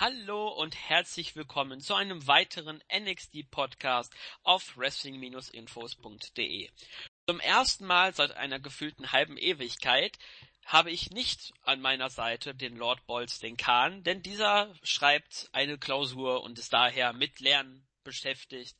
Hallo 0.00 0.48
und 0.48 0.74
herzlich 0.88 1.36
willkommen 1.36 1.82
zu 1.82 1.94
einem 1.94 2.26
weiteren 2.26 2.82
NXT 2.90 3.50
Podcast 3.50 4.14
auf 4.42 4.78
wrestling-infos.de. 4.78 6.70
Zum 7.28 7.38
ersten 7.40 7.84
Mal 7.84 8.14
seit 8.14 8.34
einer 8.34 8.58
gefühlten 8.58 9.12
halben 9.12 9.36
Ewigkeit 9.36 10.18
habe 10.64 10.90
ich 10.90 11.10
nicht 11.10 11.52
an 11.64 11.82
meiner 11.82 12.08
Seite 12.08 12.54
den 12.54 12.78
Lord 12.78 13.06
Bolz, 13.06 13.40
den 13.40 13.58
Kahn, 13.58 14.02
denn 14.02 14.22
dieser 14.22 14.74
schreibt 14.82 15.50
eine 15.52 15.76
Klausur 15.76 16.44
und 16.44 16.58
ist 16.58 16.72
daher 16.72 17.12
mit 17.12 17.38
Lernen 17.40 17.86
beschäftigt. 18.02 18.78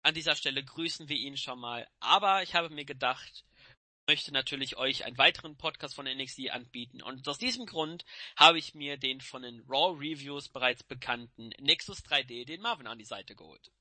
An 0.00 0.14
dieser 0.14 0.36
Stelle 0.36 0.64
grüßen 0.64 1.06
wir 1.06 1.18
ihn 1.18 1.36
schon 1.36 1.60
mal. 1.60 1.86
Aber 2.00 2.42
ich 2.42 2.54
habe 2.54 2.70
mir 2.70 2.86
gedacht, 2.86 3.44
möchte 4.12 4.30
natürlich 4.30 4.76
euch 4.76 5.06
einen 5.06 5.16
weiteren 5.16 5.56
Podcast 5.56 5.94
von 5.94 6.04
NXT 6.04 6.50
anbieten 6.50 7.00
und 7.00 7.26
aus 7.26 7.38
diesem 7.38 7.64
Grund 7.64 8.04
habe 8.36 8.58
ich 8.58 8.74
mir 8.74 8.98
den 8.98 9.22
von 9.22 9.40
den 9.40 9.64
Raw 9.66 9.96
Reviews 9.98 10.50
bereits 10.50 10.82
bekannten 10.82 11.48
Nexus 11.58 12.00
3D, 12.00 12.44
den 12.44 12.60
Marvin 12.60 12.86
an 12.86 12.98
die 12.98 13.06
Seite 13.06 13.34
geholt. 13.34 13.72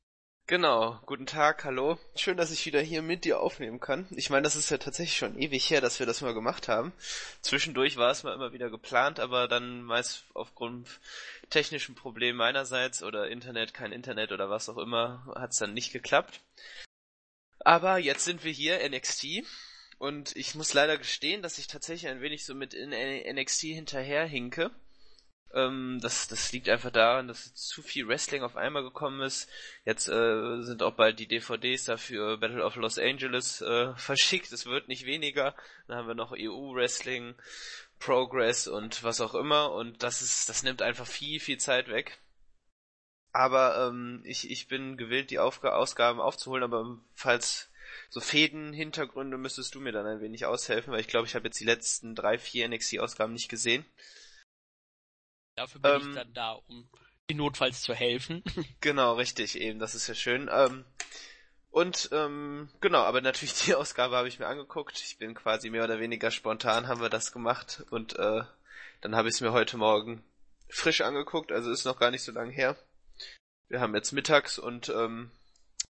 Genau, 0.47 0.97
guten 1.05 1.25
Tag, 1.25 1.65
hallo. 1.65 1.99
Schön, 2.15 2.37
dass 2.37 2.49
ich 2.49 2.65
wieder 2.65 2.79
hier 2.79 3.01
mit 3.01 3.25
dir 3.25 3.41
aufnehmen 3.41 3.81
kann. 3.81 4.07
Ich 4.11 4.29
meine, 4.29 4.43
das 4.43 4.55
ist 4.55 4.69
ja 4.69 4.77
tatsächlich 4.77 5.17
schon 5.17 5.37
ewig 5.37 5.69
her, 5.69 5.81
dass 5.81 5.99
wir 5.99 6.05
das 6.05 6.21
mal 6.21 6.33
gemacht 6.33 6.69
haben. 6.69 6.93
Zwischendurch 7.41 7.97
war 7.97 8.11
es 8.11 8.23
mal 8.23 8.33
immer 8.33 8.53
wieder 8.53 8.69
geplant, 8.69 9.19
aber 9.19 9.49
dann 9.49 9.83
meist 9.83 10.23
aufgrund 10.33 11.01
technischen 11.49 11.93
Problemen 11.93 12.37
meinerseits 12.37 13.03
oder 13.03 13.27
Internet, 13.27 13.73
kein 13.73 13.91
Internet 13.91 14.31
oder 14.31 14.49
was 14.49 14.69
auch 14.69 14.77
immer, 14.77 15.29
hat 15.35 15.51
es 15.51 15.57
dann 15.57 15.73
nicht 15.73 15.91
geklappt. 15.91 16.39
Aber 17.59 17.97
jetzt 17.97 18.23
sind 18.23 18.45
wir 18.45 18.53
hier, 18.53 18.79
NXT, 18.89 19.43
und 20.01 20.35
ich 20.35 20.55
muss 20.55 20.73
leider 20.73 20.97
gestehen, 20.97 21.43
dass 21.43 21.59
ich 21.59 21.67
tatsächlich 21.67 22.09
ein 22.09 22.21
wenig 22.21 22.43
so 22.43 22.55
mit 22.55 22.73
in 22.73 22.89
NXT 22.89 23.61
hinterherhinke. 23.65 24.71
Ähm, 25.53 25.99
das, 26.01 26.27
das 26.27 26.51
liegt 26.51 26.69
einfach 26.69 26.89
daran, 26.89 27.27
dass 27.27 27.53
zu 27.53 27.83
viel 27.83 28.07
Wrestling 28.07 28.41
auf 28.41 28.55
einmal 28.55 28.81
gekommen 28.81 29.21
ist. 29.21 29.47
Jetzt 29.85 30.07
äh, 30.07 30.63
sind 30.63 30.81
auch 30.81 30.95
bald 30.95 31.19
die 31.19 31.27
DVDs 31.27 31.85
dafür 31.85 32.37
Battle 32.37 32.65
of 32.65 32.77
Los 32.77 32.97
Angeles 32.97 33.61
äh, 33.61 33.93
verschickt. 33.95 34.51
Es 34.51 34.65
wird 34.65 34.87
nicht 34.87 35.05
weniger. 35.05 35.55
Dann 35.85 35.97
haben 35.97 36.07
wir 36.07 36.15
noch 36.15 36.33
EU-Wrestling, 36.35 37.35
Progress 37.99 38.67
und 38.67 39.03
was 39.03 39.21
auch 39.21 39.35
immer. 39.35 39.71
Und 39.71 40.01
das 40.01 40.23
ist, 40.23 40.49
das 40.49 40.63
nimmt 40.63 40.81
einfach 40.81 41.05
viel, 41.05 41.39
viel 41.39 41.59
Zeit 41.59 41.89
weg. 41.89 42.17
Aber 43.33 43.87
ähm, 43.87 44.23
ich, 44.25 44.49
ich 44.49 44.67
bin 44.67 44.97
gewillt, 44.97 45.29
die 45.29 45.37
Aufga 45.37 45.75
Ausgaben 45.75 46.19
aufzuholen, 46.19 46.63
aber 46.63 46.97
falls 47.13 47.70
so 48.09 48.19
Fäden, 48.19 48.73
Hintergründe 48.73 49.37
müsstest 49.37 49.75
du 49.75 49.79
mir 49.79 49.91
dann 49.91 50.05
ein 50.05 50.21
wenig 50.21 50.45
aushelfen, 50.45 50.93
weil 50.93 50.99
ich 51.01 51.07
glaube, 51.07 51.27
ich 51.27 51.35
habe 51.35 51.47
jetzt 51.47 51.59
die 51.59 51.65
letzten 51.65 52.15
drei, 52.15 52.37
vier 52.37 52.67
NXT-Ausgaben 52.67 53.33
nicht 53.33 53.49
gesehen. 53.49 53.85
Dafür 55.55 55.81
bin 55.81 55.91
ähm, 55.91 56.09
ich 56.09 56.15
dann 56.15 56.33
da, 56.33 56.51
um 56.53 56.89
die 57.29 57.35
notfalls 57.35 57.81
zu 57.81 57.93
helfen. 57.93 58.43
genau, 58.81 59.15
richtig, 59.15 59.59
eben, 59.59 59.79
das 59.79 59.95
ist 59.95 60.07
ja 60.07 60.15
schön. 60.15 60.49
Ähm, 60.51 60.85
und 61.69 62.09
ähm, 62.11 62.69
genau, 62.81 62.99
aber 62.99 63.21
natürlich 63.21 63.53
die 63.65 63.75
Ausgabe 63.75 64.17
habe 64.17 64.27
ich 64.27 64.39
mir 64.39 64.47
angeguckt. 64.47 64.99
Ich 64.99 65.17
bin 65.17 65.33
quasi 65.33 65.69
mehr 65.69 65.85
oder 65.85 65.99
weniger 65.99 66.29
spontan 66.29 66.87
haben 66.87 67.01
wir 67.01 67.09
das 67.09 67.31
gemacht 67.31 67.83
und 67.89 68.17
äh, 68.17 68.43
dann 68.99 69.15
habe 69.15 69.29
ich 69.29 69.35
es 69.35 69.41
mir 69.41 69.53
heute 69.53 69.77
Morgen 69.77 70.23
frisch 70.69 71.01
angeguckt, 71.01 71.51
also 71.51 71.71
ist 71.71 71.85
noch 71.85 71.99
gar 71.99 72.11
nicht 72.11 72.23
so 72.23 72.31
lange 72.31 72.51
her. 72.51 72.77
Wir 73.67 73.79
haben 73.79 73.95
jetzt 73.95 74.11
mittags 74.11 74.59
und 74.59 74.89
ähm, 74.89 75.31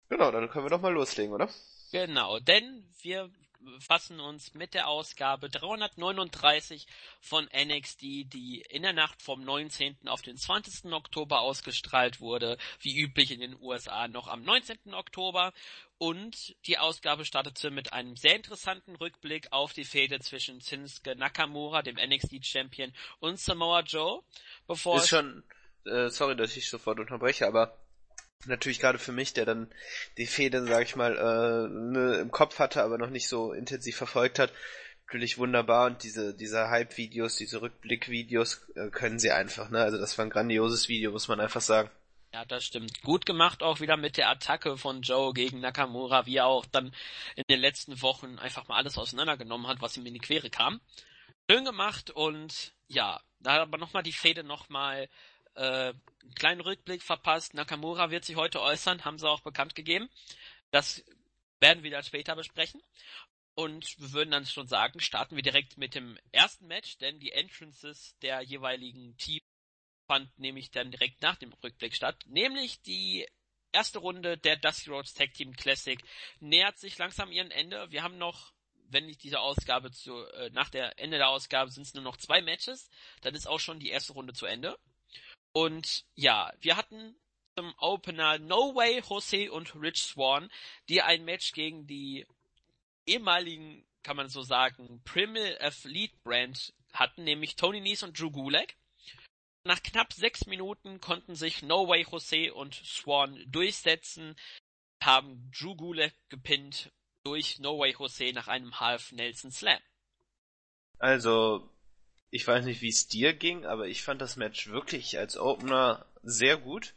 genau, 0.09 0.31
dann 0.31 0.50
können 0.50 0.66
wir 0.66 0.69
doch 0.69 0.81
mal 0.81 0.94
loslegen, 0.94 1.34
oder? 1.34 1.50
Genau, 1.91 2.39
denn 2.39 2.85
wir 3.01 3.31
fassen 3.79 4.19
uns 4.19 4.53
mit 4.53 4.73
der 4.73 4.87
Ausgabe 4.87 5.49
339 5.49 6.87
von 7.19 7.49
NXT, 7.53 8.01
die 8.01 8.63
in 8.69 8.83
der 8.83 8.93
Nacht 8.93 9.21
vom 9.21 9.43
19. 9.43 10.07
auf 10.07 10.21
den 10.21 10.37
20. 10.37 10.91
Oktober 10.93 11.41
ausgestrahlt 11.41 12.21
wurde, 12.21 12.57
wie 12.79 12.97
üblich 12.97 13.31
in 13.31 13.41
den 13.41 13.59
USA 13.59 14.07
noch 14.07 14.27
am 14.27 14.43
19. 14.43 14.93
Oktober. 14.93 15.53
Und 15.97 16.55
die 16.66 16.78
Ausgabe 16.78 17.25
startete 17.25 17.72
mit 17.72 17.91
einem 17.91 18.16
sehr 18.16 18.35
interessanten 18.35 18.95
Rückblick 18.95 19.51
auf 19.51 19.73
die 19.73 19.83
Fehde 19.83 20.19
zwischen 20.19 20.61
Shinsuke 20.61 21.16
Nakamura, 21.16 21.81
dem 21.81 21.97
NXT 21.97 22.45
Champion, 22.45 22.94
und 23.19 23.39
Samoa 23.39 23.81
Joe. 23.81 24.23
Bevor 24.66 24.97
ist 24.97 25.09
schon, 25.09 25.44
äh, 25.85 26.09
sorry, 26.09 26.38
dass 26.38 26.55
ich 26.55 26.69
sofort 26.69 26.99
unterbreche, 26.99 27.45
aber 27.45 27.78
natürlich 28.45 28.79
gerade 28.79 29.00
für 29.00 29.11
mich, 29.11 29.33
der 29.33 29.45
dann 29.45 29.72
die 30.17 30.27
Fäden, 30.27 30.67
sag 30.67 30.83
ich 30.83 30.95
mal, 30.95 31.17
äh, 31.17 31.69
ne, 31.69 32.16
im 32.16 32.31
Kopf 32.31 32.59
hatte, 32.59 32.83
aber 32.83 32.97
noch 32.97 33.09
nicht 33.09 33.27
so 33.27 33.53
intensiv 33.53 33.97
verfolgt 33.97 34.39
hat, 34.39 34.53
natürlich 35.07 35.38
wunderbar 35.38 35.88
und 35.88 36.03
diese, 36.03 36.35
diese 36.35 36.69
Hype-Videos, 36.69 37.35
diese 37.35 37.61
Rückblick-Videos 37.61 38.69
äh, 38.75 38.89
können 38.89 39.19
sie 39.19 39.31
einfach, 39.31 39.69
ne? 39.69 39.81
Also 39.81 39.97
das 39.97 40.17
war 40.17 40.25
ein 40.25 40.29
grandioses 40.29 40.88
Video, 40.88 41.11
muss 41.11 41.28
man 41.28 41.39
einfach 41.39 41.61
sagen. 41.61 41.89
Ja, 42.31 42.45
das 42.45 42.63
stimmt. 42.63 43.01
Gut 43.01 43.25
gemacht 43.25 43.63
auch 43.63 43.79
wieder 43.79 43.97
mit 43.97 44.17
der 44.17 44.29
Attacke 44.29 44.78
von 44.78 45.01
Joe 45.01 45.33
gegen 45.33 45.61
Nakamura, 45.61 46.28
wie 46.28 46.35
er 46.35 46.45
auch 46.45 46.66
dann 46.67 46.94
in 47.35 47.44
den 47.49 47.59
letzten 47.59 48.03
Wochen 48.03 48.38
einfach 48.38 48.67
mal 48.67 48.78
alles 48.78 48.99
auseinandergenommen 48.99 49.66
hat, 49.66 49.81
was 49.81 49.97
ihm 49.97 50.05
in 50.05 50.13
die 50.13 50.19
Quere 50.19 50.51
kam. 50.51 50.79
Schön 51.49 51.66
gemacht 51.66 52.11
und 52.11 52.73
ja, 52.88 53.19
da 53.39 53.53
hat 53.53 53.61
aber 53.61 53.79
nochmal 53.79 54.03
die 54.03 54.13
Fäde 54.13 54.44
nochmal 54.44 55.09
äh, 55.59 55.94
einen 55.94 56.36
kleinen 56.36 56.62
Rückblick 56.62 57.03
verpasst. 57.03 57.53
Nakamura 57.53 58.12
wird 58.12 58.25
sich 58.25 58.36
heute 58.36 58.62
äußern, 58.62 59.03
haben 59.06 59.20
sie 59.20 59.30
auch 59.30 59.42
bekannt 59.42 59.75
gegeben. 59.75 60.09
Das 60.72 61.03
werden 61.59 61.84
wir 61.84 61.92
dann 61.92 62.03
später 62.03 62.36
besprechen. 62.36 62.81
Und 63.56 64.00
wir 64.00 64.14
würden 64.14 64.31
dann 64.31 64.46
schon 64.46 64.68
sagen, 64.68 65.02
starten 65.02 65.36
wir 65.36 65.44
direkt 65.44 65.78
mit 65.78 65.94
dem 65.94 66.18
ersten 66.31 66.68
Match, 66.68 66.97
denn 67.00 67.20
die 67.20 67.34
Entrances 67.34 68.16
der 68.22 68.42
jeweiligen 68.42 69.18
Teams 69.18 69.44
fand 70.08 70.40
nämlich 70.40 70.72
dann 70.72 70.92
direkt 70.92 71.22
nach 71.22 71.36
dem 71.36 71.52
Rückblick 71.62 71.94
statt. 71.94 72.24
Nämlich 72.26 72.81
die 72.81 73.28
erste 73.74 74.00
Runde 74.00 74.38
der 74.38 74.56
Dusty 74.56 74.90
Rhodes 74.90 75.14
Tag 75.14 75.34
Team 75.34 75.53
Classic 75.53 76.00
nähert 76.40 76.80
sich 76.80 76.97
langsam 76.97 77.31
ihrem 77.34 77.52
Ende. 77.52 77.91
Wir 77.91 78.02
haben 78.02 78.18
noch, 78.18 78.53
wenn 78.88 79.06
nicht 79.06 79.24
diese 79.24 79.41
Ausgabe 79.41 79.91
zu, 79.91 80.16
äh, 80.16 80.50
nach 80.52 80.70
der 80.70 80.97
Ende 80.97 81.18
der 81.18 81.28
Ausgabe 81.28 81.70
sind 81.70 81.84
es 81.84 81.94
nur 81.94 82.03
noch 82.03 82.18
zwei 82.18 82.41
Matches, 82.41 82.90
dann 83.22 83.36
ist 83.36 83.46
auch 83.46 83.59
schon 83.59 83.80
die 83.80 83.90
erste 83.90 84.14
Runde 84.14 84.34
zu 84.34 84.46
Ende. 84.46 84.80
Und 85.51 86.05
ja, 86.15 86.53
wir 86.61 86.77
hatten 86.77 87.15
zum 87.57 87.73
Opener 87.77 88.39
No 88.39 88.75
Way 88.75 89.01
Jose 89.01 89.51
und 89.51 89.75
Rich 89.75 90.03
Swan, 90.03 90.49
die 90.87 91.01
ein 91.01 91.25
Match 91.25 91.51
gegen 91.51 91.87
die 91.87 92.25
ehemaligen, 93.05 93.85
kann 94.03 94.15
man 94.15 94.29
so 94.29 94.43
sagen, 94.43 95.01
Primal 95.03 95.57
Athlete 95.59 96.15
Brand 96.23 96.73
hatten, 96.93 97.23
nämlich 97.23 97.55
Tony 97.55 97.81
Nese 97.81 98.05
und 98.05 98.19
Drew 98.19 98.31
Gulak. 98.31 98.75
Nach 99.63 99.81
knapp 99.83 100.13
sechs 100.13 100.45
Minuten 100.45 101.01
konnten 101.01 101.35
sich 101.35 101.61
No 101.61 101.87
Way 101.87 102.05
Jose 102.09 102.53
und 102.53 102.75
Swan 102.75 103.43
durchsetzen, 103.47 104.35
haben 105.03 105.51
Drew 105.51 105.75
Gulak 105.75 106.13
gepinnt 106.29 106.91
durch 107.23 107.59
No 107.59 107.77
Way 107.79 107.95
Jose 107.99 108.31
nach 108.33 108.47
einem 108.47 108.79
Half 108.79 109.11
Nelson 109.11 109.51
Slam. 109.51 109.81
Also, 110.97 111.69
ich 112.31 112.47
weiß 112.47 112.66
nicht, 112.66 112.81
wie 112.81 112.90
es 112.90 113.07
dir 113.07 113.34
ging, 113.34 113.66
aber 113.66 113.88
ich 113.88 114.03
fand 114.03 114.22
das 114.22 114.35
Match 114.35 114.69
wirklich 114.69 115.17
als 115.17 115.38
Opener 115.38 116.06
sehr 116.23 116.57
gut. 116.57 116.94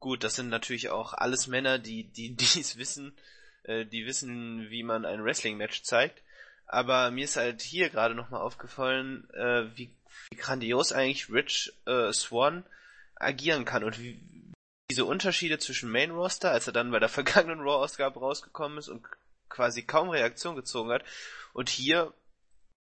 Gut, 0.00 0.24
das 0.24 0.34
sind 0.34 0.48
natürlich 0.48 0.90
auch 0.90 1.12
alles 1.12 1.46
Männer, 1.46 1.78
die, 1.78 2.04
die, 2.04 2.30
die 2.36 2.60
es 2.60 2.76
wissen, 2.76 3.16
äh, 3.64 3.84
die 3.86 4.06
wissen, 4.06 4.70
wie 4.70 4.82
man 4.82 5.04
ein 5.04 5.24
Wrestling-Match 5.24 5.82
zeigt. 5.82 6.22
Aber 6.66 7.10
mir 7.10 7.24
ist 7.24 7.36
halt 7.36 7.62
hier 7.62 7.90
gerade 7.90 8.14
nochmal 8.14 8.40
aufgefallen, 8.40 9.28
äh, 9.34 9.64
wie, 9.76 9.94
wie 10.30 10.36
grandios 10.36 10.92
eigentlich 10.92 11.30
Rich 11.30 11.72
äh, 11.86 12.12
Swan 12.12 12.64
agieren 13.16 13.64
kann 13.64 13.84
und 13.84 14.00
wie 14.00 14.20
diese 14.90 15.04
Unterschiede 15.04 15.58
zwischen 15.58 15.90
Main 15.90 16.10
Roster, 16.10 16.50
als 16.50 16.66
er 16.66 16.72
dann 16.72 16.90
bei 16.90 16.98
der 16.98 17.08
vergangenen 17.10 17.60
Raw-Ausgabe 17.60 18.18
rausgekommen 18.18 18.78
ist 18.78 18.88
und 18.88 19.06
quasi 19.48 19.82
kaum 19.82 20.08
Reaktion 20.08 20.56
gezogen 20.56 20.90
hat, 20.90 21.04
und 21.52 21.68
hier 21.68 22.12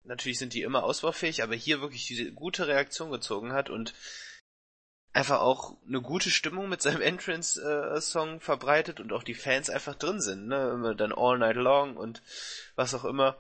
natürlich 0.07 0.39
sind 0.39 0.55
die 0.55 0.63
immer 0.63 0.85
ausbaufähig, 0.85 1.43
aber 1.43 1.55
hier 1.55 1.81
wirklich 1.81 2.07
diese 2.07 2.33
gute 2.33 2.67
Reaktion 2.67 3.11
gezogen 3.11 3.53
hat 3.53 3.71
und 3.71 3.95
einfach 5.13 5.41
auch 5.41 5.77
eine 5.87 6.03
gute 6.03 6.31
Stimmung 6.31 6.69
mit 6.69 6.83
seinem 6.83 7.01
Entrance-Song 7.03 8.37
äh, 8.37 8.41
verbreitet 8.41 9.01
und 9.01 9.13
auch 9.13 9.23
die 9.23 9.35
Fans 9.35 9.71
einfach 9.71 9.95
drin 9.95 10.21
sind, 10.21 10.47
ne? 10.47 10.71
Immer 10.71 10.95
dann 10.95 11.13
All 11.13 11.39
Night 11.39 11.57
Long 11.57 11.97
und 11.97 12.23
was 12.75 12.95
auch 12.95 13.05
immer. 13.05 13.37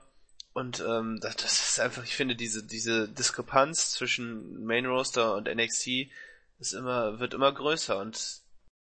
Und 0.54 0.80
ähm, 0.80 1.18
das, 1.20 1.36
das 1.36 1.68
ist 1.68 1.80
einfach, 1.80 2.02
ich 2.04 2.16
finde, 2.16 2.34
diese, 2.34 2.64
diese 2.64 3.08
Diskrepanz 3.08 3.90
zwischen 3.90 4.64
Main 4.64 4.86
Roster 4.86 5.34
und 5.34 5.54
NXT 5.54 6.08
ist 6.58 6.72
immer, 6.72 7.20
wird 7.20 7.34
immer 7.34 7.52
größer 7.52 7.98
und 7.98 8.40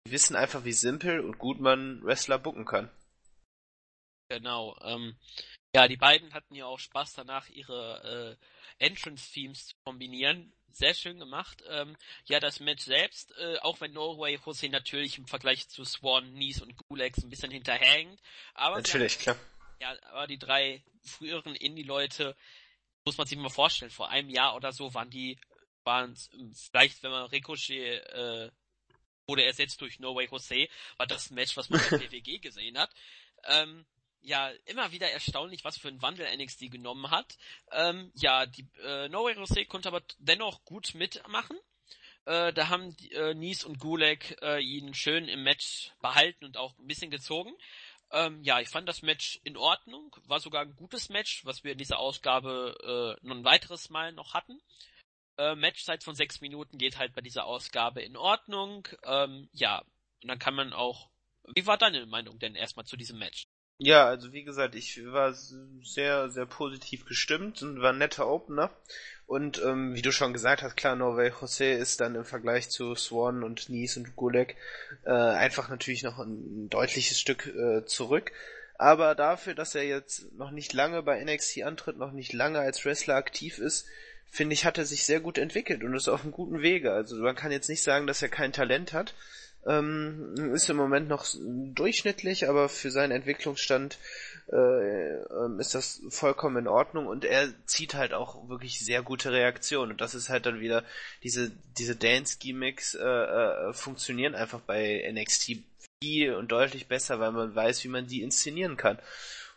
die 0.07 0.13
wissen 0.13 0.37
einfach, 0.37 0.65
wie 0.65 0.73
simpel 0.73 1.21
und 1.21 1.39
gut 1.39 1.61
man 1.61 2.03
Wrestler 2.03 2.39
booken 2.39 2.65
kann. 2.65 2.89
Genau. 4.31 4.79
Ähm, 4.83 5.17
ja, 5.75 5.89
die 5.89 5.97
beiden 5.97 6.35
hatten 6.35 6.55
ja 6.55 6.67
auch 6.67 6.79
Spaß 6.79 7.15
danach, 7.15 7.49
ihre 7.49 8.39
äh, 8.79 8.85
Entrance-Themes 8.85 9.69
zu 9.69 9.77
kombinieren. 9.85 10.53
Sehr 10.73 10.95
schön 10.95 11.19
gemacht. 11.19 11.63
Ähm, 11.69 11.97
ja, 12.27 12.41
das 12.41 12.61
Match 12.61 12.85
selbst, 12.85 13.33
äh, 13.39 13.59
auch 13.59 13.81
wenn 13.81 13.93
Norway 13.93 14.39
Jose 14.45 14.69
natürlich 14.69 15.19
im 15.19 15.27
Vergleich 15.27 15.69
zu 15.69 15.85
Swan, 15.85 16.33
Nies 16.33 16.63
und 16.63 16.77
Gulex 16.89 17.23
ein 17.23 17.31
bisschen 17.31 17.51
hinterhängt. 17.51 18.21
Aber 18.55 18.77
natürlich, 18.77 19.15
haben, 19.15 19.23
klar. 19.23 19.37
Ja, 19.81 19.97
aber 20.11 20.27
die 20.27 20.39
drei 20.39 20.83
früheren 21.03 21.55
Indie-Leute, 21.57 22.37
muss 23.05 23.19
man 23.19 23.27
sich 23.27 23.39
mal 23.39 23.49
vorstellen, 23.49 23.91
vor 23.91 24.11
einem 24.11 24.31
Jahr 24.31 24.55
oder 24.55 24.73
so 24.73 24.93
waren 24.95 25.11
die 25.11 25.39
waren 25.85 26.15
vielleicht, 26.53 27.03
wenn 27.03 27.11
man 27.11 27.27
Ricochet 27.27 28.05
äh, 28.13 28.51
wurde 29.27 29.45
ersetzt 29.45 29.81
durch 29.81 29.99
No 29.99 30.15
Way 30.15 30.29
Jose, 30.31 30.69
war 30.97 31.07
das 31.07 31.31
Match, 31.31 31.57
was 31.57 31.71
man 31.71 31.81
bei 31.81 31.99
PWG 31.99 32.39
gesehen 32.43 32.79
hat. 32.79 32.91
Ähm, 33.45 33.87
ja, 34.23 34.51
immer 34.67 34.93
wieder 34.93 35.11
erstaunlich, 35.11 35.65
was 35.65 35.79
für 35.79 35.89
einen 35.89 36.03
Wandel 36.03 36.27
NXT 36.37 36.71
genommen 36.71 37.11
hat. 37.11 37.37
Ähm, 37.73 38.11
ja, 38.15 38.47
die 38.47 38.67
äh, 38.83 39.09
No 39.09 39.25
Way 39.25 39.37
Jose 39.37 39.65
konnte 39.67 39.89
aber 39.89 40.03
dennoch 40.19 40.65
gut 40.65 40.95
mitmachen. 40.95 41.59
Äh, 42.27 42.53
da 42.53 42.69
haben 42.69 42.95
äh, 43.13 43.35
Nies 43.35 43.65
und 43.65 43.79
Gulek 43.79 44.37
äh, 44.43 44.63
ihn 44.63 44.95
schön 44.95 45.29
im 45.29 45.43
Match 45.43 45.93
behalten 46.01 46.45
und 46.45 46.57
auch 46.57 46.79
ein 46.79 46.87
bisschen 46.87 47.11
gezogen. 47.11 47.53
Ähm, 48.13 48.43
ja, 48.43 48.61
ich 48.61 48.69
fand 48.69 48.89
das 48.89 49.03
Match 49.03 49.41
in 49.45 49.57
Ordnung, 49.57 50.15
war 50.27 50.41
sogar 50.41 50.63
ein 50.63 50.75
gutes 50.75 51.09
Match, 51.09 51.45
was 51.45 51.63
wir 51.63 51.73
in 51.73 51.79
dieser 51.79 51.99
Ausgabe 51.99 53.17
äh, 53.23 53.27
noch 53.27 53.37
ein 53.37 53.45
weiteres 53.45 53.89
Mal 53.89 54.13
noch 54.13 54.35
hatten. 54.35 54.61
Äh, 55.39 55.55
Matchzeit 55.55 56.03
von 56.03 56.15
sechs 56.15 56.41
Minuten 56.41 56.77
geht 56.77 56.99
halt 56.99 57.15
bei 57.15 57.21
dieser 57.21 57.47
Ausgabe 57.47 58.03
in 58.03 58.17
Ordnung. 58.17 58.87
Ähm, 59.05 59.49
ja, 59.53 59.79
und 60.23 60.29
dann 60.29 60.39
kann 60.39 60.55
man 60.55 60.73
auch. 60.73 61.09
Wie 61.55 61.67
war 61.67 61.79
deine 61.79 62.05
Meinung 62.07 62.39
denn 62.39 62.55
erstmal 62.55 62.85
zu 62.85 62.97
diesem 62.97 63.19
Match? 63.19 63.47
Ja, 63.83 64.07
also 64.07 64.35
wie 64.35 64.45
gesagt, 64.45 64.75
ich 64.75 65.01
war 65.07 65.33
sehr, 65.83 66.29
sehr 66.29 66.45
positiv 66.45 67.07
gestimmt 67.07 67.63
und 67.63 67.81
war 67.81 67.95
ein 67.95 67.99
netter 67.99 68.29
Opener. 68.29 68.71
Und 69.27 69.63
ähm, 69.65 69.95
wie 69.95 70.03
du 70.03 70.13
schon 70.13 70.35
gesagt 70.35 70.63
hast, 70.63 70.77
klar, 70.77 70.97
Norway 70.97 71.33
Jose 71.41 71.65
ist 71.65 71.99
dann 71.99 72.15
im 72.15 72.27
Vergleich 72.27 72.69
zu 72.69 72.95
Swan 72.95 73.43
und 73.43 73.71
Nies 73.71 73.97
und 73.97 74.17
Gulek 74.17 74.57
äh, 75.07 75.11
einfach 75.13 75.71
natürlich 75.71 76.03
noch 76.03 76.19
ein 76.19 76.69
deutliches 76.69 77.19
Stück 77.19 77.47
äh, 77.47 77.87
zurück. 77.87 78.33
Aber 78.77 79.15
dafür, 79.15 79.55
dass 79.55 79.75
er 79.75 79.85
jetzt 79.85 80.31
noch 80.35 80.51
nicht 80.51 80.75
lange 80.75 81.03
bei 81.03 81.25
NXT 81.25 81.63
antritt, 81.63 81.97
noch 81.97 82.13
nicht 82.13 82.35
lange 82.35 82.59
als 82.59 82.85
Wrestler 82.85 83.15
aktiv 83.15 83.57
ist, 83.57 83.87
finde 84.27 84.53
ich, 84.53 84.67
hat 84.67 84.77
er 84.77 84.85
sich 84.85 85.07
sehr 85.07 85.21
gut 85.21 85.39
entwickelt 85.39 85.83
und 85.85 85.97
ist 85.97 86.09
auf 86.09 86.23
einem 86.23 86.33
guten 86.33 86.61
Wege. 86.61 86.93
Also 86.93 87.17
man 87.17 87.35
kann 87.35 87.51
jetzt 87.51 87.71
nicht 87.71 87.83
sagen, 87.83 88.07
dass 88.07 88.21
er 88.21 88.29
kein 88.29 88.53
Talent 88.53 88.93
hat. 88.93 89.15
Ähm, 89.67 90.35
ist 90.55 90.71
im 90.71 90.77
Moment 90.77 91.09
noch 91.09 91.27
durchschnittlich, 91.43 92.49
aber 92.49 92.71
für 92.71 92.91
seinen 92.91 93.13
Entwicklungsstand 93.13 93.99
äh, 94.51 94.57
ähm, 94.57 95.61
ist 95.61 95.75
das 95.75 96.01
vollkommen 96.09 96.57
in 96.57 96.69
Ordnung 96.69 97.07
und 97.07 97.27
er 97.27 97.53
zieht 97.67 97.95
halt 97.95 98.15
auch 98.15 98.49
wirklich 98.49 98.81
sehr 98.81 99.03
gute 99.03 99.33
Reaktionen 99.33 99.93
und 99.93 100.01
das 100.01 100.15
ist 100.15 100.31
halt 100.31 100.47
dann 100.47 100.61
wieder 100.61 100.83
diese 101.23 101.53
diese 101.77 101.95
Dance 101.95 102.39
Gimmicks 102.41 102.95
äh, 102.95 103.05
äh, 103.05 103.73
funktionieren 103.75 104.35
einfach 104.35 104.61
bei 104.61 105.07
NXT 105.13 105.59
viel 106.03 106.35
und 106.35 106.51
deutlich 106.51 106.87
besser, 106.87 107.21
weil 107.21 107.33
man 107.33 107.55
weiß, 107.55 107.85
wie 107.85 107.89
man 107.89 108.07
die 108.07 108.23
inszenieren 108.23 108.79
kann. 108.79 108.99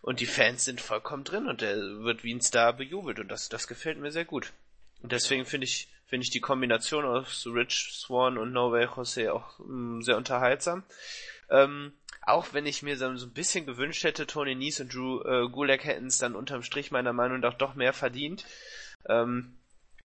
Und 0.01 0.19
die 0.19 0.25
Fans 0.25 0.65
sind 0.65 0.81
vollkommen 0.81 1.23
drin 1.23 1.47
und 1.47 1.61
er 1.61 1.77
wird 1.77 2.25
wie 2.25 2.33
ein 2.33 2.41
Star 2.41 2.73
bejubelt 2.73 3.19
und 3.19 3.29
das, 3.29 3.47
das 3.47 3.69
gefällt 3.69 3.97
mir 3.97 4.11
sehr 4.11 4.25
gut. 4.25 4.51
Und 5.01 5.13
deswegen 5.13 5.45
finde 5.45 5.65
ich, 5.65 5.88
finde 6.13 6.25
ich 6.25 6.30
die 6.30 6.42
Kombination 6.42 7.06
aus 7.06 7.48
Rich 7.48 7.89
Swan 7.92 8.38
und 8.38 8.54
No 8.54 8.77
Jose 8.77 9.33
auch 9.33 9.57
mh, 9.57 9.65
mm, 9.65 10.01
sehr 10.04 10.15
unterhaltsam. 10.15 10.83
Ähm, 11.50 11.92
auch 12.21 12.54
wenn 12.54 12.68
ich 12.68 12.83
mir 12.83 12.98
so 12.98 13.07
ein 13.07 13.33
bisschen 13.33 13.65
gewünscht 13.65 14.04
hätte, 14.04 14.27
Tony 14.27 14.54
Nies 14.54 14.80
und 14.80 14.94
Drew 14.94 15.24
äh, 15.24 15.50
Gulak 15.50 15.86
hätten 15.86 16.06
es 16.06 16.19
dann 16.19 16.36
unterm 16.36 16.62
Strich 16.62 16.92
meiner 16.92 17.13
Meinung 17.13 17.39
nach 17.39 17.56
doch 17.56 17.74
mehr 17.74 17.94
verdient. 17.94 18.45
Ähm, 19.10 19.57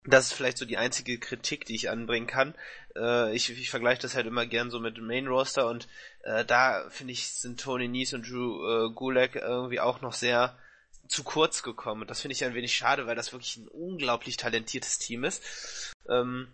das 0.05 0.27
ist 0.27 0.33
vielleicht 0.33 0.59
so 0.59 0.65
die 0.65 0.77
einzige 0.77 1.17
Kritik, 1.17 1.65
die 1.65 1.73
ich 1.73 1.89
anbringen 1.89 2.27
kann. 2.27 2.53
Äh, 2.95 3.35
ich, 3.35 3.49
ich 3.49 3.71
vergleiche 3.71 4.03
das 4.03 4.13
halt 4.13 4.27
immer 4.27 4.45
gern 4.45 4.69
so 4.69 4.79
mit 4.79 4.97
dem 4.97 5.07
Main 5.07 5.25
Roster 5.25 5.67
und 5.67 5.87
äh, 6.21 6.45
da 6.45 6.87
finde 6.91 7.13
ich 7.13 7.33
sind 7.33 7.59
Tony 7.59 7.87
Nies 7.87 8.13
und 8.13 8.29
Drew 8.29 8.85
äh, 8.85 8.93
Gulak 8.93 9.35
irgendwie 9.35 9.79
auch 9.79 10.01
noch 10.01 10.13
sehr 10.13 10.59
zu 11.07 11.23
kurz 11.23 11.63
gekommen. 11.63 12.01
Und 12.01 12.09
das 12.09 12.21
finde 12.21 12.33
ich 12.33 12.43
ein 12.43 12.53
wenig 12.53 12.75
schade, 12.75 13.07
weil 13.07 13.15
das 13.15 13.31
wirklich 13.33 13.57
ein 13.57 13.67
unglaublich 13.67 14.37
talentiertes 14.37 14.99
Team 14.99 15.23
ist. 15.23 15.93
Ähm, 16.09 16.47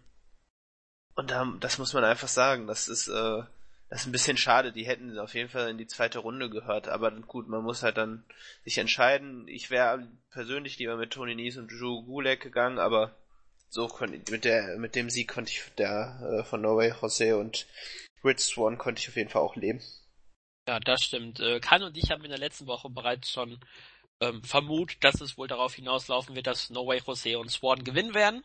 und 1.15 1.31
da, 1.31 1.45
das 1.59 1.77
muss 1.77 1.93
man 1.93 2.03
einfach 2.03 2.27
sagen. 2.27 2.67
Das 2.67 2.87
ist, 2.87 3.07
äh, 3.07 3.43
das 3.89 4.01
ist 4.01 4.07
ein 4.07 4.11
bisschen 4.11 4.37
schade. 4.37 4.71
Die 4.71 4.85
hätten 4.85 5.19
auf 5.19 5.33
jeden 5.35 5.49
Fall 5.49 5.69
in 5.69 5.77
die 5.77 5.87
zweite 5.87 6.19
Runde 6.19 6.49
gehört. 6.49 6.87
Aber 6.87 7.11
gut, 7.11 7.47
man 7.47 7.63
muss 7.63 7.83
halt 7.83 7.97
dann 7.97 8.25
sich 8.63 8.77
entscheiden. 8.77 9.47
Ich 9.47 9.69
wäre 9.69 10.07
persönlich 10.31 10.79
lieber 10.79 10.97
mit 10.97 11.11
Tony 11.11 11.35
Nies 11.35 11.57
und 11.57 11.71
Drew 11.71 12.03
Gulak 12.03 12.41
gegangen, 12.41 12.79
aber 12.79 13.15
so 13.69 13.87
konnte, 13.87 14.31
mit 14.31 14.45
der, 14.45 14.77
mit 14.77 14.95
dem 14.95 15.09
Sieg 15.09 15.27
konnte 15.27 15.51
ich 15.51 15.63
der, 15.77 16.19
äh, 16.21 16.43
von 16.43 16.61
Norway 16.61 16.93
Jose 17.01 17.37
und 17.37 17.67
Rich 18.23 18.39
Swan 18.39 18.77
konnte 18.77 19.01
ich 19.01 19.09
auf 19.09 19.15
jeden 19.15 19.29
Fall 19.29 19.41
auch 19.41 19.55
leben. 19.55 19.81
Ja, 20.67 20.79
das 20.79 21.03
stimmt. 21.03 21.39
Äh, 21.39 21.59
Kan 21.59 21.83
und 21.83 21.97
ich 21.97 22.09
haben 22.09 22.23
in 22.23 22.29
der 22.29 22.39
letzten 22.39 22.67
Woche 22.67 22.89
bereits 22.89 23.31
schon 23.31 23.59
ähm, 24.19 24.43
vermutet, 24.43 25.03
dass 25.03 25.21
es 25.21 25.37
wohl 25.37 25.47
darauf 25.47 25.75
hinauslaufen 25.75 26.35
wird, 26.35 26.47
dass 26.47 26.69
No 26.69 26.87
Way 26.87 27.01
Jose 27.05 27.37
und 27.37 27.49
Swan 27.49 27.83
gewinnen 27.83 28.13
werden. 28.13 28.43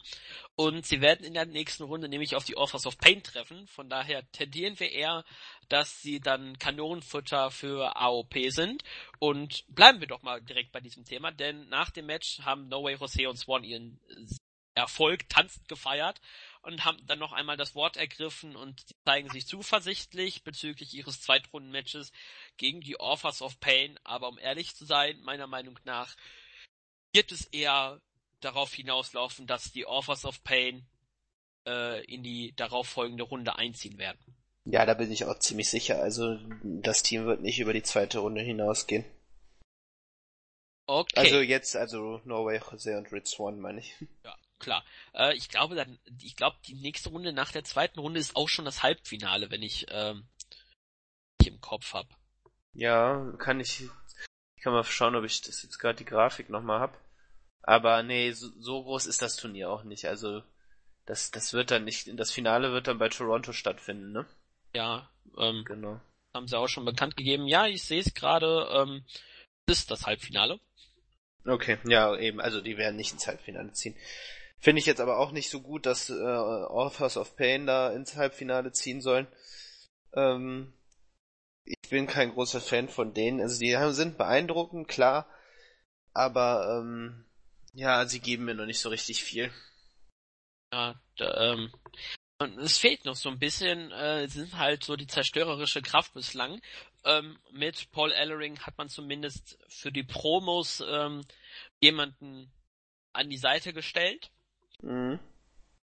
Und 0.56 0.86
sie 0.86 1.00
werden 1.00 1.24
in 1.24 1.34
der 1.34 1.46
nächsten 1.46 1.84
Runde 1.84 2.08
nämlich 2.08 2.34
auf 2.34 2.44
die 2.44 2.56
Offers 2.56 2.86
of 2.86 2.98
Pain 2.98 3.22
treffen. 3.22 3.66
Von 3.68 3.88
daher 3.88 4.28
tendieren 4.32 4.78
wir 4.80 4.90
eher, 4.90 5.24
dass 5.68 6.02
sie 6.02 6.20
dann 6.20 6.58
Kanonenfutter 6.58 7.50
für 7.50 7.96
AOP 7.96 8.34
sind. 8.48 8.82
Und 9.18 9.64
bleiben 9.68 10.00
wir 10.00 10.08
doch 10.08 10.22
mal 10.22 10.40
direkt 10.42 10.72
bei 10.72 10.80
diesem 10.80 11.04
Thema, 11.04 11.30
denn 11.30 11.68
nach 11.68 11.90
dem 11.90 12.06
Match 12.06 12.40
haben 12.40 12.68
No 12.68 12.84
Way 12.84 12.96
Jose 12.96 13.28
und 13.28 13.36
Swan 13.36 13.64
ihren 13.64 14.00
Erfolg 14.74 15.28
tanzend 15.28 15.68
gefeiert 15.68 16.20
und 16.62 16.84
haben 16.84 16.98
dann 17.06 17.18
noch 17.18 17.32
einmal 17.32 17.56
das 17.56 17.74
Wort 17.74 17.96
ergriffen 17.96 18.56
und 18.56 18.84
zeigen 19.04 19.30
sich 19.30 19.46
zuversichtlich 19.46 20.44
bezüglich 20.44 20.94
ihres 20.94 21.20
Zweitrunden-Matches 21.20 22.12
gegen 22.56 22.80
die 22.80 22.98
Offers 22.98 23.42
of 23.42 23.60
Pain. 23.60 23.98
Aber 24.04 24.28
um 24.28 24.38
ehrlich 24.38 24.74
zu 24.74 24.84
sein, 24.84 25.20
meiner 25.20 25.46
Meinung 25.46 25.78
nach 25.84 26.16
wird 27.12 27.32
es 27.32 27.44
eher 27.46 28.00
darauf 28.40 28.72
hinauslaufen, 28.74 29.46
dass 29.46 29.72
die 29.72 29.86
Offers 29.86 30.24
of 30.24 30.42
Pain 30.44 30.86
äh, 31.66 32.04
in 32.04 32.22
die 32.22 32.54
darauffolgende 32.56 33.24
Runde 33.24 33.56
einziehen 33.56 33.98
werden. 33.98 34.36
Ja, 34.64 34.84
da 34.84 34.94
bin 34.94 35.10
ich 35.10 35.24
auch 35.24 35.38
ziemlich 35.38 35.70
sicher. 35.70 36.02
Also 36.02 36.38
das 36.62 37.02
Team 37.02 37.26
wird 37.26 37.40
nicht 37.40 37.58
über 37.58 37.72
die 37.72 37.82
zweite 37.82 38.18
Runde 38.18 38.42
hinausgehen. 38.42 39.04
Okay. 40.86 41.18
Also 41.18 41.40
jetzt, 41.40 41.76
also 41.76 42.20
Norway, 42.24 42.60
Jose 42.70 42.96
und 42.96 43.12
Rich 43.12 43.26
Swan 43.26 43.60
meine 43.60 43.80
ich. 43.80 43.94
Ja, 44.24 44.34
klar. 44.58 44.84
Äh, 45.14 45.34
ich 45.36 45.48
glaube 45.48 45.74
dann, 45.74 45.98
ich 46.22 46.36
glaube, 46.36 46.56
die 46.66 46.74
nächste 46.74 47.10
Runde 47.10 47.32
nach 47.32 47.52
der 47.52 47.64
zweiten 47.64 47.98
Runde 48.00 48.20
ist 48.20 48.36
auch 48.36 48.48
schon 48.48 48.64
das 48.64 48.82
Halbfinale, 48.82 49.50
wenn 49.50 49.62
ich, 49.62 49.86
ähm, 49.90 50.28
im 51.48 51.60
Kopf 51.60 51.94
habe. 51.94 52.08
Ja, 52.74 53.32
kann 53.38 53.58
ich, 53.60 53.82
ich 54.56 54.62
kann 54.62 54.72
mal 54.72 54.84
schauen, 54.84 55.16
ob 55.16 55.24
ich 55.24 55.40
das 55.40 55.62
jetzt 55.62 55.78
gerade 55.78 55.96
die 55.96 56.04
Grafik 56.04 56.48
nochmal 56.48 56.80
hab. 56.80 57.00
Aber 57.62 58.02
nee, 58.02 58.32
so, 58.32 58.48
so 58.58 58.82
groß 58.84 59.06
ist 59.06 59.22
das 59.22 59.36
Turnier 59.36 59.70
auch 59.70 59.82
nicht. 59.82 60.06
Also 60.06 60.42
das, 61.06 61.30
das 61.30 61.52
wird 61.52 61.70
dann 61.70 61.84
nicht, 61.84 62.08
das 62.18 62.30
Finale 62.30 62.72
wird 62.72 62.86
dann 62.86 62.98
bei 62.98 63.08
Toronto 63.08 63.52
stattfinden, 63.52 64.12
ne? 64.12 64.26
Ja, 64.74 65.10
ähm, 65.36 65.64
genau. 65.64 66.00
Haben 66.34 66.46
sie 66.46 66.58
auch 66.58 66.68
schon 66.68 66.84
bekannt 66.84 67.16
gegeben. 67.16 67.46
Ja, 67.46 67.66
ich 67.66 67.82
sehe 67.82 68.00
es 68.00 68.14
gerade, 68.14 68.68
ähm, 68.72 69.04
ist 69.66 69.90
das 69.90 70.06
Halbfinale. 70.06 70.60
Okay, 71.46 71.78
ja, 71.84 72.14
eben, 72.16 72.40
also 72.40 72.60
die 72.60 72.76
werden 72.76 72.96
nicht 72.96 73.12
ins 73.12 73.26
Halbfinale 73.26 73.72
ziehen. 73.72 73.96
Finde 74.60 74.80
ich 74.80 74.86
jetzt 74.86 75.00
aber 75.00 75.18
auch 75.18 75.30
nicht 75.30 75.50
so 75.50 75.60
gut, 75.60 75.86
dass 75.86 76.10
äh, 76.10 76.14
Authors 76.14 77.16
of 77.16 77.36
Pain 77.36 77.66
da 77.66 77.92
ins 77.92 78.16
Halbfinale 78.16 78.72
ziehen 78.72 79.00
sollen. 79.00 79.28
Ähm, 80.14 80.72
ich 81.64 81.90
bin 81.90 82.06
kein 82.06 82.32
großer 82.32 82.60
Fan 82.60 82.88
von 82.88 83.14
denen. 83.14 83.40
Also 83.40 83.58
die 83.60 83.76
sind 83.92 84.18
beeindruckend, 84.18 84.88
klar, 84.88 85.28
aber 86.12 86.80
ähm, 86.80 87.24
ja, 87.74 88.06
sie 88.06 88.20
geben 88.20 88.46
mir 88.46 88.54
noch 88.54 88.66
nicht 88.66 88.80
so 88.80 88.88
richtig 88.88 89.22
viel. 89.22 89.52
Ja, 90.72 91.00
da, 91.16 91.52
ähm, 91.52 91.72
es 92.60 92.78
fehlt 92.78 93.04
noch 93.04 93.16
so 93.16 93.28
ein 93.28 93.38
bisschen, 93.38 93.90
äh, 93.92 94.28
sind 94.28 94.56
halt 94.56 94.84
so 94.84 94.96
die 94.96 95.06
zerstörerische 95.06 95.82
Kraft 95.82 96.14
bislang. 96.14 96.60
Ähm, 97.04 97.38
mit 97.52 97.90
Paul 97.90 98.12
Ellering 98.12 98.58
hat 98.60 98.76
man 98.78 98.88
zumindest 98.88 99.58
für 99.68 99.92
die 99.92 100.04
Promos 100.04 100.82
ähm, 100.86 101.24
jemanden 101.80 102.52
an 103.12 103.28
die 103.28 103.38
Seite 103.38 103.72
gestellt. 103.72 104.30
Mhm. 104.82 105.18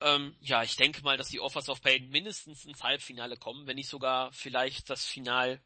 Ähm, 0.01 0.35
ja, 0.41 0.63
ich 0.63 0.75
denke 0.75 1.01
mal, 1.01 1.17
dass 1.17 1.29
die 1.29 1.39
Offers 1.39 1.69
of 1.69 1.81
Pain 1.81 2.09
mindestens 2.09 2.65
ins 2.65 2.83
Halbfinale 2.83 3.37
kommen, 3.37 3.65
wenn 3.65 3.75
nicht 3.75 3.89
sogar 3.89 4.31
vielleicht 4.33 4.89
das 4.89 5.05
Final, 5.05 5.61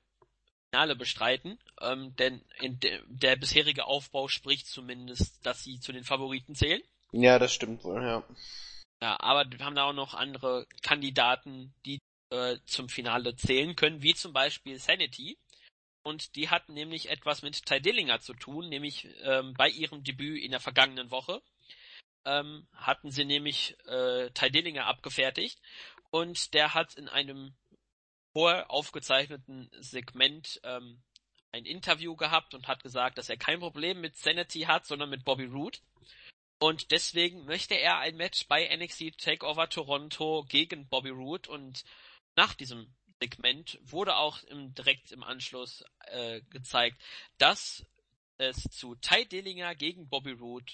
Finale 0.71 0.95
bestreiten. 0.95 1.59
Ähm, 1.81 2.15
denn 2.15 2.43
de 2.61 3.01
der 3.07 3.35
bisherige 3.35 3.85
Aufbau 3.85 4.27
spricht 4.27 4.67
zumindest, 4.67 5.45
dass 5.45 5.63
sie 5.63 5.79
zu 5.79 5.91
den 5.91 6.03
Favoriten 6.03 6.55
zählen. 6.55 6.81
Ja, 7.11 7.39
das 7.39 7.53
stimmt 7.53 7.83
wohl, 7.83 8.03
ja. 8.03 8.23
Ja, 9.01 9.19
aber 9.19 9.49
wir 9.49 9.65
haben 9.65 9.75
da 9.75 9.85
auch 9.85 9.93
noch 9.93 10.13
andere 10.13 10.67
Kandidaten, 10.81 11.73
die 11.85 11.99
äh, 12.29 12.57
zum 12.65 12.89
Finale 12.89 13.35
zählen 13.35 13.75
können, 13.75 14.03
wie 14.03 14.13
zum 14.13 14.33
Beispiel 14.33 14.77
Sanity. 14.77 15.37
Und 16.03 16.35
die 16.35 16.49
hatten 16.49 16.73
nämlich 16.73 17.09
etwas 17.09 17.41
mit 17.41 17.65
Ty 17.65 17.81
Dillinger 17.81 18.19
zu 18.19 18.33
tun, 18.33 18.69
nämlich 18.69 19.07
ähm, 19.23 19.53
bei 19.53 19.69
ihrem 19.69 20.03
Debüt 20.03 20.41
in 20.43 20.51
der 20.51 20.59
vergangenen 20.59 21.11
Woche 21.11 21.41
ähm, 22.25 22.67
hatten 22.73 23.11
sie 23.11 23.25
nämlich 23.25 23.77
äh, 23.85 24.29
Ty 24.31 24.51
Dillinger 24.51 24.85
abgefertigt 24.85 25.59
und 26.11 26.53
der 26.53 26.73
hat 26.73 26.95
in 26.95 27.07
einem 27.07 27.55
vorher 28.33 28.69
aufgezeichneten 28.71 29.69
Segment 29.79 30.59
ähm, 30.63 31.01
ein 31.51 31.65
Interview 31.65 32.15
gehabt 32.15 32.53
und 32.53 32.67
hat 32.67 32.83
gesagt, 32.83 33.17
dass 33.17 33.29
er 33.29 33.37
kein 33.37 33.59
Problem 33.59 34.01
mit 34.01 34.15
Sanity 34.15 34.61
hat, 34.61 34.85
sondern 34.85 35.09
mit 35.09 35.25
Bobby 35.25 35.45
Roode. 35.45 35.79
Und 36.59 36.91
deswegen 36.91 37.45
möchte 37.45 37.75
er 37.75 37.99
ein 37.99 38.17
Match 38.17 38.47
bei 38.47 38.75
NXT 38.75 39.17
Takeover 39.17 39.69
Toronto 39.69 40.45
gegen 40.47 40.87
Bobby 40.89 41.09
Roode 41.09 41.49
und 41.49 41.83
nach 42.35 42.53
diesem 42.53 42.93
Segment 43.21 43.79
wurde 43.81 44.15
auch 44.15 44.43
im, 44.43 44.73
direkt 44.73 45.11
im 45.11 45.23
Anschluss 45.23 45.83
äh, 46.07 46.41
gezeigt, 46.49 47.01
dass 47.37 47.85
es 48.37 48.63
zu 48.63 48.95
Ty 48.95 49.25
Dillinger 49.25 49.75
gegen 49.75 50.09
Bobby 50.09 50.31
Roode 50.31 50.73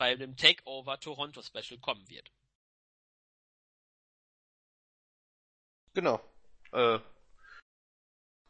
bei 0.00 0.16
dem 0.16 0.34
Takeover 0.34 0.98
Toronto 0.98 1.42
Special 1.42 1.78
kommen 1.78 2.08
wird. 2.08 2.32
Genau. 5.92 6.18
Äh, 6.72 7.00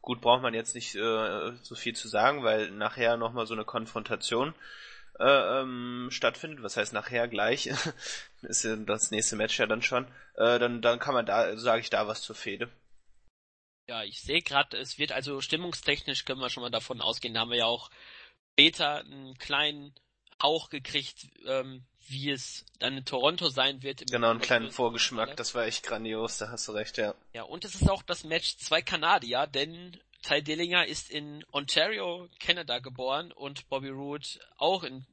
gut, 0.01 0.21
braucht 0.21 0.43
man 0.43 0.55
jetzt 0.55 0.77
nicht 0.77 0.95
äh, 0.95 1.53
so 1.63 1.75
viel 1.75 1.97
zu 1.97 2.07
sagen, 2.07 2.45
weil 2.45 2.71
nachher 2.71 3.17
nochmal 3.17 3.47
so 3.47 3.55
eine 3.55 3.65
Konfrontation 3.65 4.55
äh, 5.19 5.25
ähm, 5.61 6.09
stattfindet, 6.13 6.63
was 6.63 6.77
heißt 6.77 6.93
nachher 6.93 7.27
gleich, 7.27 7.67
ist 8.43 8.63
ja 8.63 8.77
das 8.77 9.11
nächste 9.11 9.35
Match 9.35 9.59
ja 9.59 9.67
dann 9.67 9.83
schon, 9.83 10.07
äh, 10.37 10.61
dann, 10.61 10.81
dann 10.83 11.01
kann 11.01 11.15
man 11.15 11.27
da, 11.27 11.57
sage 11.57 11.81
ich 11.81 11.91
da 11.91 12.07
was 12.07 12.23
zur 12.23 12.37
Fehde. 12.37 12.71
Ja, 13.89 14.05
ich 14.05 14.21
sehe 14.21 14.43
gerade, 14.43 14.77
es 14.77 14.99
wird 14.99 15.11
also 15.11 15.41
stimmungstechnisch 15.41 16.25
können 16.25 16.41
wir 16.41 16.49
schon 16.49 16.63
mal 16.63 16.71
davon 16.71 17.01
ausgehen, 17.01 17.35
da 17.35 17.41
haben 17.41 17.51
wir 17.51 17.59
ja 17.59 17.67
auch 17.67 17.91
später 18.53 19.01
einen 19.01 19.37
kleinen 19.37 19.93
Hauch 20.43 20.71
gekriegt, 20.71 21.29
ähm, 21.47 21.85
wie 22.09 22.31
es 22.31 22.65
dann 22.79 22.97
in 22.97 23.05
Toronto 23.05 23.49
sein 23.49 23.83
wird. 23.83 24.11
Genau, 24.11 24.31
einen 24.31 24.41
kleinen 24.41 24.71
Vorgeschmack, 24.71 25.37
das 25.37 25.55
war 25.55 25.65
echt 25.65 25.85
grandios, 25.85 26.39
da 26.39 26.51
hast 26.51 26.67
du 26.69 26.73
recht, 26.73 26.99
ja. 26.99 27.15
Ja, 27.33 27.43
und 27.45 27.65
es 27.65 27.75
ist 27.75 27.89
auch 27.89 28.03
das 28.03 28.25
Match 28.25 28.57
zwei 28.57 28.83
Kanadier, 28.83 29.47
denn 29.47 29.97
Ty 30.23 30.43
Dillinger 30.43 30.87
ist 30.87 31.11
in 31.11 31.45
Ontario, 31.53 32.29
Kanada 32.41 32.79
geboren 32.79 33.33
und 33.33 33.69
Bobby 33.69 33.89
Roode 33.89 34.27
auch 34.57 34.85
in 34.85 35.07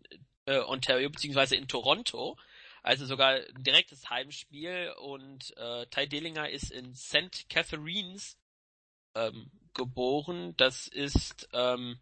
äh, 0.46 0.60
Ontario 0.60 1.10
beziehungsweise 1.10 1.55
in 1.55 1.67
Toronto. 1.67 2.38
Also 2.84 3.05
sogar 3.05 3.36
ein 3.36 3.63
direktes 3.63 4.10
Heimspiel 4.10 4.93
und 5.00 5.55
äh, 5.57 5.86
Ty 5.88 6.07
Dillinger 6.07 6.50
ist 6.50 6.72
in 6.72 6.96
St. 6.96 7.50
Catharines 7.50 8.38
ähm, 9.15 9.51
geboren. 9.74 10.55
Das 10.57 10.88
ist 10.88 11.50
ähm, 11.53 12.00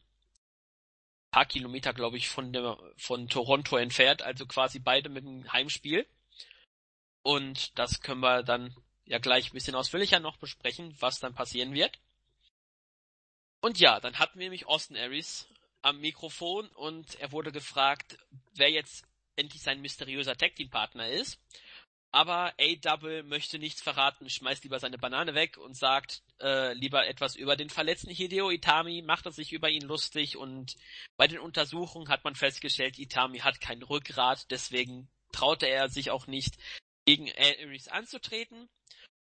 paar 1.35 1.45
Kilometer, 1.45 1.93
glaube 1.93 2.15
ich, 2.15 2.29
von 2.29 2.53
der 2.53 2.77
von 2.95 3.27
Toronto 3.27 3.75
entfernt, 3.75 4.21
also 4.21 4.45
quasi 4.45 4.79
beide 4.79 5.09
mit 5.09 5.25
dem 5.25 5.51
Heimspiel. 5.51 6.07
Und 7.23 7.77
das 7.77 7.99
können 7.99 8.21
wir 8.21 8.41
dann 8.41 8.73
ja 9.03 9.17
gleich 9.17 9.49
ein 9.49 9.53
bisschen 9.53 9.75
ausführlicher 9.75 10.21
noch 10.21 10.37
besprechen, 10.37 10.95
was 11.01 11.19
dann 11.19 11.35
passieren 11.35 11.73
wird. 11.73 11.99
Und 13.59 13.81
ja, 13.81 13.99
dann 13.99 14.17
hatten 14.17 14.39
wir 14.39 14.45
nämlich 14.45 14.65
Austin 14.65 14.95
Aries 14.95 15.49
am 15.81 15.99
Mikrofon 15.99 16.69
und 16.69 17.15
er 17.15 17.33
wurde 17.33 17.51
gefragt, 17.51 18.17
wer 18.53 18.71
jetzt 18.71 19.03
endlich 19.35 19.61
sein 19.61 19.81
mysteriöser 19.81 20.37
Tag 20.37 20.55
Team 20.55 20.69
Partner 20.69 21.09
ist. 21.09 21.37
Aber 22.15 22.53
A-Double 22.57 23.23
möchte 23.23 23.59
nichts 23.59 23.81
verraten, 23.81 24.29
schmeißt 24.29 24.63
lieber 24.63 24.79
seine 24.79 24.97
Banane 24.97 25.35
weg 25.35 25.57
und 25.57 25.75
sagt 25.75 26.23
äh, 26.39 26.71
lieber 26.71 27.05
etwas 27.05 27.35
über 27.35 27.57
den 27.57 27.69
verletzten 27.69 28.09
Hideo 28.09 28.49
Itami, 28.51 29.01
macht 29.01 29.25
er 29.25 29.33
sich 29.33 29.51
über 29.51 29.69
ihn 29.69 29.81
lustig 29.81 30.37
und 30.37 30.77
bei 31.17 31.27
den 31.27 31.39
Untersuchungen 31.39 32.07
hat 32.07 32.23
man 32.23 32.33
festgestellt, 32.33 32.99
Itami 32.99 33.39
hat 33.39 33.59
kein 33.59 33.83
Rückgrat, 33.83 34.49
deswegen 34.49 35.09
traute 35.33 35.65
er 35.65 35.89
sich 35.89 36.09
auch 36.09 36.25
nicht 36.25 36.55
gegen 37.03 37.29
Aries 37.37 37.89
anzutreten. 37.89 38.69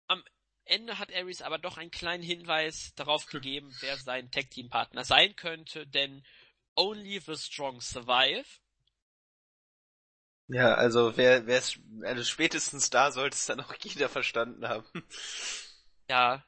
Am 0.07 0.21
Ende 0.65 0.99
hat 0.99 1.15
Aries 1.15 1.41
aber 1.41 1.59
doch 1.59 1.77
einen 1.77 1.89
kleinen 1.89 2.21
Hinweis 2.21 2.93
darauf 2.95 3.27
gegeben, 3.27 3.73
wer 3.79 3.95
sein 3.95 4.29
Tag-Team-Partner 4.29 5.05
sein 5.05 5.37
könnte, 5.37 5.87
denn 5.87 6.21
Only 6.75 7.21
the 7.21 7.37
Strong 7.37 7.79
Survive. 7.79 8.59
Ja, 10.47 10.73
also 10.75 11.15
wer, 11.17 11.47
wer 11.47 11.61
also 12.03 12.23
spätestens 12.23 12.89
da 12.89 13.11
sollte 13.11 13.35
es 13.35 13.45
dann 13.45 13.61
auch 13.61 13.73
jeder 13.81 14.09
verstanden 14.09 14.67
haben. 14.67 14.85
Ja, 16.09 16.43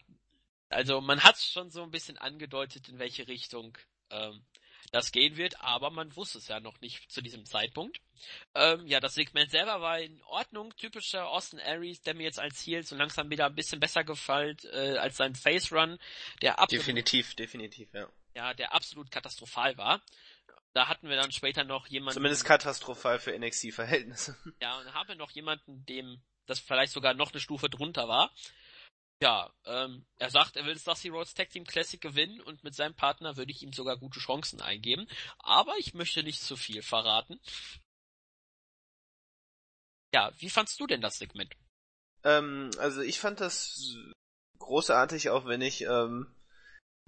also 0.69 1.01
man 1.01 1.23
hat 1.23 1.37
schon 1.37 1.71
so 1.71 1.83
ein 1.83 1.91
bisschen 1.91 2.17
angedeutet, 2.17 2.89
in 2.89 2.99
welche 2.99 3.27
Richtung 3.27 3.77
ähm, 4.09 4.45
das 4.91 5.11
gehen 5.11 5.37
wird, 5.37 5.59
aber 5.61 5.89
man 5.89 6.15
wusste 6.15 6.37
es 6.37 6.47
ja 6.47 6.59
noch 6.59 6.79
nicht 6.81 7.11
zu 7.11 7.21
diesem 7.21 7.45
Zeitpunkt. 7.45 7.99
Ähm, 8.53 8.85
ja, 8.87 8.99
das 8.99 9.15
Segment 9.15 9.51
selber 9.51 9.81
war 9.81 9.99
in 9.99 10.21
Ordnung, 10.23 10.75
typischer 10.77 11.27
Austin 11.27 11.59
Aries, 11.59 12.01
der 12.01 12.15
mir 12.15 12.23
jetzt 12.23 12.39
als 12.39 12.65
Heel 12.65 12.83
so 12.83 12.95
langsam 12.95 13.29
wieder 13.29 13.45
ein 13.45 13.55
bisschen 13.55 13.79
besser 13.79 14.03
gefällt 14.03 14.65
äh, 14.65 14.97
als 14.97 15.17
sein 15.17 15.35
Face 15.35 15.71
Run, 15.71 15.97
der 16.41 16.59
absolut, 16.59 16.81
definitiv, 16.81 17.35
definitiv, 17.35 17.89
ja. 17.93 18.07
Ja, 18.35 18.53
der 18.53 18.73
absolut 18.73 19.09
katastrophal 19.11 19.77
war. 19.77 20.01
Da 20.75 20.89
hatten 20.89 21.07
wir 21.07 21.15
dann 21.15 21.31
später 21.31 21.63
noch 21.63 21.87
jemanden. 21.87 22.15
Zumindest 22.15 22.43
katastrophal 22.43 23.17
für 23.17 23.37
NXT-Verhältnisse. 23.37 24.37
Ja, 24.61 24.77
und 24.77 24.85
da 24.85 24.93
haben 24.93 25.07
wir 25.07 25.15
noch 25.15 25.31
jemanden, 25.31 25.85
dem 25.85 26.21
das 26.47 26.59
vielleicht 26.59 26.91
sogar 26.91 27.13
noch 27.13 27.31
eine 27.31 27.39
Stufe 27.39 27.69
drunter 27.69 28.09
war. 28.09 28.31
Ja, 29.21 29.53
ähm, 29.63 30.05
er 30.17 30.29
sagt, 30.29 30.57
er 30.57 30.65
will 30.65 30.73
das 30.73 30.83
Dusty 30.83 31.07
Rhodes 31.07 31.33
Tag 31.33 31.49
Team 31.49 31.63
Classic 31.63 32.01
gewinnen 32.01 32.41
und 32.41 32.65
mit 32.65 32.75
seinem 32.75 32.93
Partner 32.93 33.37
würde 33.37 33.51
ich 33.51 33.63
ihm 33.63 33.71
sogar 33.71 33.97
gute 33.97 34.19
Chancen 34.19 34.61
eingeben. 34.61 35.07
Aber 35.39 35.77
ich 35.77 35.93
möchte 35.93 36.23
nicht 36.23 36.41
zu 36.41 36.57
viel 36.57 36.81
verraten. 36.81 37.39
Ja, 40.13 40.33
wie 40.37 40.49
fandst 40.49 40.77
du 40.81 40.87
denn 40.87 40.99
das 40.99 41.17
Segment? 41.17 41.55
Ähm, 42.25 42.69
also 42.79 43.01
ich 43.01 43.19
fand 43.21 43.39
das 43.39 43.95
großartig, 44.59 45.29
auch 45.29 45.45
wenn 45.45 45.61
ich 45.61 45.83
ähm, 45.83 46.34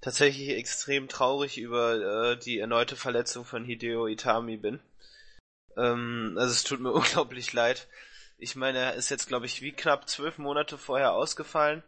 tatsächlich 0.02 0.50
extrem 0.50 1.08
traurig 1.08 1.58
über 1.58 2.32
äh, 2.32 2.38
die 2.38 2.60
erneute 2.60 2.96
Verletzung 2.96 3.46
von 3.46 3.66
Hideo 3.66 4.08
Itami 4.08 4.58
bin. 4.58 4.80
Ähm, 5.78 6.36
also 6.38 6.52
es 6.52 6.64
tut 6.64 6.80
mir 6.80 6.92
unglaublich 6.94 7.54
leid. 7.54 7.88
Ich 8.38 8.56
meine, 8.56 8.80
er 8.80 8.94
ist 8.96 9.10
jetzt, 9.10 9.28
glaube 9.28 9.46
ich, 9.48 9.62
wie 9.62 9.72
knapp 9.72 10.10
zwölf 10.10 10.38
Monate 10.38 10.78
vorher 10.78 11.14
ausgefallen 11.14 11.84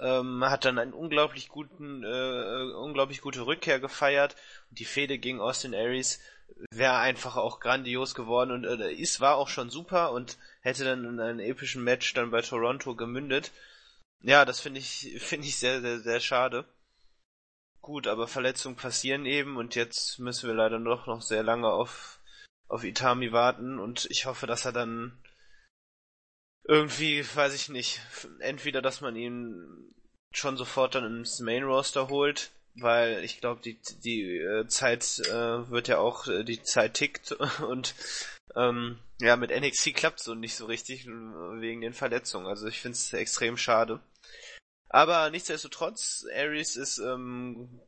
ähm, 0.00 0.44
hat 0.44 0.64
dann 0.64 0.78
einen 0.78 0.92
unglaublich 0.92 1.48
guten, 1.48 2.02
äh, 2.04 2.72
unglaublich 2.74 3.20
gute 3.20 3.46
Rückkehr 3.46 3.80
gefeiert 3.80 4.36
die 4.70 4.84
Fehde 4.84 5.18
gegen 5.18 5.40
Austin 5.40 5.74
Aries 5.74 6.20
wäre 6.70 6.96
einfach 6.98 7.36
auch 7.36 7.60
grandios 7.60 8.14
geworden 8.14 8.50
und 8.52 8.64
äh, 8.64 8.92
ist 8.92 9.20
war 9.20 9.36
auch 9.36 9.48
schon 9.48 9.70
super 9.70 10.12
und 10.12 10.38
hätte 10.62 10.84
dann 10.84 11.04
in 11.04 11.20
einem 11.20 11.40
epischen 11.40 11.84
Match 11.84 12.12
dann 12.14 12.30
bei 12.30 12.42
Toronto 12.42 12.94
gemündet. 12.94 13.52
Ja, 14.22 14.44
das 14.44 14.60
finde 14.60 14.80
ich 14.80 15.16
finde 15.20 15.46
ich 15.48 15.58
sehr 15.58 15.80
sehr 15.80 16.00
sehr 16.00 16.20
schade. 16.20 16.64
Gut, 17.82 18.06
aber 18.06 18.28
Verletzungen 18.28 18.76
passieren 18.76 19.24
eben 19.26 19.56
und 19.56 19.74
jetzt 19.74 20.18
müssen 20.18 20.48
wir 20.48 20.54
leider 20.54 20.78
noch 20.78 21.06
noch 21.06 21.22
sehr 21.22 21.42
lange 21.42 21.68
auf 21.68 22.20
auf 22.68 22.84
Itami 22.84 23.32
warten 23.32 23.78
und 23.78 24.06
ich 24.10 24.26
hoffe, 24.26 24.46
dass 24.46 24.64
er 24.64 24.72
dann 24.72 25.18
irgendwie, 26.64 27.24
weiß 27.34 27.54
ich 27.54 27.68
nicht, 27.68 28.00
entweder, 28.38 28.80
dass 28.80 29.00
man 29.00 29.16
ihn 29.16 29.92
schon 30.32 30.56
sofort 30.56 30.94
dann 30.94 31.04
ins 31.04 31.40
Main 31.40 31.64
Roster 31.64 32.08
holt, 32.08 32.52
weil 32.74 33.24
ich 33.24 33.40
glaube, 33.40 33.60
die, 33.62 33.80
die 34.04 34.38
äh, 34.38 34.66
Zeit 34.68 35.18
äh, 35.26 35.68
wird 35.70 35.88
ja 35.88 35.98
auch, 35.98 36.28
äh, 36.28 36.44
die 36.44 36.62
Zeit 36.62 36.94
tickt 36.94 37.32
und 37.68 37.94
ähm, 38.54 38.98
ja, 39.20 39.36
mit 39.36 39.50
NXT 39.50 39.94
klappt 39.94 40.20
so 40.20 40.34
nicht 40.34 40.54
so 40.54 40.66
richtig 40.66 41.06
wegen 41.06 41.80
den 41.80 41.92
Verletzungen. 41.92 42.46
Also 42.46 42.66
ich 42.66 42.80
finde 42.80 42.96
es 42.96 43.12
extrem 43.12 43.56
schade. 43.56 44.00
Aber 44.90 45.30
nichtsdestotrotz, 45.30 46.26
Aries 46.34 46.74
ist 46.74 46.98
ähm, 46.98 47.80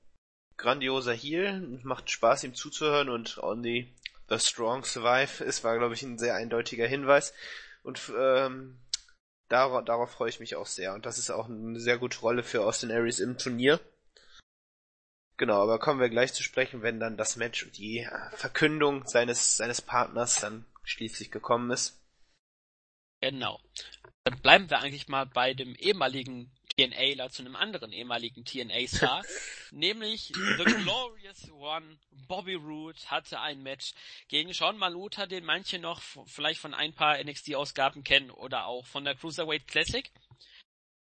grandioser 0.57 1.13
Heel, 1.13 1.81
macht 1.83 2.11
Spaß 2.11 2.45
ihm 2.45 2.55
zuzuhören 2.55 3.09
und 3.09 3.39
Only 3.39 3.93
the 4.29 4.39
Strong 4.39 4.85
Survive 4.85 5.43
ist, 5.45 5.65
war 5.65 5.77
glaube 5.77 5.95
ich 5.95 6.03
ein 6.03 6.19
sehr 6.19 6.37
eindeutiger 6.37 6.87
Hinweis. 6.87 7.35
Und 7.83 8.13
ähm, 8.17 8.79
darauf, 9.49 9.85
darauf 9.85 10.13
freue 10.13 10.29
ich 10.31 10.39
mich 10.39 10.55
auch 10.55 10.67
sehr. 10.67 10.95
Und 10.95 11.05
das 11.05 11.19
ist 11.19 11.31
auch 11.31 11.49
eine 11.49 11.81
sehr 11.81 11.99
gute 11.99 12.21
Rolle 12.21 12.45
für 12.45 12.63
Austin 12.63 12.93
Aries 12.93 13.19
im 13.19 13.37
Turnier. 13.37 13.81
Genau, 15.37 15.61
aber 15.61 15.81
kommen 15.81 15.99
wir 15.99 16.09
gleich 16.09 16.33
zu 16.33 16.45
sprechen, 16.45 16.83
wenn 16.83 17.01
dann 17.01 17.17
das 17.17 17.35
Match 17.35 17.65
und 17.65 17.77
die 17.77 18.09
Verkündung 18.35 19.09
seines, 19.09 19.57
seines 19.57 19.83
Partners 19.83 20.39
dann 20.39 20.65
schließlich 20.85 21.33
gekommen 21.33 21.73
ist. 21.73 22.01
Genau. 23.21 23.59
Dann 24.25 24.41
bleiben 24.41 24.71
wir 24.71 24.79
eigentlich 24.79 25.09
mal 25.09 25.27
bei 25.27 25.53
dem 25.53 25.75
ehemaligen 25.75 26.53
TNAler 26.77 27.31
zu 27.31 27.43
einem 27.43 27.57
anderen 27.57 27.93
ehemaligen 27.93 28.45
TNA-Star, 28.45 29.23
nämlich 29.71 30.33
The 30.35 30.65
Glorious 30.65 31.51
One, 31.53 31.99
Bobby 32.29 32.55
Roode, 32.55 32.99
hatte 33.07 33.41
ein 33.41 33.63
Match 33.63 33.93
gegen 34.29 34.53
Sean 34.53 34.79
Maluta, 34.79 35.27
den 35.27 35.45
manche 35.45 35.79
noch 35.79 36.03
vielleicht 36.27 36.61
von 36.61 36.75
ein 36.75 36.95
paar 36.95 37.23
NXT-Ausgaben 37.23 38.05
kennen 38.05 38.31
oder 38.31 38.67
auch 38.67 38.87
von 38.87 39.05
der 39.05 39.15
Cruiserweight 39.15 39.67
Classic. 39.67 40.11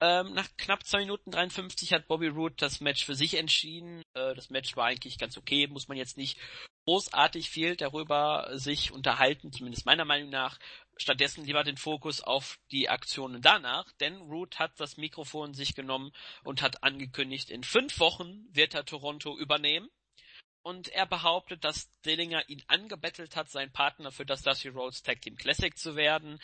Ähm, 0.02 0.34
nach 0.34 0.48
knapp 0.58 0.86
2 0.86 1.00
Minuten 1.00 1.32
53 1.32 1.92
hat 1.92 2.08
Bobby 2.08 2.28
Roode 2.28 2.56
das 2.58 2.80
Match 2.80 3.04
für 3.04 3.16
sich 3.16 3.34
entschieden. 3.34 4.02
Äh, 4.14 4.34
das 4.34 4.50
Match 4.50 4.78
war 4.78 4.86
eigentlich 4.86 5.18
ganz 5.18 5.38
okay, 5.38 5.68
muss 5.68 5.90
man 5.90 5.98
jetzt 5.98 6.16
nicht 6.16 6.40
großartig 6.86 7.50
viel 7.50 7.76
darüber 7.76 8.50
sich 8.54 8.92
unterhalten, 8.92 9.52
zumindest 9.52 9.86
meiner 9.86 10.06
Meinung 10.06 10.30
nach 10.30 10.58
stattdessen 11.00 11.46
lieber 11.46 11.64
den 11.64 11.78
Fokus 11.78 12.22
auf 12.22 12.60
die 12.72 12.90
Aktionen 12.90 13.42
danach, 13.42 13.92
denn 14.00 14.18
Root 14.18 14.60
hat 14.60 14.80
das 14.80 14.98
Mikrofon 14.98 15.54
sich 15.54 15.74
genommen 15.74 16.12
und 16.44 16.62
hat 16.62 16.84
angekündigt, 16.84 17.50
in 17.50 17.64
fünf 17.64 18.00
Wochen 18.00 18.46
wird 18.52 18.74
er 18.74 18.86
Toronto 18.86 19.38
übernehmen. 19.38 19.90
und 20.62 20.90
er 20.90 21.06
behauptet, 21.06 21.64
dass 21.64 21.90
Dillinger 22.06 22.48
ihn 22.50 22.64
angebettelt 22.68 23.36
hat, 23.36 23.50
sein 23.50 23.72
Partner 23.72 24.12
für 24.12 24.26
das 24.26 24.42
Dusty 24.44 24.70
Rhodes 24.70 25.02
Tag 25.04 25.22
Team 25.22 25.36
Classic 25.36 25.76
zu 25.78 25.96
werden. 25.96 26.40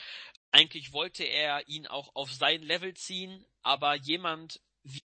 Eigentlich 0.51 0.93
wollte 0.93 1.24
er 1.24 1.67
ihn 1.67 1.85
auch 1.85 2.15
auf 2.15 2.31
sein 2.31 2.62
Level 2.62 2.93
ziehen, 2.93 3.45
aber 3.62 3.95
jemand 3.95 4.62
wie 4.83 5.03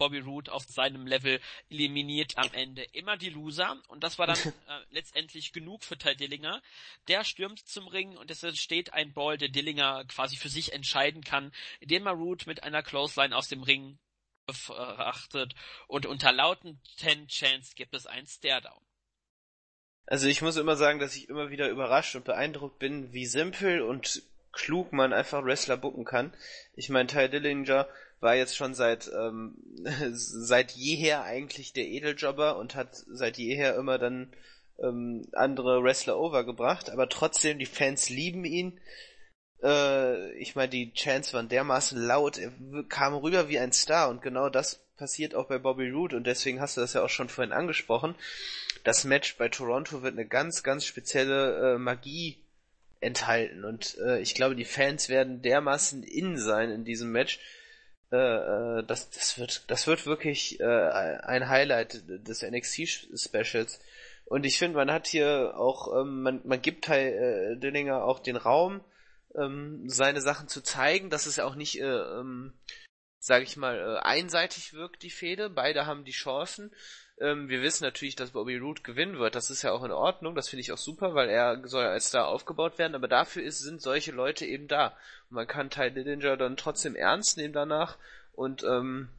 Bobby 0.00 0.20
Roode 0.20 0.50
auf 0.50 0.64
seinem 0.64 1.06
Level 1.06 1.40
eliminiert 1.68 2.38
am 2.38 2.50
Ende 2.54 2.82
immer 2.92 3.18
die 3.18 3.28
Loser 3.28 3.76
und 3.88 4.02
das 4.02 4.18
war 4.18 4.26
dann 4.26 4.38
äh, 4.68 4.80
letztendlich 4.90 5.52
genug 5.52 5.84
für 5.84 5.98
Ty 5.98 6.16
Dillinger. 6.16 6.62
Der 7.06 7.22
stürmt 7.22 7.68
zum 7.68 7.86
Ring 7.86 8.16
und 8.16 8.30
es 8.30 8.42
entsteht 8.42 8.94
ein 8.94 9.12
Ball, 9.12 9.36
der 9.36 9.50
Dillinger 9.50 10.06
quasi 10.06 10.36
für 10.36 10.48
sich 10.48 10.72
entscheiden 10.72 11.22
kann, 11.22 11.52
indem 11.80 12.06
er 12.06 12.14
Roode 12.14 12.46
mit 12.46 12.62
einer 12.62 12.82
Clothesline 12.82 13.36
aus 13.36 13.48
dem 13.48 13.62
Ring 13.62 13.98
beachtet 14.46 15.54
und 15.86 16.06
unter 16.06 16.32
lauten 16.32 16.80
Ten 16.96 17.28
Chance 17.28 17.74
gibt 17.76 17.94
es 17.94 18.06
einen 18.06 18.26
Stare-Down. 18.26 18.82
Also 20.06 20.28
ich 20.28 20.40
muss 20.40 20.56
immer 20.56 20.76
sagen, 20.76 20.98
dass 20.98 21.14
ich 21.14 21.28
immer 21.28 21.50
wieder 21.50 21.68
überrascht 21.68 22.16
und 22.16 22.24
beeindruckt 22.24 22.78
bin, 22.78 23.12
wie 23.12 23.26
simpel 23.26 23.82
und 23.82 24.22
klug 24.50 24.94
man 24.94 25.12
einfach 25.12 25.44
Wrestler 25.44 25.76
bucken 25.76 26.06
kann. 26.06 26.34
Ich 26.74 26.88
meine, 26.88 27.06
Ty 27.06 27.28
Dillinger 27.28 27.86
war 28.20 28.36
jetzt 28.36 28.56
schon 28.56 28.74
seit 28.74 29.10
ähm, 29.12 29.56
seit 30.12 30.72
jeher 30.72 31.24
eigentlich 31.24 31.72
der 31.72 31.86
Edeljobber 31.86 32.56
und 32.58 32.74
hat 32.74 32.94
seit 33.08 33.38
jeher 33.38 33.74
immer 33.76 33.98
dann 33.98 34.32
ähm, 34.82 35.26
andere 35.32 35.82
Wrestler 35.82 36.18
overgebracht, 36.18 36.90
aber 36.90 37.08
trotzdem 37.08 37.58
die 37.58 37.66
Fans 37.66 38.08
lieben 38.08 38.44
ihn. 38.44 38.80
Äh, 39.62 40.32
ich 40.34 40.56
meine, 40.56 40.70
die 40.70 40.92
Chants 40.92 41.34
waren 41.34 41.48
dermaßen 41.48 42.00
laut, 42.00 42.38
er 42.38 42.52
kam 42.88 43.14
rüber 43.14 43.48
wie 43.48 43.58
ein 43.58 43.72
Star. 43.72 44.08
Und 44.08 44.22
genau 44.22 44.48
das 44.48 44.80
passiert 44.96 45.34
auch 45.34 45.46
bei 45.46 45.58
Bobby 45.58 45.90
Roode. 45.90 46.16
Und 46.16 46.26
deswegen 46.26 46.60
hast 46.60 46.76
du 46.76 46.80
das 46.80 46.94
ja 46.94 47.02
auch 47.02 47.08
schon 47.08 47.28
vorhin 47.28 47.52
angesprochen. 47.52 48.14
Das 48.84 49.04
Match 49.04 49.36
bei 49.36 49.48
Toronto 49.48 50.02
wird 50.02 50.14
eine 50.14 50.26
ganz, 50.26 50.62
ganz 50.62 50.84
spezielle 50.84 51.74
äh, 51.74 51.78
Magie 51.78 52.38
enthalten. 53.00 53.64
Und 53.64 53.98
äh, 53.98 54.20
ich 54.20 54.34
glaube, 54.34 54.56
die 54.56 54.64
Fans 54.64 55.08
werden 55.08 55.42
dermaßen 55.42 56.02
in 56.02 56.38
sein 56.38 56.70
in 56.70 56.84
diesem 56.84 57.12
Match. 57.12 57.38
Äh, 58.12 58.16
äh, 58.16 58.84
das, 58.84 59.10
das 59.10 59.38
wird, 59.38 59.70
das 59.70 59.86
wird 59.86 60.06
wirklich 60.06 60.58
äh, 60.60 60.64
ein 60.64 61.48
Highlight 61.48 62.02
des 62.08 62.42
NXT 62.42 63.08
Specials. 63.14 63.80
Und 64.24 64.46
ich 64.46 64.58
finde, 64.58 64.76
man 64.76 64.90
hat 64.90 65.06
hier 65.06 65.54
auch, 65.56 66.00
ähm, 66.00 66.22
man, 66.22 66.40
man 66.44 66.62
gibt 66.62 66.88
äh, 66.88 67.56
Dillinger 67.56 68.04
auch 68.04 68.20
den 68.20 68.36
Raum, 68.36 68.80
ähm, 69.36 69.88
seine 69.88 70.20
Sachen 70.20 70.48
zu 70.48 70.60
zeigen, 70.60 71.10
dass 71.10 71.26
es 71.26 71.38
auch 71.38 71.54
nicht, 71.54 71.80
äh, 71.80 71.84
ähm, 71.84 72.52
sage 73.18 73.44
ich 73.44 73.56
mal, 73.56 73.78
äh, 73.78 73.98
einseitig 74.06 74.72
wirkt, 74.72 75.02
die 75.02 75.10
Fehde. 75.10 75.50
Beide 75.50 75.86
haben 75.86 76.04
die 76.04 76.12
Chancen. 76.12 76.72
Ähm, 77.20 77.48
wir 77.48 77.60
wissen 77.60 77.84
natürlich, 77.84 78.16
dass 78.16 78.30
Bobby 78.30 78.56
Roode 78.56 78.82
gewinnen 78.82 79.18
wird. 79.18 79.34
Das 79.34 79.50
ist 79.50 79.62
ja 79.62 79.72
auch 79.72 79.84
in 79.84 79.92
Ordnung. 79.92 80.34
Das 80.34 80.48
finde 80.48 80.62
ich 80.62 80.72
auch 80.72 80.78
super, 80.78 81.14
weil 81.14 81.28
er 81.28 81.66
soll 81.68 81.84
als 81.84 82.08
Star 82.08 82.26
aufgebaut 82.28 82.78
werden. 82.78 82.94
Aber 82.94 83.08
dafür 83.08 83.42
ist, 83.42 83.58
sind 83.58 83.82
solche 83.82 84.12
Leute 84.12 84.46
eben 84.46 84.68
da. 84.68 84.96
Und 85.28 85.36
man 85.36 85.46
kann 85.46 85.70
Ty 85.70 85.90
Dillinger 85.92 86.36
dann 86.38 86.56
trotzdem 86.56 86.96
ernst 86.96 87.36
nehmen 87.36 87.52
danach. 87.52 87.98
Und 88.32 88.62
ähm, 88.64 89.10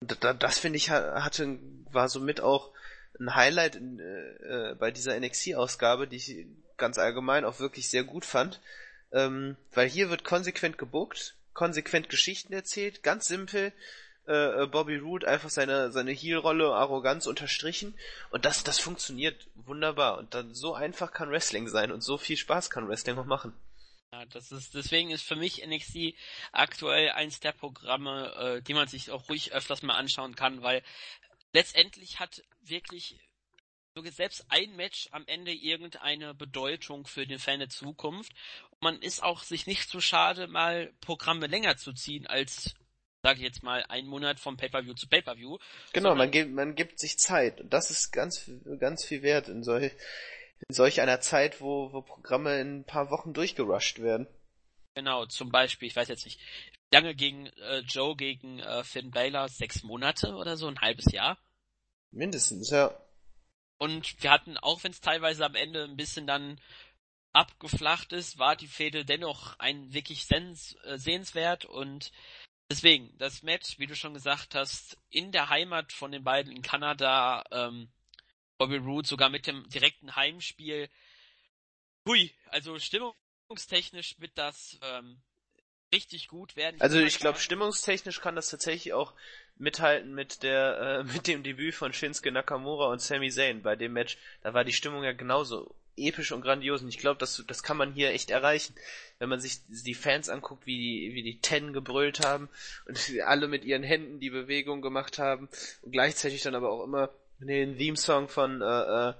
das 0.00 0.58
finde 0.58 0.76
ich 0.76 0.90
hatte 0.90 1.58
war 1.90 2.08
somit 2.08 2.40
auch 2.40 2.72
ein 3.18 3.34
Highlight 3.34 3.76
in, 3.76 4.00
äh, 4.00 4.72
äh 4.72 4.74
bei 4.74 4.90
dieser 4.90 5.18
NXT-Ausgabe, 5.18 6.08
die 6.08 6.16
ich 6.16 6.46
ganz 6.76 6.98
allgemein 6.98 7.44
auch 7.44 7.60
wirklich 7.60 7.88
sehr 7.88 8.04
gut 8.04 8.24
fand. 8.24 8.60
Ähm, 9.12 9.56
weil 9.72 9.88
hier 9.88 10.10
wird 10.10 10.24
konsequent 10.24 10.76
gebuckt, 10.76 11.36
konsequent 11.52 12.08
Geschichten 12.08 12.52
erzählt, 12.52 13.02
ganz 13.02 13.28
simpel. 13.28 13.72
Äh, 14.26 14.62
äh, 14.62 14.66
Bobby 14.66 14.96
Roode 14.96 15.28
einfach 15.28 15.50
seine 15.50 15.92
seine 15.92 16.12
Heel-Rolle 16.12 16.72
Arroganz 16.72 17.26
unterstrichen 17.26 17.94
und 18.30 18.46
das 18.46 18.64
das 18.64 18.78
funktioniert 18.78 19.48
wunderbar 19.54 20.16
und 20.16 20.32
dann 20.32 20.54
so 20.54 20.74
einfach 20.74 21.12
kann 21.12 21.30
Wrestling 21.30 21.68
sein 21.68 21.92
und 21.92 22.00
so 22.00 22.16
viel 22.16 22.38
Spaß 22.38 22.70
kann 22.70 22.88
Wrestling 22.88 23.18
auch 23.18 23.26
machen. 23.26 23.52
Ja, 24.14 24.24
das 24.24 24.50
ist 24.50 24.74
deswegen 24.74 25.10
ist 25.10 25.24
für 25.24 25.36
mich 25.36 25.66
NXT 25.66 26.14
aktuell 26.52 27.10
eins 27.10 27.40
der 27.40 27.52
Programme, 27.52 28.32
äh, 28.36 28.62
die 28.62 28.72
man 28.72 28.88
sich 28.88 29.10
auch 29.10 29.28
ruhig 29.28 29.52
öfters 29.52 29.82
mal 29.82 29.96
anschauen 29.96 30.34
kann, 30.34 30.62
weil 30.62 30.82
letztendlich 31.52 32.18
hat 32.18 32.42
wirklich 32.62 33.18
selbst 34.02 34.46
ein 34.48 34.74
Match 34.74 35.08
am 35.12 35.24
Ende 35.26 35.52
irgendeine 35.52 36.34
Bedeutung 36.34 37.06
für 37.06 37.26
den 37.26 37.38
Fan 37.38 37.60
der 37.60 37.68
Zukunft. 37.68 38.32
Und 38.70 38.82
man 38.82 39.02
ist 39.02 39.22
auch 39.22 39.42
sich 39.42 39.66
nicht 39.66 39.88
zu 39.88 40.00
schade, 40.00 40.48
mal 40.48 40.92
Programme 41.00 41.46
länger 41.46 41.76
zu 41.76 41.92
ziehen 41.92 42.26
als, 42.26 42.74
sage 43.24 43.38
ich 43.38 43.44
jetzt 43.44 43.62
mal, 43.62 43.82
einen 43.88 44.06
Monat 44.06 44.38
vom 44.38 44.58
Pay-Per-View 44.58 44.92
zu 44.92 45.08
Pay-Per-View. 45.08 45.56
Genau, 45.94 46.14
man 46.14 46.30
gibt, 46.30 46.52
man 46.52 46.74
gibt 46.74 47.00
sich 47.00 47.18
Zeit. 47.18 47.58
Und 47.58 47.72
das 47.72 47.90
ist 47.90 48.12
ganz, 48.12 48.50
ganz 48.78 49.02
viel 49.02 49.22
wert 49.22 49.48
in 49.48 49.64
solch, 49.64 49.92
in 50.68 50.74
solch 50.74 51.00
einer 51.00 51.20
Zeit, 51.20 51.62
wo, 51.62 51.90
wo 51.94 52.02
Programme 52.02 52.60
in 52.60 52.80
ein 52.80 52.84
paar 52.84 53.10
Wochen 53.10 53.32
durchgerusht 53.32 54.00
werden. 54.00 54.26
Genau, 54.94 55.24
zum 55.24 55.50
Beispiel, 55.50 55.88
ich 55.88 55.96
weiß 55.96 56.08
jetzt 56.08 56.26
nicht, 56.26 56.38
lange 56.92 57.14
gegen 57.14 57.46
äh, 57.46 57.78
Joe 57.78 58.14
gegen 58.14 58.60
äh, 58.60 58.84
Finn 58.84 59.10
Baylor, 59.10 59.48
sechs 59.48 59.82
Monate 59.82 60.34
oder 60.34 60.58
so, 60.58 60.68
ein 60.68 60.82
halbes 60.82 61.10
Jahr. 61.10 61.38
Mindestens, 62.10 62.68
ja. 62.68 62.94
Und 63.78 64.22
wir 64.22 64.30
hatten, 64.30 64.58
auch 64.58 64.84
wenn 64.84 64.92
es 64.92 65.00
teilweise 65.00 65.46
am 65.46 65.54
Ende 65.54 65.84
ein 65.84 65.96
bisschen 65.96 66.26
dann 66.26 66.60
abgeflacht 67.32 68.12
ist, 68.12 68.38
war 68.38 68.54
die 68.54 68.68
Fehde 68.68 69.06
dennoch 69.06 69.58
ein 69.58 69.94
wirklich 69.94 70.30
äh, 70.30 70.98
sehenswert 70.98 71.64
und 71.64 72.12
deswegen, 72.70 73.16
das 73.18 73.42
Match, 73.42 73.78
wie 73.78 73.86
du 73.86 73.96
schon 73.96 74.14
gesagt 74.14 74.54
hast, 74.54 74.98
in 75.10 75.32
der 75.32 75.48
Heimat 75.48 75.92
von 75.92 76.12
den 76.12 76.24
beiden 76.24 76.52
in 76.52 76.62
Kanada, 76.62 77.44
ähm, 77.50 77.88
Bobby 78.58 78.76
Roode 78.76 79.08
sogar 79.08 79.30
mit 79.30 79.46
dem 79.46 79.68
direkten 79.68 80.14
Heimspiel. 80.16 80.88
Hui, 82.06 82.32
also 82.46 82.78
stimmungstechnisch 82.78 84.18
wird 84.20 84.36
das 84.36 84.78
ähm, 84.82 85.22
richtig 85.92 86.28
gut 86.28 86.56
werden. 86.56 86.80
Also 86.80 86.98
ich 86.98 87.18
glaube, 87.18 87.38
stimmungstechnisch 87.38 88.20
kann 88.20 88.36
das 88.36 88.50
tatsächlich 88.50 88.92
auch 88.92 89.14
mithalten 89.56 90.14
mit 90.14 90.42
der 90.42 90.78
äh, 90.78 91.04
mit 91.12 91.26
dem 91.26 91.42
Debüt 91.42 91.74
von 91.74 91.92
Shinsuke 91.92 92.32
Nakamura 92.32 92.88
und 92.88 93.00
Sami 93.00 93.30
Zayn 93.30 93.62
bei 93.62 93.76
dem 93.76 93.92
Match. 93.92 94.18
Da 94.42 94.54
war 94.54 94.64
die 94.64 94.72
Stimmung 94.72 95.04
ja 95.04 95.12
genauso 95.12 95.74
episch 95.96 96.32
und 96.32 96.42
grandios 96.42 96.82
und 96.82 96.88
ich 96.88 96.98
glaube, 96.98 97.18
das, 97.18 97.42
das 97.46 97.62
kann 97.62 97.76
man 97.76 97.92
hier 97.92 98.10
echt 98.10 98.30
erreichen. 98.30 98.74
Wenn 99.18 99.28
man 99.28 99.40
sich 99.40 99.60
die 99.68 99.94
Fans 99.94 100.28
anguckt, 100.28 100.66
wie 100.66 100.76
die, 100.76 101.14
wie 101.14 101.22
die 101.22 101.40
Ten 101.40 101.72
gebrüllt 101.72 102.24
haben 102.24 102.48
und 102.86 102.98
alle 103.24 103.48
mit 103.48 103.64
ihren 103.64 103.82
Händen 103.82 104.20
die 104.20 104.30
Bewegung 104.30 104.82
gemacht 104.82 105.18
haben 105.18 105.48
und 105.82 105.92
gleichzeitig 105.92 106.42
dann 106.42 106.54
aber 106.54 106.70
auch 106.70 106.84
immer 106.84 107.10
den 107.38 107.76
Theme-Song 107.76 108.28
von 108.28 108.62
äh, 108.62 109.10
äh, 109.10 109.14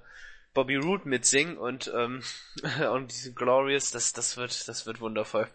Bobby 0.54 0.76
Roode 0.76 1.08
mitsingen 1.08 1.58
und 1.58 1.92
ähm, 1.94 2.22
und 2.92 3.10
diese 3.12 3.32
Glorious, 3.32 3.90
das, 3.90 4.12
das 4.12 4.36
wird, 4.36 4.68
das 4.68 4.86
wird 4.86 5.00
wundervoll 5.00 5.48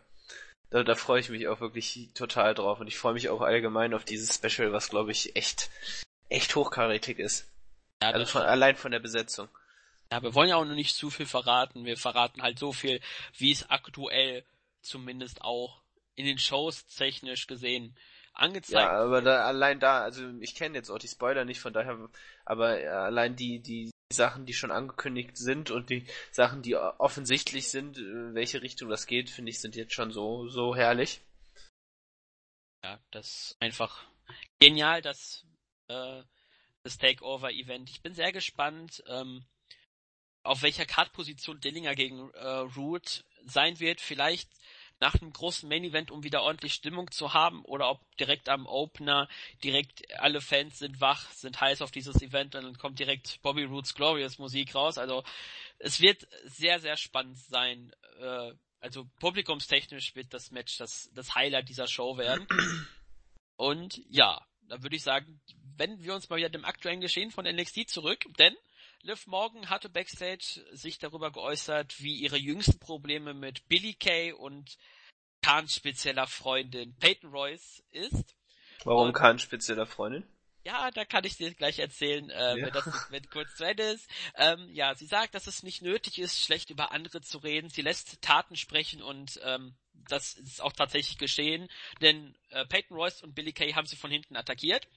da, 0.69 0.83
da 0.83 0.95
freue 0.95 1.19
ich 1.19 1.29
mich 1.29 1.47
auch 1.47 1.61
wirklich 1.61 2.09
total 2.13 2.53
drauf 2.53 2.79
und 2.79 2.87
ich 2.87 2.97
freue 2.97 3.13
mich 3.13 3.29
auch 3.29 3.41
allgemein 3.41 3.93
auf 3.93 4.05
dieses 4.05 4.35
Special, 4.35 4.71
was 4.71 4.89
glaube 4.89 5.11
ich 5.11 5.35
echt, 5.35 5.69
echt 6.29 6.55
hochkarätig 6.55 7.19
ist. 7.19 7.47
Ja, 8.01 8.11
also 8.11 8.25
von, 8.25 8.41
allein 8.43 8.75
von 8.75 8.91
der 8.91 8.99
Besetzung. 8.99 9.49
Ja, 10.11 10.23
wir 10.23 10.33
wollen 10.33 10.49
ja 10.49 10.55
auch 10.55 10.65
noch 10.65 10.75
nicht 10.75 10.95
zu 10.95 11.09
viel 11.09 11.27
verraten. 11.27 11.85
Wir 11.85 11.97
verraten 11.97 12.41
halt 12.41 12.57
so 12.57 12.73
viel, 12.73 12.99
wie 13.37 13.51
es 13.51 13.69
aktuell 13.69 14.43
zumindest 14.81 15.41
auch 15.41 15.81
in 16.15 16.25
den 16.25 16.39
Shows 16.39 16.85
technisch 16.87 17.47
gesehen 17.47 17.95
angezeigt 18.33 18.73
Ja, 18.73 18.91
aber 18.91 19.21
da, 19.21 19.45
allein 19.45 19.79
da, 19.79 20.01
also 20.01 20.27
ich 20.39 20.55
kenne 20.55 20.77
jetzt 20.77 20.89
auch 20.89 20.97
die 20.97 21.07
Spoiler 21.07 21.45
nicht, 21.45 21.59
von 21.59 21.73
daher, 21.73 22.09
aber 22.45 22.69
allein 22.69 23.35
die, 23.35 23.59
die 23.61 23.91
Sachen, 24.11 24.45
die 24.45 24.53
schon 24.53 24.71
angekündigt 24.71 25.37
sind 25.37 25.71
und 25.71 25.89
die 25.89 26.07
Sachen, 26.31 26.61
die 26.61 26.75
offensichtlich 26.75 27.69
sind, 27.69 27.97
in 27.97 28.33
welche 28.33 28.61
Richtung 28.61 28.89
das 28.89 29.05
geht, 29.05 29.29
finde 29.29 29.51
ich, 29.51 29.59
sind 29.59 29.75
jetzt 29.75 29.93
schon 29.93 30.11
so, 30.11 30.47
so 30.47 30.75
herrlich. 30.75 31.21
Ja, 32.83 32.99
das 33.11 33.27
ist 33.27 33.57
einfach 33.59 34.05
genial, 34.59 35.01
das, 35.01 35.45
äh, 35.89 36.23
das 36.83 36.97
Takeover-Event. 36.97 37.89
Ich 37.89 38.01
bin 38.01 38.13
sehr 38.13 38.31
gespannt, 38.31 39.03
ähm, 39.07 39.45
auf 40.43 40.61
welcher 40.61 40.85
Kartposition 40.85 41.59
Dillinger 41.59 41.95
gegen 41.95 42.31
äh, 42.31 42.47
Root 42.47 43.23
sein 43.45 43.79
wird. 43.79 44.01
Vielleicht 44.01 44.49
nach 44.99 45.15
einem 45.15 45.31
großen 45.31 45.67
Main 45.69 45.83
Event, 45.83 46.11
um 46.11 46.23
wieder 46.23 46.43
ordentlich 46.43 46.73
Stimmung 46.73 47.09
zu 47.11 47.33
haben, 47.33 47.63
oder 47.63 47.89
ob 47.89 48.01
direkt 48.17 48.49
am 48.49 48.65
Opener 48.65 49.29
direkt 49.63 50.03
alle 50.19 50.41
Fans 50.41 50.79
sind 50.79 50.99
wach, 50.99 51.31
sind 51.31 51.59
heiß 51.59 51.81
auf 51.81 51.91
dieses 51.91 52.21
Event 52.21 52.55
und 52.55 52.63
dann 52.63 52.77
kommt 52.77 52.99
direkt 52.99 53.41
Bobby 53.41 53.63
Roots 53.63 53.95
Glorious 53.95 54.39
Musik 54.39 54.75
raus. 54.75 54.97
Also 54.97 55.23
es 55.77 56.01
wird 56.01 56.27
sehr, 56.43 56.79
sehr 56.79 56.97
spannend 56.97 57.37
sein. 57.37 57.91
Äh, 58.19 58.51
also 58.81 59.05
publikumstechnisch 59.19 60.15
wird 60.15 60.33
das 60.33 60.51
Match 60.51 60.77
das, 60.77 61.09
das 61.13 61.35
Highlight 61.35 61.69
dieser 61.69 61.87
Show 61.87 62.17
werden. 62.17 62.47
Und 63.55 64.01
ja, 64.09 64.41
da 64.61 64.81
würde 64.83 64.95
ich 64.95 65.03
sagen, 65.03 65.41
wenden 65.75 66.03
wir 66.03 66.13
uns 66.13 66.29
mal 66.29 66.37
wieder 66.37 66.49
dem 66.49 66.65
aktuellen 66.65 67.01
Geschehen 67.01 67.31
von 67.31 67.45
NXT 67.45 67.89
zurück, 67.89 68.25
denn 68.37 68.55
Liv 69.01 69.27
Morgan 69.27 69.69
hatte 69.69 69.89
backstage 69.89 70.63
sich 70.71 70.99
darüber 70.99 71.31
geäußert, 71.31 72.01
wie 72.01 72.15
ihre 72.15 72.37
jüngsten 72.37 72.79
Probleme 72.79 73.33
mit 73.33 73.67
Billy 73.67 73.93
Kay 73.93 74.33
und 74.33 74.77
Kahns 75.41 75.75
spezieller 75.75 76.27
Freundin 76.27 76.95
Peyton 76.97 77.29
Royce 77.29 77.83
ist. 77.91 78.35
Warum 78.83 79.07
und, 79.07 79.13
Kahns 79.13 79.41
spezieller 79.41 79.85
Freundin? 79.85 80.27
Ja, 80.65 80.91
da 80.91 81.05
kann 81.05 81.23
ich 81.23 81.37
dir 81.37 81.53
gleich 81.53 81.79
erzählen, 81.79 82.29
äh, 82.29 82.57
ja. 82.57 82.65
wenn 82.65 82.73
das 82.73 82.85
wenn 83.09 83.29
kurz 83.29 83.55
zu 83.55 83.63
Ende 83.63 83.83
ist. 83.83 84.09
Ähm, 84.35 84.69
ja, 84.71 84.93
sie 84.93 85.05
sagt, 85.05 85.33
dass 85.33 85.47
es 85.47 85.63
nicht 85.63 85.81
nötig 85.81 86.19
ist, 86.19 86.39
schlecht 86.39 86.69
über 86.69 86.91
andere 86.91 87.21
zu 87.21 87.37
reden. 87.37 87.69
Sie 87.69 87.81
lässt 87.81 88.21
Taten 88.21 88.57
sprechen 88.57 89.01
und 89.01 89.39
ähm, 89.43 89.75
das 89.93 90.33
ist 90.33 90.61
auch 90.61 90.73
tatsächlich 90.73 91.17
geschehen, 91.17 91.69
denn 92.01 92.35
äh, 92.49 92.65
Peyton 92.65 92.97
Royce 92.97 93.21
und 93.21 93.35
Billy 93.35 93.53
Kay 93.53 93.73
haben 93.73 93.87
sie 93.87 93.95
von 93.95 94.11
hinten 94.11 94.35
attackiert, 94.35 94.87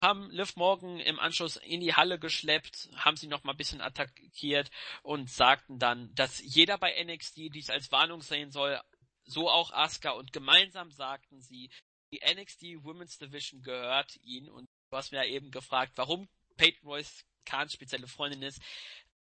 haben 0.00 0.30
Liv 0.30 0.56
Morgan 0.56 0.98
im 0.98 1.18
Anschluss 1.18 1.56
in 1.56 1.80
die 1.80 1.94
Halle 1.94 2.18
geschleppt, 2.18 2.88
haben 2.96 3.16
sie 3.16 3.26
noch 3.26 3.44
mal 3.44 3.52
ein 3.52 3.58
bisschen 3.58 3.80
attackiert 3.80 4.70
und 5.02 5.30
sagten 5.30 5.78
dann, 5.78 6.14
dass 6.14 6.40
jeder 6.40 6.78
bei 6.78 6.94
NXT 7.04 7.36
dies 7.54 7.70
als 7.70 7.92
Warnung 7.92 8.22
sehen 8.22 8.50
soll, 8.50 8.80
so 9.24 9.50
auch 9.50 9.72
Asuka 9.72 10.10
und 10.10 10.32
gemeinsam 10.32 10.90
sagten 10.90 11.40
sie, 11.40 11.70
die 12.12 12.20
NXT 12.24 12.82
Women's 12.82 13.18
Division 13.18 13.62
gehört 13.62 14.16
ihnen 14.22 14.48
und 14.48 14.68
du 14.90 14.96
hast 14.96 15.12
mir 15.12 15.18
ja 15.18 15.30
eben 15.30 15.50
gefragt, 15.50 15.92
warum 15.96 16.28
Peyton 16.56 16.88
Royce 16.88 17.24
Kahns 17.44 17.72
spezielle 17.72 18.08
Freundin 18.08 18.42
ist. 18.42 18.60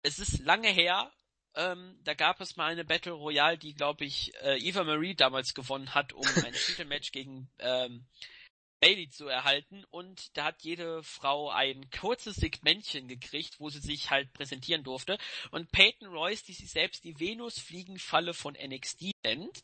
Es 0.02 0.18
ist 0.18 0.40
lange 0.40 0.68
her, 0.68 1.12
ähm, 1.54 1.98
da 2.02 2.14
gab 2.14 2.40
es 2.40 2.56
mal 2.56 2.72
eine 2.72 2.84
Battle 2.84 3.12
Royale, 3.12 3.58
die, 3.58 3.74
glaube 3.74 4.04
ich, 4.04 4.32
äh, 4.42 4.58
Eva 4.58 4.84
Marie 4.84 5.14
damals 5.14 5.54
gewonnen 5.54 5.94
hat, 5.94 6.12
um 6.12 6.26
ein 6.44 6.52
Titelmatch 6.66 7.12
gegen 7.12 7.50
ähm, 7.58 8.06
Bailey 8.82 9.08
zu 9.08 9.28
erhalten. 9.28 9.84
Und 9.90 10.36
da 10.36 10.46
hat 10.46 10.62
jede 10.62 11.02
Frau 11.04 11.50
ein 11.50 11.88
kurzes 11.90 12.36
Segmentchen 12.36 13.06
gekriegt, 13.06 13.60
wo 13.60 13.70
sie 13.70 13.78
sich 13.78 14.10
halt 14.10 14.32
präsentieren 14.32 14.82
durfte. 14.82 15.18
Und 15.52 15.70
Peyton 15.70 16.08
Royce, 16.08 16.42
die 16.42 16.52
sich 16.52 16.70
selbst 16.70 17.04
die 17.04 17.18
Venus-Fliegenfalle 17.18 18.34
von 18.34 18.54
NXT 18.54 19.12
nennt, 19.24 19.62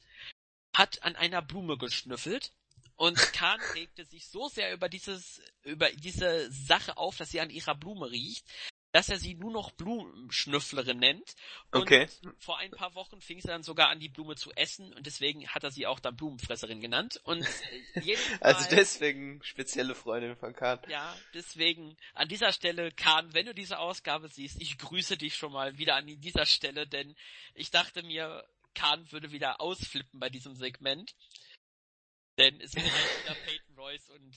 hat 0.72 1.02
an 1.02 1.16
einer 1.16 1.42
Blume 1.42 1.76
geschnüffelt. 1.76 2.52
Und 2.94 3.16
Khan 3.34 3.60
regte 3.74 4.04
sich 4.04 4.26
so 4.28 4.48
sehr 4.48 4.72
über 4.72 4.88
dieses, 4.88 5.42
über 5.64 5.90
diese 5.90 6.50
Sache 6.52 6.96
auf, 6.96 7.16
dass 7.16 7.30
sie 7.30 7.40
an 7.40 7.50
ihrer 7.50 7.74
Blume 7.74 8.10
riecht, 8.10 8.46
dass 8.92 9.08
er 9.08 9.18
sie 9.18 9.34
nur 9.34 9.50
noch 9.50 9.70
Blumenschnüfflerin 9.72 10.98
nennt. 10.98 11.34
Und 11.72 11.82
okay. 11.82 12.08
vor 12.38 12.58
ein 12.58 12.70
paar 12.70 12.94
Wochen 12.94 13.20
fing 13.20 13.40
sie 13.40 13.48
dann 13.48 13.62
sogar 13.62 13.90
an, 13.90 14.00
die 14.00 14.08
Blume 14.08 14.36
zu 14.36 14.50
essen 14.52 14.92
und 14.94 15.06
deswegen 15.06 15.46
hat 15.48 15.62
er 15.64 15.70
sie 15.70 15.86
auch 15.86 16.00
dann 16.00 16.16
Blumenfresserin 16.16 16.80
genannt. 16.80 17.20
Und 17.24 17.46
äh, 17.94 18.16
also 18.40 18.68
deswegen 18.70 19.42
spezielle 19.42 19.94
Freundin 19.94 20.36
von 20.36 20.54
Kahn. 20.54 20.80
Ja, 20.88 21.14
deswegen 21.34 21.96
an 22.14 22.28
dieser 22.28 22.52
Stelle, 22.52 22.90
Kahn, 22.92 23.34
wenn 23.34 23.46
du 23.46 23.54
diese 23.54 23.78
Ausgabe 23.78 24.28
siehst, 24.28 24.60
ich 24.60 24.78
grüße 24.78 25.18
dich 25.18 25.36
schon 25.36 25.52
mal 25.52 25.76
wieder 25.76 25.96
an 25.96 26.06
dieser 26.06 26.46
Stelle, 26.46 26.86
denn 26.86 27.14
ich 27.54 27.70
dachte 27.70 28.02
mir, 28.02 28.44
Kahn 28.74 29.10
würde 29.12 29.32
wieder 29.32 29.60
ausflippen 29.60 30.18
bei 30.18 30.30
diesem 30.30 30.54
Segment. 30.54 31.14
Denn 32.38 32.60
es 32.60 32.74
wäre 32.74 32.90
halt 32.90 33.24
wieder 33.24 33.34
Peyton 33.44 33.74
Royce 33.76 34.10
und 34.10 34.34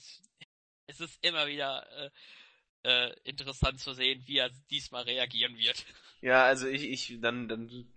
es 0.88 1.00
ist 1.00 1.18
immer 1.22 1.46
wieder 1.46 1.86
äh, 1.96 2.10
äh, 2.84 3.12
interessant 3.24 3.80
zu 3.80 3.92
sehen, 3.92 4.22
wie 4.26 4.38
er 4.38 4.50
diesmal 4.70 5.04
reagieren 5.04 5.56
wird. 5.58 5.84
Ja, 6.20 6.44
also 6.44 6.66
ich, 6.66 6.84
ich, 6.84 7.20
dann, 7.20 7.48
dann 7.48 7.92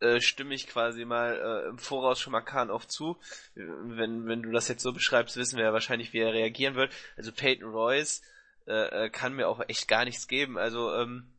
äh, 0.00 0.20
stimme 0.20 0.54
ich 0.54 0.66
quasi 0.66 1.04
mal 1.04 1.36
äh, 1.36 1.68
im 1.68 1.78
Voraus 1.78 2.20
schon 2.20 2.32
mal 2.32 2.40
Kahn 2.40 2.70
auf 2.70 2.86
zu. 2.86 3.18
Wenn, 3.54 4.26
wenn 4.26 4.42
du 4.42 4.50
das 4.50 4.68
jetzt 4.68 4.82
so 4.82 4.92
beschreibst, 4.92 5.36
wissen 5.36 5.56
wir 5.56 5.64
ja 5.64 5.72
wahrscheinlich, 5.72 6.12
wie 6.12 6.20
er 6.20 6.32
reagieren 6.32 6.74
wird. 6.74 6.92
Also 7.16 7.32
Peyton 7.32 7.70
Royce 7.70 8.22
äh, 8.66 9.06
äh 9.06 9.10
kann 9.10 9.34
mir 9.34 9.48
auch 9.48 9.60
echt 9.68 9.88
gar 9.88 10.04
nichts 10.04 10.26
geben. 10.26 10.58
Also, 10.58 10.94
ähm, 10.94 11.32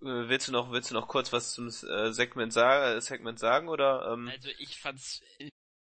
äh, 0.00 0.28
willst 0.28 0.48
du 0.48 0.52
noch, 0.52 0.72
willst 0.72 0.90
du 0.90 0.94
noch 0.94 1.08
kurz 1.08 1.32
was 1.32 1.52
zum 1.52 1.68
äh, 1.68 2.12
Segment, 2.12 2.52
sagen, 2.52 3.00
Segment 3.00 3.38
sagen 3.38 3.68
oder? 3.68 4.12
Ähm? 4.12 4.28
Also 4.28 4.48
ich 4.58 4.78
fand's 4.78 5.22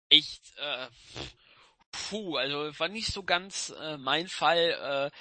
echt, 0.10 0.54
äh, 0.58 0.88
puh, 1.92 2.38
also 2.38 2.78
war 2.78 2.88
nicht 2.90 3.12
so 3.12 3.24
ganz 3.24 3.74
äh, 3.80 3.98
mein 3.98 4.28
Fall. 4.28 5.12
Äh, 5.12 5.18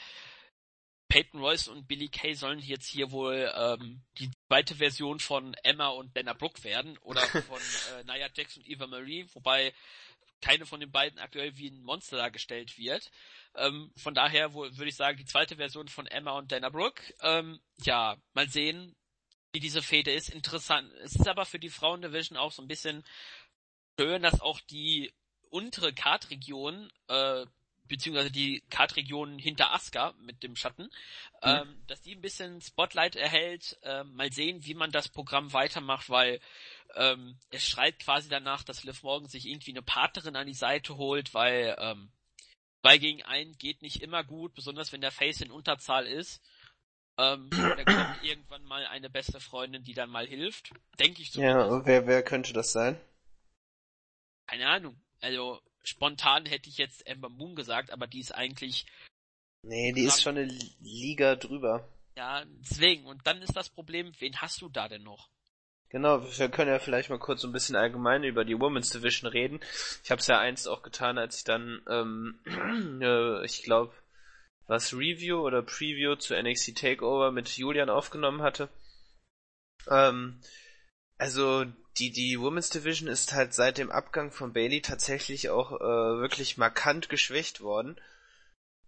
Peyton 1.12 1.40
Royce 1.40 1.68
und 1.68 1.86
Billy 1.86 2.08
Kay 2.08 2.32
sollen 2.32 2.58
jetzt 2.58 2.86
hier 2.86 3.10
wohl 3.10 3.52
ähm, 3.54 4.00
die 4.16 4.30
zweite 4.48 4.76
Version 4.76 5.20
von 5.20 5.52
Emma 5.62 5.88
und 5.88 6.16
Dana 6.16 6.32
Brooke 6.32 6.64
werden 6.64 6.96
oder 7.02 7.20
von 7.26 7.60
äh, 7.60 8.04
Nia 8.04 8.30
Jax 8.34 8.56
und 8.56 8.66
Eva 8.66 8.86
Marie, 8.86 9.26
wobei 9.34 9.74
keine 10.40 10.64
von 10.64 10.80
den 10.80 10.90
beiden 10.90 11.18
aktuell 11.18 11.54
wie 11.58 11.68
ein 11.68 11.82
Monster 11.82 12.16
dargestellt 12.16 12.78
wird. 12.78 13.10
Ähm, 13.54 13.92
von 13.94 14.14
daher 14.14 14.54
würde 14.54 14.88
ich 14.88 14.96
sagen, 14.96 15.18
die 15.18 15.26
zweite 15.26 15.56
Version 15.56 15.86
von 15.88 16.06
Emma 16.06 16.30
und 16.38 16.50
Dana 16.50 16.70
Brooke. 16.70 17.02
Ähm, 17.20 17.60
ja, 17.82 18.16
mal 18.32 18.48
sehen, 18.48 18.96
wie 19.52 19.60
diese 19.60 19.82
Fehde 19.82 20.12
ist. 20.12 20.30
Interessant. 20.30 20.90
Es 21.04 21.14
ist 21.14 21.28
aber 21.28 21.44
für 21.44 21.58
die 21.58 21.68
Frauen-Division 21.68 22.38
auch 22.38 22.52
so 22.52 22.62
ein 22.62 22.68
bisschen 22.68 23.04
schön, 24.00 24.22
dass 24.22 24.40
auch 24.40 24.60
die 24.60 25.12
untere 25.50 25.92
Kartregion 25.92 26.90
äh, 27.08 27.44
beziehungsweise 27.88 28.30
die 28.30 28.62
Kartregion 28.70 29.38
hinter 29.38 29.72
Aska 29.72 30.14
mit 30.20 30.42
dem 30.42 30.56
Schatten, 30.56 30.84
mhm. 30.84 30.88
ähm, 31.42 31.82
dass 31.86 32.00
die 32.02 32.14
ein 32.14 32.20
bisschen 32.20 32.60
Spotlight 32.60 33.16
erhält. 33.16 33.78
Ähm, 33.82 34.14
mal 34.14 34.32
sehen, 34.32 34.64
wie 34.64 34.74
man 34.74 34.92
das 34.92 35.08
Programm 35.08 35.52
weitermacht, 35.52 36.08
weil 36.08 36.40
ähm, 36.94 37.38
es 37.50 37.66
schreit 37.66 37.98
quasi 37.98 38.28
danach, 38.28 38.62
dass 38.62 38.84
Liv 38.84 39.02
Morgan 39.02 39.28
sich 39.28 39.46
irgendwie 39.46 39.72
eine 39.72 39.82
Partnerin 39.82 40.36
an 40.36 40.46
die 40.46 40.54
Seite 40.54 40.96
holt, 40.96 41.34
weil 41.34 41.76
ähm, 41.78 42.10
zwei 42.82 42.98
gegen 42.98 43.22
einen 43.22 43.56
geht 43.58 43.82
nicht 43.82 44.02
immer 44.02 44.24
gut, 44.24 44.54
besonders 44.54 44.92
wenn 44.92 45.00
der 45.00 45.12
Face 45.12 45.40
in 45.40 45.50
Unterzahl 45.50 46.06
ist. 46.06 46.42
Ähm, 47.18 47.50
da 47.50 47.84
kommt 47.84 48.22
irgendwann 48.22 48.64
mal 48.64 48.86
eine 48.86 49.10
beste 49.10 49.40
Freundin, 49.40 49.82
die 49.84 49.94
dann 49.94 50.10
mal 50.10 50.26
hilft. 50.26 50.72
Denke 50.98 51.22
ich 51.22 51.32
so. 51.32 51.40
Ja, 51.40 51.84
wer, 51.84 52.06
wer 52.06 52.22
könnte 52.22 52.52
das 52.52 52.72
sein? 52.72 53.00
Keine 54.46 54.68
Ahnung. 54.68 55.00
Also, 55.20 55.62
spontan 55.82 56.46
hätte 56.46 56.68
ich 56.68 56.78
jetzt 56.78 57.06
Ember 57.06 57.28
Moon 57.28 57.54
gesagt, 57.54 57.90
aber 57.90 58.06
die 58.06 58.20
ist 58.20 58.32
eigentlich. 58.32 58.86
Nee, 59.62 59.92
die 59.92 60.04
ist 60.04 60.22
schon 60.22 60.36
eine 60.36 60.52
Liga 60.80 61.36
drüber. 61.36 61.88
Ja, 62.16 62.44
deswegen. 62.60 63.06
Und 63.06 63.26
dann 63.26 63.40
ist 63.42 63.56
das 63.56 63.70
Problem, 63.70 64.12
wen 64.18 64.40
hast 64.40 64.60
du 64.60 64.68
da 64.68 64.88
denn 64.88 65.02
noch? 65.02 65.30
Genau, 65.88 66.22
wir 66.38 66.48
können 66.48 66.70
ja 66.70 66.78
vielleicht 66.78 67.10
mal 67.10 67.18
kurz 67.18 67.42
so 67.42 67.48
ein 67.48 67.52
bisschen 67.52 67.76
allgemein 67.76 68.24
über 68.24 68.46
die 68.46 68.58
Women's 68.58 68.88
Division 68.88 69.30
reden. 69.30 69.60
Ich 70.02 70.10
habe 70.10 70.20
es 70.20 70.26
ja 70.26 70.38
einst 70.38 70.66
auch 70.66 70.82
getan, 70.82 71.18
als 71.18 71.38
ich 71.38 71.44
dann, 71.44 71.82
ähm, 71.86 72.38
äh, 73.02 73.44
ich 73.44 73.62
glaube, 73.62 73.92
was 74.66 74.94
Review 74.94 75.40
oder 75.40 75.62
Preview 75.62 76.16
zu 76.16 76.34
NXT 76.34 76.78
Takeover 76.78 77.30
mit 77.30 77.56
Julian 77.58 77.90
aufgenommen 77.90 78.40
hatte. 78.40 78.70
Ähm, 79.90 80.40
also 81.18 81.66
die, 81.98 82.10
die 82.10 82.40
Women's 82.40 82.70
Division 82.70 83.08
ist 83.08 83.32
halt 83.32 83.54
seit 83.54 83.78
dem 83.78 83.90
Abgang 83.90 84.30
von 84.30 84.52
Bailey 84.52 84.80
tatsächlich 84.80 85.50
auch 85.50 85.72
äh, 85.72 86.20
wirklich 86.20 86.56
markant 86.56 87.08
geschwächt 87.08 87.60
worden. 87.60 88.00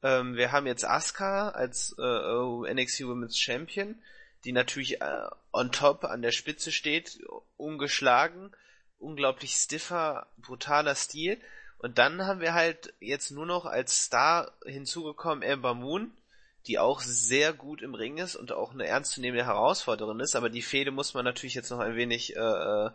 Ähm, 0.02 0.36
wir 0.36 0.52
haben 0.52 0.66
jetzt 0.66 0.84
Asuka 0.84 1.50
als 1.50 1.94
äh, 1.98 2.74
NXT 2.74 3.06
Women's 3.06 3.38
Champion, 3.38 3.96
die 4.44 4.52
natürlich 4.52 5.00
äh, 5.00 5.28
on 5.52 5.72
top 5.72 6.04
an 6.04 6.22
der 6.22 6.32
Spitze 6.32 6.72
steht, 6.72 7.18
ungeschlagen, 7.56 8.52
unglaublich 8.98 9.54
stiffer, 9.54 10.26
brutaler 10.38 10.94
Stil. 10.94 11.40
Und 11.78 11.98
dann 11.98 12.26
haben 12.26 12.40
wir 12.40 12.54
halt 12.54 12.94
jetzt 13.00 13.30
nur 13.30 13.46
noch 13.46 13.66
als 13.66 14.04
Star 14.04 14.52
hinzugekommen 14.64 15.48
Amber 15.48 15.74
Moon, 15.74 16.12
die 16.66 16.78
auch 16.78 17.00
sehr 17.00 17.52
gut 17.52 17.82
im 17.82 17.94
Ring 17.94 18.18
ist 18.18 18.36
und 18.36 18.52
auch 18.52 18.72
eine 18.72 18.86
ernstzunehmende 18.86 19.44
Herausforderin 19.44 20.20
ist, 20.20 20.34
aber 20.34 20.48
die 20.48 20.62
Fehde 20.62 20.90
muss 20.90 21.14
man 21.14 21.24
natürlich 21.24 21.54
jetzt 21.54 21.70
noch 21.70 21.80
ein 21.80 21.96
wenig 21.96 22.36
äh, 22.36 22.40
äh, 22.40 22.90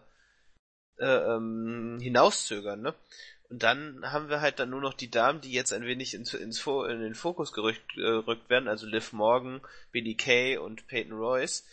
äh, 0.97 1.35
ähm, 1.35 1.99
hinauszögern, 2.01 2.81
ne? 2.81 2.95
Und 3.49 3.63
dann 3.63 4.03
haben 4.11 4.29
wir 4.29 4.41
halt 4.41 4.59
dann 4.59 4.69
nur 4.69 4.81
noch 4.81 4.93
die 4.93 5.09
Damen, 5.09 5.41
die 5.41 5.51
jetzt 5.51 5.73
ein 5.73 5.83
wenig 5.83 6.13
ins, 6.13 6.35
ins 6.35 6.65
in 6.67 6.99
den 6.99 7.15
Fokus 7.15 7.51
gerückt, 7.51 7.97
äh, 7.97 8.01
gerückt 8.01 8.47
werden, 8.49 8.67
also 8.67 8.85
Liv 8.85 9.11
Morgan, 9.11 9.61
Billy 9.91 10.13
Kay 10.13 10.57
und 10.57 10.85
Peyton 10.85 11.13
Royce. 11.17 11.65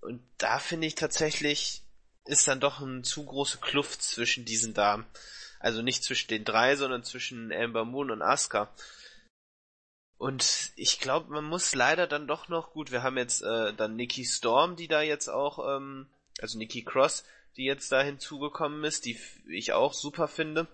Und 0.00 0.22
da 0.38 0.58
finde 0.58 0.88
ich 0.88 0.96
tatsächlich, 0.96 1.82
ist 2.24 2.48
dann 2.48 2.58
doch 2.58 2.80
eine 2.80 3.02
zu 3.02 3.24
große 3.24 3.58
Kluft 3.58 4.02
zwischen 4.02 4.44
diesen 4.44 4.74
Damen. 4.74 5.06
Also 5.60 5.82
nicht 5.82 6.02
zwischen 6.02 6.28
den 6.28 6.44
drei, 6.44 6.74
sondern 6.74 7.04
zwischen 7.04 7.52
Amber 7.52 7.84
Moon 7.84 8.10
und 8.10 8.22
Asuka. 8.22 8.72
Und 10.20 10.72
ich 10.76 11.00
glaube, 11.00 11.32
man 11.32 11.46
muss 11.46 11.74
leider 11.74 12.06
dann 12.06 12.26
doch 12.26 12.48
noch, 12.48 12.74
gut, 12.74 12.90
wir 12.90 13.02
haben 13.02 13.16
jetzt 13.16 13.40
äh, 13.40 13.72
dann 13.72 13.96
Nikki 13.96 14.26
Storm, 14.26 14.76
die 14.76 14.86
da 14.86 15.00
jetzt 15.00 15.28
auch, 15.28 15.74
ähm, 15.74 16.10
also 16.42 16.58
Nikki 16.58 16.84
Cross, 16.84 17.24
die 17.56 17.64
jetzt 17.64 17.90
da 17.90 18.02
hinzugekommen 18.02 18.84
ist, 18.84 19.06
die 19.06 19.18
ich 19.48 19.72
auch 19.72 19.94
super 19.94 20.28
finde. 20.28 20.68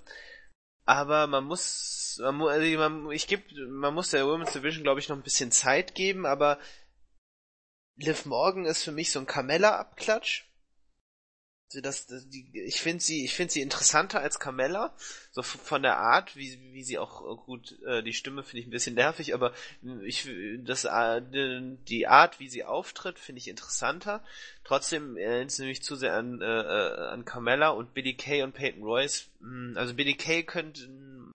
Aber 0.85 1.29
man 1.29 1.45
muss, 1.45 2.19
man, 2.21 2.43
also 2.43 2.77
man, 2.77 3.13
ich 3.13 3.29
geb, 3.29 3.45
man 3.69 3.95
muss 3.95 4.11
der 4.11 4.27
Women's 4.27 4.53
Division, 4.53 4.83
glaube 4.83 4.99
ich, 4.99 5.09
noch 5.09 5.17
ein 5.17 5.23
bisschen 5.23 5.53
Zeit 5.53 5.95
geben, 5.95 6.27
aber 6.27 6.59
Liv 7.95 8.27
Morgan 8.27 8.65
ist 8.65 8.83
für 8.83 8.91
mich 8.91 9.13
so 9.13 9.21
ein 9.21 9.27
Carmella-Abklatsch. 9.27 10.45
Also 11.71 11.83
das, 11.83 12.07
das, 12.07 12.27
ich 12.33 12.81
finde 12.81 13.05
sie, 13.05 13.25
ich 13.25 13.35
finde 13.35 13.53
sie 13.53 13.61
interessanter 13.61 14.19
als 14.19 14.41
Carmella, 14.41 14.97
so 15.37 15.43
von 15.43 15.83
der 15.83 15.99
Art, 15.99 16.35
wie, 16.35 16.59
wie 16.73 16.83
sie 16.83 16.99
auch 16.99 17.45
gut, 17.45 17.79
äh, 17.83 18.03
die 18.03 18.15
Stimme 18.15 18.43
finde 18.43 18.61
ich 18.61 18.67
ein 18.67 18.71
bisschen 18.71 18.95
nervig, 18.95 19.35
aber 19.35 19.53
ich, 20.03 20.27
das, 20.61 20.87
äh, 20.87 21.21
die 21.31 22.07
Art, 22.07 22.41
wie 22.41 22.49
sie 22.49 22.65
auftritt, 22.65 23.19
finde 23.19 23.41
ich 23.41 23.49
interessanter. 23.49 24.25
Trotzdem 24.65 25.19
erinnert 25.19 25.51
sie 25.51 25.67
mich 25.67 25.83
zu 25.83 25.95
sehr 25.95 26.15
an, 26.15 26.41
äh, 26.41 26.47
äh, 26.47 27.09
an 27.09 27.27
Carmella 27.27 27.69
und 27.69 27.93
Billy 27.93 28.15
Kay 28.15 28.45
und 28.45 28.55
Peyton 28.55 28.83
Royce. 28.83 29.29
Hm, 29.41 29.75
also 29.77 29.93
Billy 29.93 30.15
Kay 30.15 30.43
könnte 30.43 30.89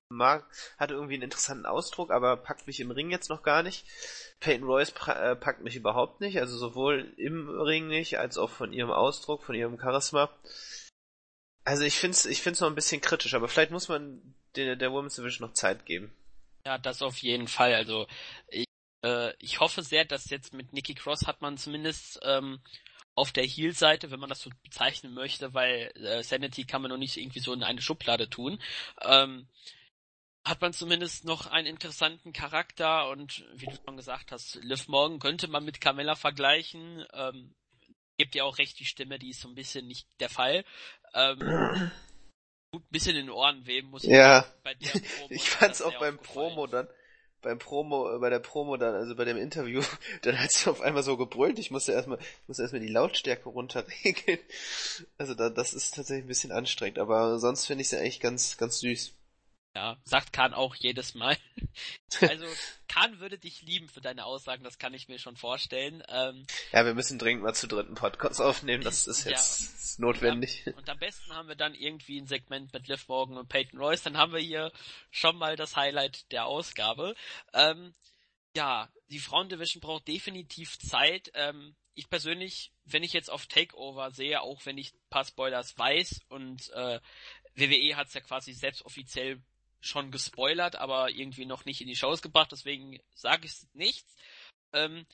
mag, 0.09 0.45
hat 0.79 0.89
irgendwie 0.89 1.13
einen 1.13 1.23
interessanten 1.23 1.67
Ausdruck, 1.67 2.09
aber 2.09 2.37
packt 2.37 2.65
mich 2.65 2.79
im 2.79 2.89
Ring 2.89 3.11
jetzt 3.11 3.29
noch 3.29 3.43
gar 3.43 3.61
nicht. 3.61 3.85
Peyton 4.39 4.65
Royce 4.65 4.93
äh, 5.09 5.35
packt 5.35 5.61
mich 5.61 5.75
überhaupt 5.75 6.21
nicht, 6.21 6.39
also 6.39 6.57
sowohl 6.57 7.13
im 7.17 7.47
Ring 7.49 7.87
nicht, 7.87 8.17
als 8.17 8.39
auch 8.39 8.49
von 8.49 8.73
ihrem 8.73 8.89
Ausdruck, 8.89 9.43
von 9.43 9.53
ihrem 9.53 9.79
Charisma. 9.79 10.31
Also 11.63 11.83
ich 11.83 11.95
find's, 11.95 12.25
ich 12.25 12.41
find's 12.41 12.59
noch 12.59 12.67
ein 12.67 12.75
bisschen 12.75 13.01
kritisch, 13.01 13.33
aber 13.33 13.47
vielleicht 13.47 13.71
muss 13.71 13.87
man 13.87 14.35
der, 14.55 14.75
der 14.75 14.91
Women's 14.91 15.15
Division 15.15 15.47
noch 15.47 15.53
Zeit 15.53 15.85
geben. 15.85 16.13
Ja, 16.65 16.77
das 16.77 17.01
auf 17.01 17.17
jeden 17.17 17.47
Fall. 17.47 17.73
Also 17.73 18.07
ich, 18.47 18.65
äh, 19.03 19.33
ich 19.39 19.59
hoffe 19.59 19.83
sehr, 19.83 20.05
dass 20.05 20.29
jetzt 20.29 20.53
mit 20.53 20.73
Nikki 20.73 20.93
Cross 20.93 21.27
hat 21.27 21.41
man 21.41 21.57
zumindest 21.57 22.19
ähm, 22.23 22.59
auf 23.15 23.31
der 23.31 23.45
Heel-Seite, 23.45 24.11
wenn 24.11 24.19
man 24.19 24.29
das 24.29 24.41
so 24.41 24.49
bezeichnen 24.63 25.13
möchte, 25.13 25.53
weil 25.53 25.91
äh, 25.95 26.23
Sanity 26.23 26.65
kann 26.65 26.81
man 26.81 26.89
noch 26.89 26.97
nicht 26.97 27.17
irgendwie 27.17 27.39
so 27.39 27.53
in 27.53 27.63
eine 27.63 27.81
Schublade 27.81 28.29
tun. 28.29 28.61
Ähm, 29.01 29.47
hat 30.43 30.61
man 30.61 30.73
zumindest 30.73 31.25
noch 31.25 31.45
einen 31.45 31.67
interessanten 31.67 32.33
Charakter 32.33 33.09
und 33.09 33.45
wie 33.53 33.67
du 33.67 33.77
schon 33.85 33.97
gesagt 33.97 34.31
hast, 34.31 34.55
Liv 34.55 34.87
Morgan 34.87 35.19
könnte 35.19 35.47
man 35.47 35.63
mit 35.63 35.81
Carmella 35.81 36.15
vergleichen. 36.15 37.05
Ähm, 37.13 37.53
gibt 38.17 38.35
ja 38.35 38.43
auch 38.43 38.57
recht, 38.57 38.79
die 38.79 38.85
Stimme, 38.85 39.19
die 39.19 39.29
ist 39.29 39.41
so 39.41 39.47
ein 39.47 39.55
bisschen 39.55 39.87
nicht 39.87 40.07
der 40.19 40.29
Fall. 40.29 40.63
Ähm, 41.13 41.39
gut, 42.71 42.83
ein 42.83 42.91
bisschen 42.91 43.15
in 43.15 43.25
den 43.27 43.29
Ohren 43.29 43.65
weh, 43.65 43.81
muss 43.81 44.03
ich 44.03 44.11
ja. 44.11 44.45
bei 44.63 44.73
der 44.73 44.89
Promo. 45.17 45.27
ich 45.29 45.49
fand's 45.49 45.81
auch 45.81 45.97
beim 45.99 46.17
Promo 46.17 46.67
dann, 46.67 46.87
beim 47.41 47.59
Promo, 47.59 48.15
äh, 48.15 48.19
bei 48.19 48.29
der 48.29 48.39
Promo 48.39 48.77
dann, 48.77 48.95
also 48.95 49.15
bei 49.15 49.25
dem 49.25 49.37
Interview, 49.37 49.81
dann 50.21 50.39
hat 50.39 50.51
sie 50.51 50.69
auf 50.69 50.81
einmal 50.81 51.03
so 51.03 51.17
gebrüllt, 51.17 51.59
ich 51.59 51.71
musste 51.71 51.91
erstmal, 51.91 52.19
ich 52.19 52.47
musste 52.47 52.63
erstmal 52.63 52.81
die 52.81 52.87
Lautstärke 52.87 53.49
runterregeln. 53.49 54.39
Also 55.17 55.33
da, 55.33 55.49
das 55.49 55.73
ist 55.73 55.95
tatsächlich 55.95 56.25
ein 56.25 56.29
bisschen 56.29 56.51
anstrengend, 56.51 56.99
aber 56.99 57.39
sonst 57.39 57.65
finde 57.65 57.81
ich 57.81 57.89
sie 57.89 57.97
eigentlich 57.97 58.19
ganz, 58.19 58.57
ganz 58.57 58.79
süß. 58.79 59.13
Ja, 59.73 59.97
sagt 60.03 60.33
Kahn 60.33 60.53
auch 60.53 60.75
jedes 60.75 61.13
Mal. 61.15 61.37
Also 62.19 62.45
Kahn 62.89 63.19
würde 63.21 63.39
dich 63.39 63.61
lieben 63.61 63.87
für 63.87 64.01
deine 64.01 64.25
Aussagen, 64.25 64.65
das 64.65 64.77
kann 64.77 64.93
ich 64.93 65.07
mir 65.07 65.17
schon 65.17 65.37
vorstellen. 65.37 66.03
Ähm, 66.09 66.45
ja, 66.73 66.85
wir 66.85 66.93
müssen 66.93 67.17
dringend 67.17 67.43
mal 67.43 67.53
zu 67.53 67.67
dritten 67.67 67.95
Podcast 67.95 68.41
aufnehmen, 68.41 68.83
das 68.83 69.07
ist 69.07 69.23
jetzt 69.25 69.97
ja, 69.97 70.05
notwendig. 70.05 70.67
Und 70.67 70.73
am, 70.73 70.79
und 70.79 70.89
am, 70.89 70.99
besten 70.99 71.33
haben 71.33 71.47
wir 71.47 71.55
dann 71.55 71.73
irgendwie 71.73 72.19
ein 72.19 72.27
Segment 72.27 72.73
mit 72.73 72.89
Liv 72.89 73.07
Morgan 73.07 73.37
und 73.37 73.47
Peyton 73.47 73.79
Royce, 73.79 74.03
dann 74.03 74.17
haben 74.17 74.33
wir 74.33 74.41
hier 74.41 74.73
schon 75.09 75.37
mal 75.37 75.55
das 75.55 75.77
Highlight 75.77 76.29
der 76.33 76.45
Ausgabe. 76.45 77.15
Ähm, 77.53 77.95
ja, 78.55 78.89
die 79.09 79.19
Frauendivision 79.19 79.79
braucht 79.79 80.09
definitiv 80.09 80.77
Zeit. 80.79 81.31
Ähm, 81.33 81.75
ich 81.93 82.09
persönlich, 82.09 82.73
wenn 82.83 83.03
ich 83.03 83.13
jetzt 83.13 83.31
auf 83.31 83.47
Takeover 83.47 84.11
sehe, 84.11 84.41
auch 84.41 84.65
wenn 84.65 84.77
ich 84.77 84.93
ein 84.93 85.09
paar 85.09 85.25
Spoilers 85.25 85.77
weiß 85.77 86.21
und 86.27 86.69
äh, 86.71 86.99
WWE 87.55 87.95
hat 87.95 88.07
es 88.07 88.13
ja 88.13 88.21
quasi 88.21 88.53
selbst 88.53 88.83
offiziell 88.83 89.41
schon 89.81 90.11
gespoilert, 90.11 90.75
aber 90.75 91.09
irgendwie 91.09 91.45
noch 91.45 91.65
nicht 91.65 91.81
in 91.81 91.87
die 91.87 91.95
Shows 91.95 92.21
gebracht, 92.21 92.51
deswegen 92.51 92.99
sage 93.13 93.45
ich 93.45 93.53
nichts. 93.73 94.15
Ähm, 94.73 95.05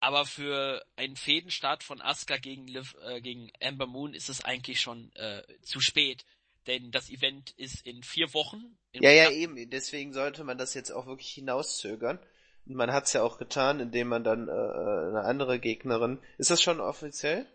aber 0.00 0.26
für 0.26 0.84
einen 0.96 1.16
Fädenstart 1.16 1.82
von 1.82 2.02
Asuka 2.02 2.36
gegen, 2.36 2.66
Liv, 2.66 2.94
äh, 3.06 3.22
gegen 3.22 3.50
Amber 3.62 3.86
Moon 3.86 4.12
ist 4.12 4.28
es 4.28 4.44
eigentlich 4.44 4.80
schon 4.80 5.10
äh, 5.14 5.42
zu 5.62 5.80
spät. 5.80 6.26
Denn 6.66 6.90
das 6.90 7.08
Event 7.08 7.52
ist 7.56 7.86
in 7.86 8.02
vier 8.02 8.32
Wochen. 8.34 8.76
ja, 8.92 9.10
ja, 9.10 9.30
eben. 9.30 9.70
Deswegen 9.70 10.12
sollte 10.12 10.44
man 10.44 10.58
das 10.58 10.74
jetzt 10.74 10.90
auch 10.90 11.06
wirklich 11.06 11.30
hinauszögern. 11.30 12.18
Und 12.66 12.74
man 12.74 12.92
hat 12.92 13.04
es 13.04 13.12
ja 13.12 13.22
auch 13.22 13.38
getan, 13.38 13.80
indem 13.80 14.08
man 14.08 14.24
dann 14.24 14.48
äh, 14.48 14.52
äh, 14.52 15.08
eine 15.08 15.22
andere 15.24 15.58
Gegnerin. 15.58 16.18
Ist 16.38 16.50
das 16.50 16.62
schon 16.62 16.80
offiziell? 16.80 17.46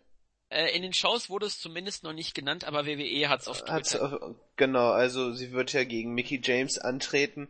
Äh, 0.49 0.75
in 0.75 0.81
den 0.81 0.93
Shows 0.93 1.29
wurde 1.29 1.45
es 1.45 1.59
zumindest 1.59 2.03
noch 2.03 2.13
nicht 2.13 2.33
genannt, 2.33 2.65
aber 2.65 2.85
WWE 2.85 3.29
hat 3.29 3.41
es 3.41 3.47
auf 3.47 3.63
Twitter. 3.63 4.21
Auf, 4.21 4.35
genau, 4.55 4.89
also 4.89 5.33
sie 5.33 5.51
wird 5.51 5.73
ja 5.73 5.83
gegen 5.83 6.13
Mickey 6.13 6.41
James 6.43 6.77
antreten. 6.79 7.49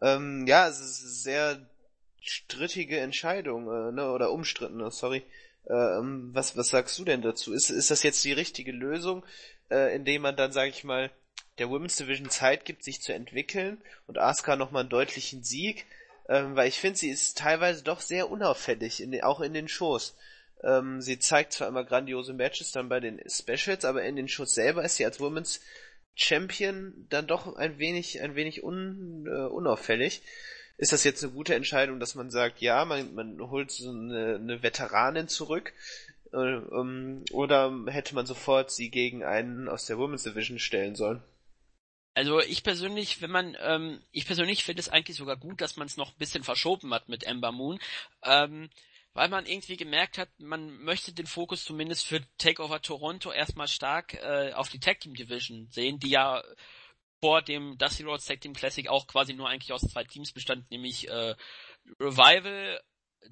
Ähm, 0.00 0.46
ja, 0.46 0.68
es 0.68 0.80
ist 0.80 1.00
eine 1.00 1.10
sehr 1.10 1.70
strittige 2.20 3.00
Entscheidung, 3.00 3.66
äh, 3.66 3.92
ne, 3.92 4.10
oder 4.12 4.30
umstrittene, 4.30 4.90
sorry. 4.90 5.24
Ähm, 5.68 6.30
was, 6.32 6.56
was 6.56 6.68
sagst 6.68 6.98
du 6.98 7.04
denn 7.04 7.22
dazu? 7.22 7.52
Ist, 7.52 7.70
ist 7.70 7.90
das 7.90 8.02
jetzt 8.02 8.24
die 8.24 8.32
richtige 8.32 8.72
Lösung, 8.72 9.24
äh, 9.70 9.94
indem 9.94 10.22
man 10.22 10.36
dann, 10.36 10.52
sag 10.52 10.68
ich 10.68 10.84
mal, 10.84 11.10
der 11.58 11.68
Women's 11.68 11.96
Division 11.96 12.30
Zeit 12.30 12.64
gibt, 12.64 12.84
sich 12.84 13.02
zu 13.02 13.12
entwickeln 13.12 13.82
und 14.06 14.18
Asuka 14.18 14.56
nochmal 14.56 14.80
einen 14.80 14.90
deutlichen 14.90 15.42
Sieg? 15.42 15.84
Ähm, 16.28 16.54
weil 16.54 16.68
ich 16.68 16.78
finde, 16.78 16.98
sie 16.98 17.10
ist 17.10 17.36
teilweise 17.38 17.82
doch 17.82 18.00
sehr 18.00 18.30
unauffällig, 18.30 19.02
in 19.02 19.20
auch 19.22 19.40
in 19.40 19.52
den 19.52 19.68
Shows. 19.68 20.14
Ähm, 20.62 21.00
sie 21.00 21.18
zeigt 21.18 21.52
zwar 21.52 21.68
immer 21.68 21.84
grandiose 21.84 22.34
Matches 22.34 22.72
dann 22.72 22.88
bei 22.88 23.00
den 23.00 23.20
Specials, 23.28 23.84
aber 23.84 24.02
in 24.04 24.16
den 24.16 24.28
Shows 24.28 24.54
selber 24.54 24.84
ist 24.84 24.96
sie 24.96 25.04
als 25.04 25.20
Women's 25.20 25.60
Champion 26.14 27.06
dann 27.08 27.26
doch 27.26 27.56
ein 27.56 27.78
wenig, 27.78 28.20
ein 28.20 28.34
wenig 28.34 28.62
un, 28.62 29.26
äh, 29.26 29.46
unauffällig. 29.46 30.22
Ist 30.76 30.92
das 30.92 31.04
jetzt 31.04 31.22
eine 31.22 31.32
gute 31.32 31.54
Entscheidung, 31.54 32.00
dass 32.00 32.14
man 32.14 32.30
sagt, 32.30 32.60
ja, 32.60 32.84
man, 32.84 33.14
man 33.14 33.50
holt 33.50 33.70
so 33.70 33.90
eine, 33.90 34.36
eine 34.36 34.62
Veteranin 34.62 35.28
zurück, 35.28 35.72
äh, 36.32 36.36
um, 36.36 37.24
oder 37.32 37.72
hätte 37.86 38.14
man 38.14 38.26
sofort 38.26 38.70
sie 38.70 38.90
gegen 38.90 39.24
einen 39.24 39.68
aus 39.68 39.86
der 39.86 39.98
Women's 39.98 40.24
Division 40.24 40.58
stellen 40.58 40.94
sollen? 40.94 41.22
Also 42.14 42.40
ich 42.40 42.64
persönlich, 42.64 43.22
wenn 43.22 43.30
man, 43.30 43.56
ähm, 43.60 44.00
ich 44.10 44.26
persönlich 44.26 44.64
finde 44.64 44.80
es 44.80 44.88
eigentlich 44.88 45.16
sogar 45.16 45.36
gut, 45.36 45.60
dass 45.60 45.76
man 45.76 45.86
es 45.86 45.96
noch 45.96 46.10
ein 46.10 46.18
bisschen 46.18 46.42
verschoben 46.42 46.92
hat 46.92 47.08
mit 47.08 47.24
Ember 47.24 47.52
Moon. 47.52 47.78
Ähm, 48.24 48.68
weil 49.14 49.28
man 49.28 49.46
irgendwie 49.46 49.76
gemerkt 49.76 50.18
hat, 50.18 50.28
man 50.38 50.82
möchte 50.82 51.12
den 51.12 51.26
Fokus 51.26 51.64
zumindest 51.64 52.06
für 52.06 52.20
Takeover 52.38 52.80
Toronto 52.80 53.32
erstmal 53.32 53.68
stark 53.68 54.14
äh, 54.14 54.52
auf 54.52 54.68
die 54.68 54.80
Tag 54.80 55.00
Team 55.00 55.14
Division 55.14 55.68
sehen, 55.70 55.98
die 55.98 56.10
ja 56.10 56.42
vor 57.22 57.42
dem 57.42 57.76
Dusty 57.76 58.04
Rhodes 58.04 58.24
Tag 58.24 58.40
Team 58.40 58.54
Classic 58.54 58.88
auch 58.88 59.06
quasi 59.06 59.34
nur 59.34 59.48
eigentlich 59.48 59.72
aus 59.72 59.82
zwei 59.82 60.04
Teams 60.04 60.32
bestand, 60.32 60.70
nämlich 60.70 61.08
äh, 61.08 61.34
Revival, 61.98 62.80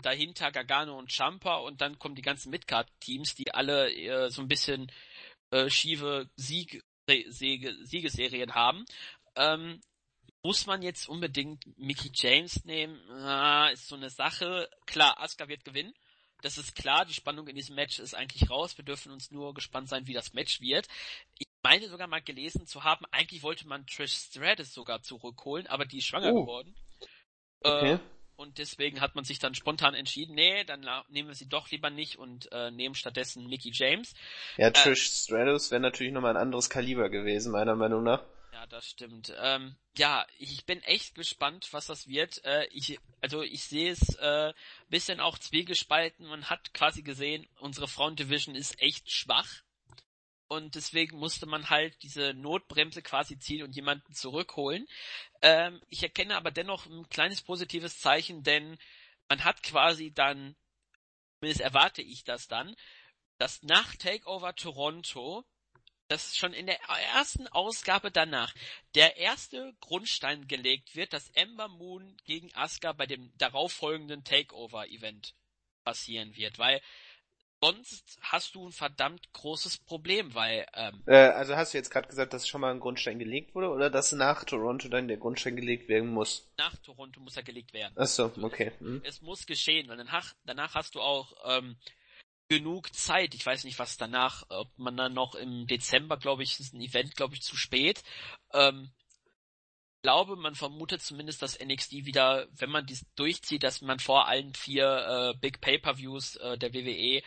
dahinter 0.02 0.52
Gargano 0.52 0.98
und 0.98 1.12
Champa 1.12 1.56
und 1.56 1.80
dann 1.80 1.98
kommen 1.98 2.14
die 2.14 2.22
ganzen 2.22 2.50
Midcard 2.50 2.88
Teams, 3.00 3.34
die 3.34 3.52
alle 3.54 3.92
äh, 3.92 4.30
so 4.30 4.42
ein 4.42 4.48
bisschen 4.48 4.92
äh, 5.50 5.70
schiefe 5.70 6.28
Sieg 6.36 6.82
Siegesserien 7.08 8.54
haben. 8.54 8.84
Ähm, 9.34 9.80
muss 10.42 10.66
man 10.66 10.82
jetzt 10.82 11.08
unbedingt 11.08 11.64
Mickey 11.78 12.10
James 12.14 12.64
nehmen? 12.64 13.00
Ah, 13.10 13.68
ist 13.68 13.88
so 13.88 13.96
eine 13.96 14.10
Sache. 14.10 14.68
Klar, 14.86 15.20
Asuka 15.20 15.48
wird 15.48 15.64
gewinnen. 15.64 15.94
Das 16.42 16.56
ist 16.56 16.76
klar, 16.76 17.04
die 17.04 17.14
Spannung 17.14 17.48
in 17.48 17.56
diesem 17.56 17.74
Match 17.74 17.98
ist 17.98 18.14
eigentlich 18.14 18.48
raus. 18.48 18.78
Wir 18.78 18.84
dürfen 18.84 19.10
uns 19.10 19.32
nur 19.32 19.54
gespannt 19.54 19.88
sein, 19.88 20.06
wie 20.06 20.12
das 20.12 20.34
Match 20.34 20.60
wird. 20.60 20.86
Ich 21.38 21.48
meine 21.62 21.88
sogar 21.88 22.06
mal 22.06 22.22
gelesen 22.22 22.66
zu 22.66 22.84
haben, 22.84 23.04
eigentlich 23.10 23.42
wollte 23.42 23.66
man 23.66 23.86
Trish 23.86 24.14
Stratus 24.14 24.72
sogar 24.72 25.02
zurückholen, 25.02 25.66
aber 25.66 25.84
die 25.84 25.98
ist 25.98 26.06
schwanger 26.06 26.32
oh. 26.32 26.42
geworden. 26.42 26.76
Okay. 27.60 27.94
Äh, 27.94 27.98
und 28.36 28.58
deswegen 28.58 29.00
hat 29.00 29.16
man 29.16 29.24
sich 29.24 29.40
dann 29.40 29.56
spontan 29.56 29.94
entschieden, 29.94 30.36
nee, 30.36 30.62
dann 30.62 30.86
nehmen 31.08 31.26
wir 31.26 31.34
sie 31.34 31.48
doch 31.48 31.68
lieber 31.72 31.90
nicht 31.90 32.18
und 32.18 32.50
äh, 32.52 32.70
nehmen 32.70 32.94
stattdessen 32.94 33.48
Mickey 33.48 33.72
James. 33.74 34.14
Ja, 34.56 34.70
Trish 34.70 35.08
äh, 35.08 35.10
Stratus 35.10 35.72
wäre 35.72 35.80
natürlich 35.80 36.12
nochmal 36.12 36.36
ein 36.36 36.42
anderes 36.42 36.70
Kaliber 36.70 37.08
gewesen, 37.10 37.50
meiner 37.50 37.74
Meinung 37.74 38.04
nach. 38.04 38.22
Ja, 38.58 38.66
das 38.66 38.88
stimmt. 38.88 39.32
Ähm, 39.38 39.76
ja, 39.96 40.26
ich 40.36 40.66
bin 40.66 40.82
echt 40.82 41.14
gespannt, 41.14 41.68
was 41.70 41.86
das 41.86 42.08
wird. 42.08 42.44
Äh, 42.44 42.66
ich, 42.72 42.98
also 43.20 43.40
ich 43.40 43.62
sehe 43.62 43.92
es 43.92 44.16
äh, 44.16 44.52
bisschen 44.88 45.20
auch 45.20 45.38
zwiegespalten. 45.38 46.26
Man 46.26 46.50
hat 46.50 46.74
quasi 46.74 47.02
gesehen, 47.02 47.46
unsere 47.60 47.86
Frauendivision 47.86 48.56
ist 48.56 48.80
echt 48.80 49.12
schwach. 49.12 49.62
Und 50.48 50.74
deswegen 50.74 51.18
musste 51.18 51.46
man 51.46 51.70
halt 51.70 52.02
diese 52.02 52.34
Notbremse 52.34 53.00
quasi 53.00 53.38
ziehen 53.38 53.62
und 53.62 53.76
jemanden 53.76 54.12
zurückholen. 54.12 54.88
Ähm, 55.40 55.80
ich 55.88 56.02
erkenne 56.02 56.34
aber 56.34 56.50
dennoch 56.50 56.86
ein 56.86 57.08
kleines 57.10 57.42
positives 57.42 58.00
Zeichen, 58.00 58.42
denn 58.42 58.76
man 59.28 59.44
hat 59.44 59.62
quasi 59.62 60.10
dann, 60.12 60.56
zumindest 61.38 61.60
erwarte 61.60 62.02
ich 62.02 62.24
das 62.24 62.48
dann, 62.48 62.74
dass 63.38 63.62
nach 63.62 63.94
Takeover 63.94 64.56
Toronto 64.56 65.44
dass 66.08 66.36
schon 66.36 66.52
in 66.52 66.66
der 66.66 66.78
ersten 67.14 67.46
Ausgabe 67.48 68.10
danach 68.10 68.54
der 68.94 69.16
erste 69.18 69.74
Grundstein 69.80 70.48
gelegt 70.48 70.96
wird, 70.96 71.12
dass 71.12 71.30
Ember 71.30 71.68
Moon 71.68 72.16
gegen 72.24 72.54
Asuka 72.54 72.92
bei 72.92 73.06
dem 73.06 73.30
darauffolgenden 73.36 74.24
Takeover-Event 74.24 75.34
passieren 75.84 76.34
wird, 76.36 76.58
weil 76.58 76.80
sonst 77.60 78.18
hast 78.20 78.54
du 78.54 78.66
ein 78.66 78.72
verdammt 78.72 79.32
großes 79.32 79.78
Problem, 79.78 80.34
weil 80.34 80.66
ähm, 80.74 81.02
äh, 81.06 81.16
also 81.16 81.56
hast 81.56 81.74
du 81.74 81.78
jetzt 81.78 81.90
gerade 81.90 82.08
gesagt, 82.08 82.32
dass 82.32 82.46
schon 82.46 82.60
mal 82.60 82.72
ein 82.72 82.80
Grundstein 82.80 83.18
gelegt 83.18 83.54
wurde 83.54 83.68
oder 83.70 83.90
dass 83.90 84.12
nach 84.12 84.44
Toronto 84.44 84.88
dann 84.88 85.08
der 85.08 85.16
Grundstein 85.16 85.56
gelegt 85.56 85.88
werden 85.88 86.08
muss? 86.08 86.48
Nach 86.56 86.76
Toronto 86.76 87.20
muss 87.20 87.36
er 87.36 87.42
gelegt 87.42 87.72
werden. 87.72 87.94
Ach 87.96 88.06
so, 88.06 88.32
okay. 88.42 88.72
Hm. 88.78 89.02
Es, 89.04 89.20
muss 89.22 89.46
geschehen, 89.46 89.88
weil 89.88 89.96
danach, 89.96 90.34
danach 90.44 90.74
hast 90.74 90.94
du 90.94 91.00
auch 91.00 91.32
ähm, 91.46 91.76
genug 92.48 92.94
Zeit. 92.94 93.34
Ich 93.34 93.44
weiß 93.44 93.64
nicht, 93.64 93.78
was 93.78 93.96
danach, 93.96 94.44
ob 94.48 94.76
man 94.78 94.96
dann 94.96 95.14
noch 95.14 95.34
im 95.34 95.66
Dezember, 95.66 96.16
glaube 96.16 96.42
ich, 96.42 96.58
ist 96.58 96.74
ein 96.74 96.80
Event, 96.80 97.14
glaube 97.14 97.34
ich, 97.34 97.42
zu 97.42 97.56
spät. 97.56 98.02
Ähm, 98.52 98.90
glaube, 100.02 100.36
man 100.36 100.54
vermutet 100.54 101.02
zumindest, 101.02 101.42
dass 101.42 101.58
NXT 101.58 102.06
wieder, 102.06 102.48
wenn 102.52 102.70
man 102.70 102.86
dies 102.86 103.06
durchzieht, 103.16 103.62
dass 103.62 103.82
man 103.82 103.98
vor 103.98 104.26
allen 104.26 104.54
vier 104.54 105.34
äh, 105.34 105.38
Big 105.38 105.60
Pay-per-Views 105.60 106.36
äh, 106.36 106.58
der 106.58 106.72
WWE 106.72 107.22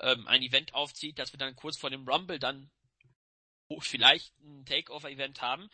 ähm, 0.00 0.26
ein 0.26 0.42
Event 0.42 0.74
aufzieht, 0.74 1.18
dass 1.18 1.32
wir 1.32 1.38
dann 1.38 1.56
kurz 1.56 1.78
vor 1.78 1.90
dem 1.90 2.06
Rumble 2.06 2.38
dann 2.38 2.70
vielleicht 3.80 4.34
ein 4.40 4.64
Takeover-Event 4.64 5.40
haben. 5.40 5.70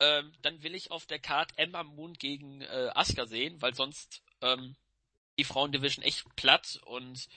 ähm, 0.00 0.32
dann 0.42 0.62
will 0.62 0.74
ich 0.74 0.90
auf 0.90 1.06
der 1.06 1.18
Card 1.18 1.52
Ember 1.56 1.84
Moon 1.84 2.14
gegen 2.14 2.62
äh, 2.62 2.90
Asuka 2.94 3.26
sehen, 3.26 3.60
weil 3.60 3.74
sonst 3.74 4.22
ähm, 4.40 4.76
die 5.38 5.44
Frauendivision 5.44 6.04
echt 6.04 6.24
platt 6.36 6.80
und 6.86 7.28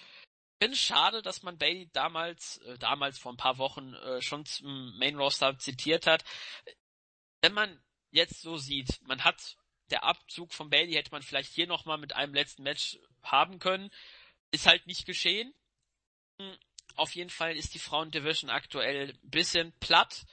finde 0.64 0.76
es 0.76 0.82
schade, 0.82 1.22
dass 1.22 1.44
man 1.44 1.58
Bailey 1.58 1.90
damals, 1.92 2.58
äh, 2.60 2.78
damals 2.78 3.20
vor 3.20 3.34
ein 3.34 3.38
paar 3.38 3.58
Wochen 3.58 3.94
äh, 3.96 4.22
schon 4.22 4.46
zum 4.46 4.98
Main 4.98 5.18
Roster 5.18 5.58
zitiert 5.58 6.08
hat. 6.08 6.24
Wenn 7.42 7.54
man 7.54 7.84
jetzt 8.12 8.42
so 8.42 8.56
sieht, 8.56 9.02
man 9.06 9.26
hat 9.26 9.58
der 9.90 10.04
Abzug 10.04 10.54
von 10.54 10.70
Bailey 10.70 10.94
hätte 10.94 11.12
man 11.12 11.22
vielleicht 11.22 11.52
hier 11.52 11.68
nochmal 11.68 11.98
mit 11.98 12.14
einem 12.14 12.34
letzten 12.34 12.64
Match 12.64 12.98
haben 13.22 13.60
können. 13.60 13.92
Ist 14.52 14.66
halt 14.66 14.88
nicht 14.88 15.06
geschehen. 15.06 15.54
Auf 16.96 17.14
jeden 17.14 17.30
Fall 17.30 17.58
ist 17.58 17.74
die 17.74 17.80
Frauendivision 17.80 18.50
aktuell 18.50 19.10
ein 19.10 19.30
bisschen 19.30 19.74
platt. 19.80 20.26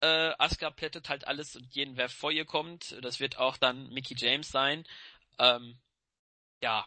Äh, 0.00 0.32
Asuka 0.38 0.70
plättet 0.70 1.10
halt 1.10 1.26
alles 1.26 1.54
und 1.54 1.74
jeden, 1.74 1.98
wer 1.98 2.08
vor 2.08 2.32
ihr 2.32 2.46
kommt. 2.46 2.96
Das 3.02 3.20
wird 3.20 3.36
auch 3.36 3.58
dann 3.58 3.90
Mickey 3.90 4.14
James 4.16 4.48
sein. 4.48 4.86
Ähm, 5.38 5.78
ja. 6.62 6.86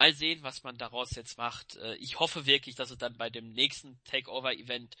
Mal 0.00 0.14
sehen, 0.14 0.42
was 0.42 0.62
man 0.62 0.78
daraus 0.78 1.14
jetzt 1.14 1.36
macht. 1.36 1.76
Äh, 1.76 1.94
ich 1.96 2.18
hoffe 2.18 2.46
wirklich, 2.46 2.74
dass 2.74 2.90
es 2.90 2.96
dann 2.96 3.18
bei 3.18 3.28
dem 3.28 3.52
nächsten 3.52 4.02
Takeover-Event 4.04 4.96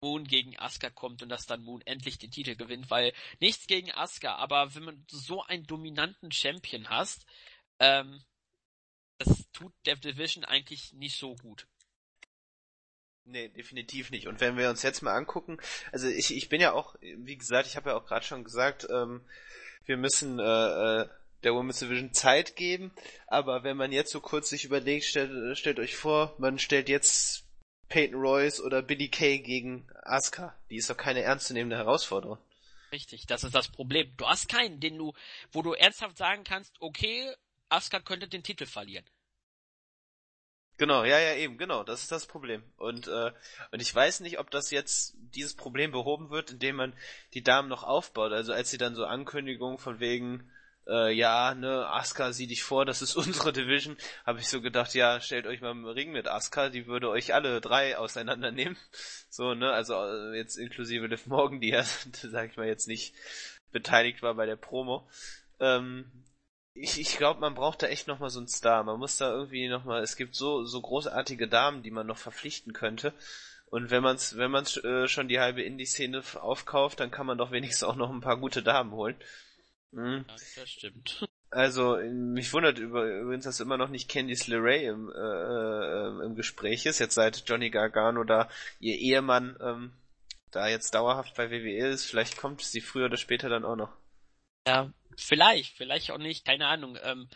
Moon 0.00 0.24
gegen 0.24 0.58
Asuka 0.58 0.88
kommt 0.88 1.22
und 1.22 1.28
dass 1.28 1.46
dann 1.46 1.62
Moon 1.62 1.82
endlich 1.82 2.16
den 2.16 2.30
Titel 2.30 2.56
gewinnt, 2.56 2.90
weil 2.90 3.12
nichts 3.40 3.66
gegen 3.66 3.92
Asuka, 3.92 4.36
aber 4.36 4.74
wenn 4.74 4.84
man 4.84 5.04
so 5.10 5.42
einen 5.42 5.66
dominanten 5.66 6.32
Champion 6.32 6.88
hast, 6.88 7.26
ähm, 7.78 8.22
das 9.18 9.50
tut 9.52 9.74
der 9.84 9.96
Division 9.96 10.44
eigentlich 10.44 10.94
nicht 10.94 11.18
so 11.18 11.34
gut. 11.34 11.66
Nee, 13.24 13.48
definitiv 13.50 14.10
nicht. 14.10 14.28
Und 14.28 14.40
wenn 14.40 14.56
wir 14.56 14.70
uns 14.70 14.82
jetzt 14.82 15.02
mal 15.02 15.14
angucken, 15.14 15.58
also 15.92 16.08
ich, 16.08 16.34
ich 16.34 16.48
bin 16.48 16.62
ja 16.62 16.72
auch, 16.72 16.94
wie 17.00 17.36
gesagt, 17.36 17.68
ich 17.68 17.76
habe 17.76 17.90
ja 17.90 17.96
auch 17.96 18.06
gerade 18.06 18.24
schon 18.24 18.44
gesagt, 18.44 18.86
ähm, 18.88 19.28
wir 19.84 19.98
müssen 19.98 20.38
äh, 20.38 20.42
äh, 21.02 21.08
der 21.44 21.54
Women's 21.54 21.78
Division 21.78 22.12
Zeit 22.12 22.56
geben, 22.56 22.92
aber 23.26 23.62
wenn 23.62 23.76
man 23.76 23.92
jetzt 23.92 24.10
so 24.10 24.20
kurz 24.20 24.48
sich 24.48 24.64
überlegt, 24.64 25.04
stellt, 25.04 25.56
stellt 25.56 25.78
euch 25.78 25.96
vor, 25.96 26.34
man 26.38 26.58
stellt 26.58 26.88
jetzt 26.88 27.44
Peyton 27.88 28.20
Royce 28.20 28.60
oder 28.60 28.82
Billy 28.82 29.08
Kay 29.08 29.38
gegen 29.38 29.88
Asuka. 30.02 30.54
Die 30.70 30.76
ist 30.76 30.90
doch 30.90 30.96
keine 30.96 31.22
ernstzunehmende 31.22 31.76
Herausforderung. 31.76 32.38
Richtig, 32.92 33.26
das 33.26 33.44
ist 33.44 33.54
das 33.54 33.68
Problem. 33.68 34.10
Du 34.16 34.26
hast 34.26 34.48
keinen, 34.48 34.80
den 34.80 34.98
du, 34.98 35.12
wo 35.52 35.62
du 35.62 35.74
ernsthaft 35.74 36.16
sagen 36.16 36.44
kannst, 36.44 36.74
okay, 36.80 37.34
Asuka 37.68 38.00
könnte 38.00 38.28
den 38.28 38.42
Titel 38.42 38.66
verlieren. 38.66 39.04
Genau, 40.78 41.02
ja, 41.02 41.18
ja, 41.18 41.34
eben, 41.34 41.58
genau, 41.58 41.82
das 41.82 42.02
ist 42.02 42.12
das 42.12 42.26
Problem. 42.26 42.62
Und, 42.76 43.08
äh, 43.08 43.32
und 43.72 43.82
ich 43.82 43.92
weiß 43.92 44.20
nicht, 44.20 44.38
ob 44.38 44.50
das 44.50 44.70
jetzt 44.70 45.16
dieses 45.34 45.54
Problem 45.54 45.90
behoben 45.90 46.30
wird, 46.30 46.52
indem 46.52 46.76
man 46.76 46.94
die 47.34 47.42
Damen 47.42 47.68
noch 47.68 47.82
aufbaut. 47.82 48.32
Also 48.32 48.52
als 48.52 48.70
sie 48.70 48.78
dann 48.78 48.94
so 48.94 49.04
Ankündigungen 49.04 49.78
von 49.78 49.98
wegen, 49.98 50.48
äh, 50.88 51.12
ja, 51.12 51.54
ne, 51.54 51.86
Asuka 51.88 52.32
sieh 52.32 52.46
dich 52.46 52.62
vor, 52.62 52.84
das 52.84 53.02
ist 53.02 53.16
unsere 53.16 53.52
Division, 53.52 53.96
habe 54.24 54.40
ich 54.40 54.48
so 54.48 54.60
gedacht, 54.60 54.94
ja, 54.94 55.20
stellt 55.20 55.46
euch 55.46 55.60
mal 55.60 55.72
im 55.72 55.84
Ring 55.84 56.12
mit 56.12 56.28
Asuka, 56.28 56.70
die 56.70 56.86
würde 56.86 57.10
euch 57.10 57.34
alle 57.34 57.60
drei 57.60 57.98
auseinandernehmen. 57.98 58.76
So, 59.28 59.54
ne, 59.54 59.70
also 59.72 59.94
äh, 59.94 60.36
jetzt 60.36 60.56
inklusive 60.56 61.06
Liv 61.06 61.26
Morgan, 61.26 61.60
die 61.60 61.68
ja, 61.68 61.82
sag 62.12 62.50
ich 62.50 62.56
mal, 62.56 62.66
jetzt 62.66 62.88
nicht 62.88 63.14
beteiligt 63.70 64.22
war 64.22 64.34
bei 64.34 64.46
der 64.46 64.56
Promo. 64.56 65.08
Ähm, 65.60 66.10
ich, 66.74 67.00
ich 67.00 67.16
glaube, 67.16 67.40
man 67.40 67.54
braucht 67.54 67.82
da 67.82 67.88
echt 67.88 68.06
nochmal 68.06 68.30
so 68.30 68.38
einen 68.38 68.48
Star. 68.48 68.84
Man 68.84 68.98
muss 68.98 69.16
da 69.16 69.30
irgendwie 69.30 69.68
nochmal, 69.68 70.02
es 70.02 70.16
gibt 70.16 70.36
so, 70.36 70.64
so 70.64 70.80
großartige 70.80 71.48
Damen, 71.48 71.82
die 71.82 71.90
man 71.90 72.06
noch 72.06 72.18
verpflichten 72.18 72.72
könnte. 72.72 73.12
Und 73.66 73.90
wenn 73.90 74.02
man's, 74.02 74.36
wenn 74.36 74.50
man's 74.50 74.76
äh, 74.78 75.08
schon 75.08 75.28
die 75.28 75.40
halbe 75.40 75.62
Indie-Szene 75.62 76.22
aufkauft, 76.40 77.00
dann 77.00 77.10
kann 77.10 77.26
man 77.26 77.36
doch 77.36 77.50
wenigstens 77.50 77.82
auch 77.86 77.96
noch 77.96 78.10
ein 78.10 78.20
paar 78.20 78.38
gute 78.38 78.62
Damen 78.62 78.92
holen. 78.92 79.16
Mhm. 79.92 80.24
Ja, 80.28 80.36
das 80.56 80.70
stimmt. 80.70 81.28
Also, 81.50 81.96
mich 81.96 82.52
wundert 82.52 82.78
übrigens, 82.78 83.44
dass 83.44 83.60
immer 83.60 83.78
noch 83.78 83.88
nicht 83.88 84.10
Candice 84.10 84.48
LeRae 84.48 84.84
im, 84.84 85.10
äh, 85.10 85.18
äh, 85.18 86.26
im 86.26 86.34
Gespräch 86.34 86.84
ist, 86.84 86.98
jetzt 86.98 87.14
seit 87.14 87.48
Johnny 87.48 87.70
Gargano 87.70 88.22
da 88.24 88.50
ihr 88.80 88.96
Ehemann 88.96 89.56
ähm, 89.62 89.92
da 90.50 90.68
jetzt 90.68 90.94
dauerhaft 90.94 91.36
bei 91.36 91.50
WWE 91.50 91.88
ist. 91.88 92.04
Vielleicht 92.04 92.36
kommt 92.36 92.60
sie 92.60 92.82
früher 92.82 93.06
oder 93.06 93.16
später 93.16 93.48
dann 93.48 93.64
auch 93.64 93.76
noch. 93.76 93.96
Ja, 94.66 94.92
Vielleicht, 95.18 95.76
vielleicht 95.76 96.10
auch 96.12 96.18
nicht, 96.18 96.44
keine 96.44 96.68
Ahnung. 96.68 96.96
Ähm, 97.02 97.28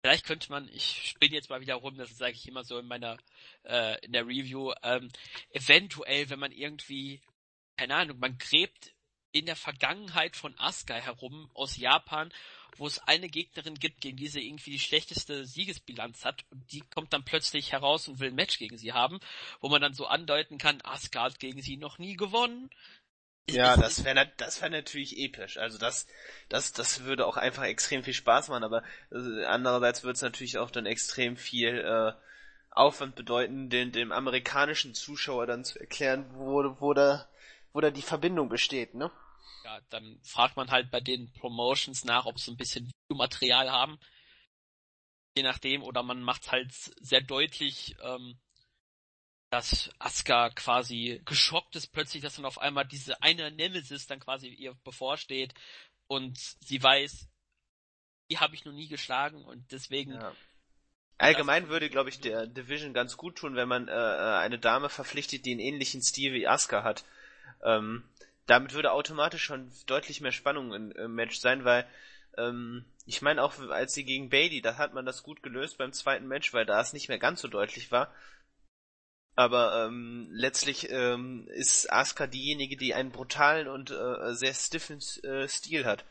vielleicht 0.00 0.24
könnte 0.24 0.50
man, 0.50 0.68
ich 0.68 1.10
spinne 1.10 1.34
jetzt 1.34 1.50
mal 1.50 1.60
wieder 1.60 1.74
rum, 1.74 1.96
das 1.96 2.16
sage 2.16 2.32
ich 2.32 2.46
immer 2.46 2.62
so 2.62 2.78
in 2.78 2.86
meiner, 2.86 3.18
äh, 3.64 3.98
in 4.04 4.12
der 4.12 4.26
Review, 4.26 4.72
ähm, 4.84 5.10
eventuell, 5.50 6.30
wenn 6.30 6.38
man 6.38 6.52
irgendwie, 6.52 7.20
keine 7.76 7.96
Ahnung, 7.96 8.20
man 8.20 8.38
gräbt 8.38 8.93
in 9.34 9.46
der 9.46 9.56
Vergangenheit 9.56 10.36
von 10.36 10.54
Asuka 10.58 10.94
herum 10.94 11.50
aus 11.54 11.76
Japan, 11.76 12.32
wo 12.76 12.86
es 12.86 13.00
eine 13.00 13.28
Gegnerin 13.28 13.74
gibt, 13.74 14.00
gegen 14.00 14.16
die 14.16 14.28
sie 14.28 14.46
irgendwie 14.46 14.70
die 14.70 14.80
schlechteste 14.80 15.44
Siegesbilanz 15.44 16.24
hat 16.24 16.44
und 16.50 16.72
die 16.72 16.80
kommt 16.80 17.12
dann 17.12 17.24
plötzlich 17.24 17.72
heraus 17.72 18.08
und 18.08 18.20
will 18.20 18.28
ein 18.28 18.34
Match 18.34 18.58
gegen 18.58 18.78
sie 18.78 18.92
haben, 18.92 19.20
wo 19.60 19.68
man 19.68 19.82
dann 19.82 19.94
so 19.94 20.06
andeuten 20.06 20.58
kann, 20.58 20.80
Asuka 20.82 21.24
hat 21.24 21.40
gegen 21.40 21.62
sie 21.62 21.76
noch 21.76 21.98
nie 21.98 22.16
gewonnen, 22.16 22.70
ja, 23.50 23.76
das 23.76 24.04
wäre 24.04 24.30
das 24.36 24.62
wär 24.62 24.70
natürlich 24.70 25.18
episch. 25.18 25.58
Also 25.58 25.78
das, 25.78 26.06
das, 26.48 26.72
das 26.72 27.04
würde 27.04 27.26
auch 27.26 27.36
einfach 27.36 27.64
extrem 27.64 28.02
viel 28.02 28.14
Spaß 28.14 28.48
machen, 28.48 28.64
aber 28.64 28.82
äh, 29.12 29.44
andererseits 29.44 30.02
würde 30.02 30.14
es 30.14 30.22
natürlich 30.22 30.58
auch 30.58 30.70
dann 30.70 30.86
extrem 30.86 31.36
viel 31.36 31.78
äh, 31.78 32.12
Aufwand 32.70 33.14
bedeuten, 33.14 33.70
den, 33.70 33.92
dem 33.92 34.12
amerikanischen 34.12 34.94
Zuschauer 34.94 35.46
dann 35.46 35.64
zu 35.64 35.78
erklären, 35.78 36.24
wo, 36.34 36.76
wo 36.80 36.94
da, 36.94 37.28
wo 37.72 37.80
da 37.80 37.90
die 37.90 38.02
Verbindung 38.02 38.48
besteht, 38.48 38.94
ne? 38.94 39.10
Ja, 39.64 39.80
dann 39.88 40.20
fragt 40.22 40.56
man 40.56 40.70
halt 40.70 40.90
bei 40.90 41.00
den 41.00 41.32
Promotions 41.32 42.04
nach, 42.04 42.26
ob 42.26 42.38
sie 42.38 42.50
ein 42.50 42.58
bisschen 42.58 42.90
Videomaterial 43.08 43.70
haben. 43.70 43.98
Je 45.36 45.42
nachdem, 45.42 45.82
oder 45.82 46.02
man 46.02 46.22
macht 46.22 46.52
halt 46.52 46.70
sehr 46.72 47.22
deutlich, 47.22 47.96
ähm, 48.02 48.38
dass 49.50 49.90
Asuka 49.98 50.50
quasi 50.50 51.22
geschockt 51.24 51.76
ist 51.76 51.92
plötzlich, 51.92 52.22
dass 52.22 52.36
dann 52.36 52.44
auf 52.44 52.58
einmal 52.58 52.86
diese 52.86 53.22
eine 53.22 53.50
Nemesis 53.52 54.06
dann 54.06 54.20
quasi 54.20 54.48
ihr 54.48 54.74
bevorsteht 54.84 55.54
und 56.08 56.36
sie 56.38 56.82
weiß, 56.82 57.28
die 58.30 58.38
habe 58.38 58.54
ich 58.54 58.64
noch 58.64 58.72
nie 58.72 58.88
geschlagen 58.88 59.44
und 59.44 59.72
deswegen. 59.72 60.12
Ja. 60.12 60.34
Allgemein 61.16 61.68
würde, 61.68 61.88
glaube 61.88 62.10
ich, 62.10 62.20
der 62.20 62.46
Division 62.46 62.92
ganz 62.92 63.16
gut 63.16 63.36
tun, 63.36 63.54
wenn 63.54 63.68
man 63.68 63.88
äh, 63.88 63.92
äh, 63.92 64.38
eine 64.38 64.58
Dame 64.58 64.88
verpflichtet, 64.88 65.46
die 65.46 65.52
einen 65.52 65.60
ähnlichen 65.60 66.02
Stil 66.02 66.34
wie 66.34 66.48
Asuka 66.48 66.82
hat. 66.82 67.04
Ähm, 67.62 68.02
damit 68.46 68.74
würde 68.74 68.92
automatisch 68.92 69.44
schon 69.44 69.70
deutlich 69.86 70.20
mehr 70.20 70.32
Spannung 70.32 70.72
im, 70.72 70.92
im 70.92 71.14
Match 71.14 71.38
sein, 71.38 71.64
weil 71.64 71.86
ähm, 72.36 72.84
ich 73.06 73.22
meine 73.22 73.42
auch, 73.42 73.58
als 73.70 73.94
sie 73.94 74.04
gegen 74.04 74.30
Bailey, 74.30 74.60
da 74.60 74.76
hat 74.76 74.94
man 74.94 75.06
das 75.06 75.22
gut 75.22 75.42
gelöst 75.42 75.78
beim 75.78 75.92
zweiten 75.92 76.26
Match, 76.26 76.52
weil 76.52 76.66
da 76.66 76.80
es 76.80 76.92
nicht 76.92 77.08
mehr 77.08 77.18
ganz 77.18 77.40
so 77.40 77.48
deutlich 77.48 77.92
war. 77.92 78.12
Aber 79.36 79.86
ähm, 79.86 80.28
letztlich 80.30 80.90
ähm, 80.90 81.48
ist 81.48 81.92
Asuka 81.92 82.26
diejenige, 82.26 82.76
die 82.76 82.94
einen 82.94 83.10
brutalen 83.10 83.66
und 83.66 83.90
äh, 83.90 84.34
sehr 84.34 84.54
stiffen 84.54 85.00
äh, 85.24 85.48
Stil 85.48 85.84
hat. 85.84 86.04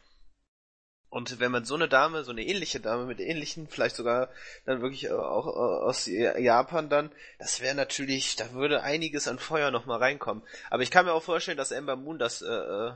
Und 1.14 1.40
wenn 1.40 1.52
man 1.52 1.64
so 1.64 1.76
eine 1.76 1.88
Dame, 1.88 2.24
so 2.24 2.32
eine 2.32 2.42
ähnliche 2.42 2.80
Dame 2.80 3.06
mit 3.06 3.20
ähnlichen, 3.20 3.68
vielleicht 3.68 3.96
sogar 3.96 4.30
dann 4.66 4.82
wirklich 4.82 5.12
auch 5.12 5.46
äh, 5.46 5.86
aus 5.86 6.08
Japan 6.08 6.90
dann, 6.90 7.12
das 7.38 7.62
wäre 7.62 7.76
natürlich, 7.76 8.36
da 8.36 8.52
würde 8.54 8.82
einiges 8.82 9.28
an 9.28 9.38
Feuer 9.38 9.70
nochmal 9.70 10.00
reinkommen. 10.00 10.42
Aber 10.72 10.82
ich 10.82 10.90
kann 10.90 11.06
mir 11.06 11.14
auch 11.14 11.22
vorstellen, 11.22 11.58
dass 11.58 11.70
Ember 11.70 11.96
Moon 11.98 12.18
das 12.18 12.42
äh, 12.42 12.48
äh 12.48 12.94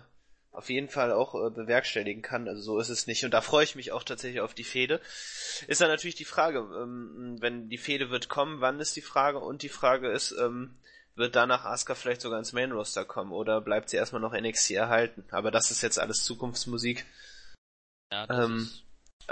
auf 0.51 0.71
jeden 0.71 0.89
Fall 0.89 1.12
auch 1.12 1.36
äh, 1.36 1.51
bewerkstelligen 1.51 2.23
kann. 2.23 2.47
Also 2.47 2.60
so 2.63 2.80
ist 2.80 2.89
es 2.89 3.06
nicht. 3.06 3.23
Und 3.23 3.36
da 3.36 3.41
freue 3.41 3.63
ich 3.63 3.75
mich 3.75 3.91
auch 3.91 4.01
tatsächlich 4.01 4.41
auf 4.41 4.56
die 4.56 4.63
Fehde. 4.63 4.99
Ist 5.67 5.82
dann 5.82 5.89
natürlich 5.89 6.15
die 6.15 6.25
Frage, 6.25 6.58
ähm, 6.58 7.38
wenn 7.39 7.69
die 7.69 7.77
Fehde 7.77 8.10
wird 8.10 8.30
kommen, 8.30 8.62
wann 8.62 8.80
ist 8.80 8.95
die 8.95 9.01
Frage? 9.01 9.38
Und 9.38 9.62
die 9.62 9.69
Frage 9.69 10.10
ist, 10.10 10.32
ähm, 10.32 10.73
wird 11.13 11.36
danach 11.36 11.65
Asuka 11.65 11.93
vielleicht 11.93 12.21
sogar 12.21 12.39
ins 12.39 12.53
Main 12.53 12.71
Roster 12.71 13.06
kommen 13.06 13.32
oder 13.32 13.62
bleibt 13.62 13.91
sie 13.91 13.97
erstmal 13.97 14.23
noch 14.23 14.34
NXT 14.34 14.71
erhalten? 14.71 15.23
Aber 15.30 15.51
das 15.51 15.69
ist 15.69 15.84
jetzt 15.84 15.99
alles 15.99 16.23
Zukunftsmusik. 16.23 17.06
Ja, 18.12 18.28
ähm, 18.30 18.70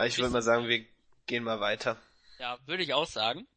ich 0.06 0.18
würde 0.18 0.32
mal 0.32 0.42
sagen, 0.42 0.68
wir 0.68 0.86
gehen 1.26 1.44
mal 1.44 1.60
weiter. 1.60 1.98
Ja, 2.40 2.58
würde 2.66 2.84
ich 2.84 2.94
auch 2.94 3.08
sagen. 3.08 3.48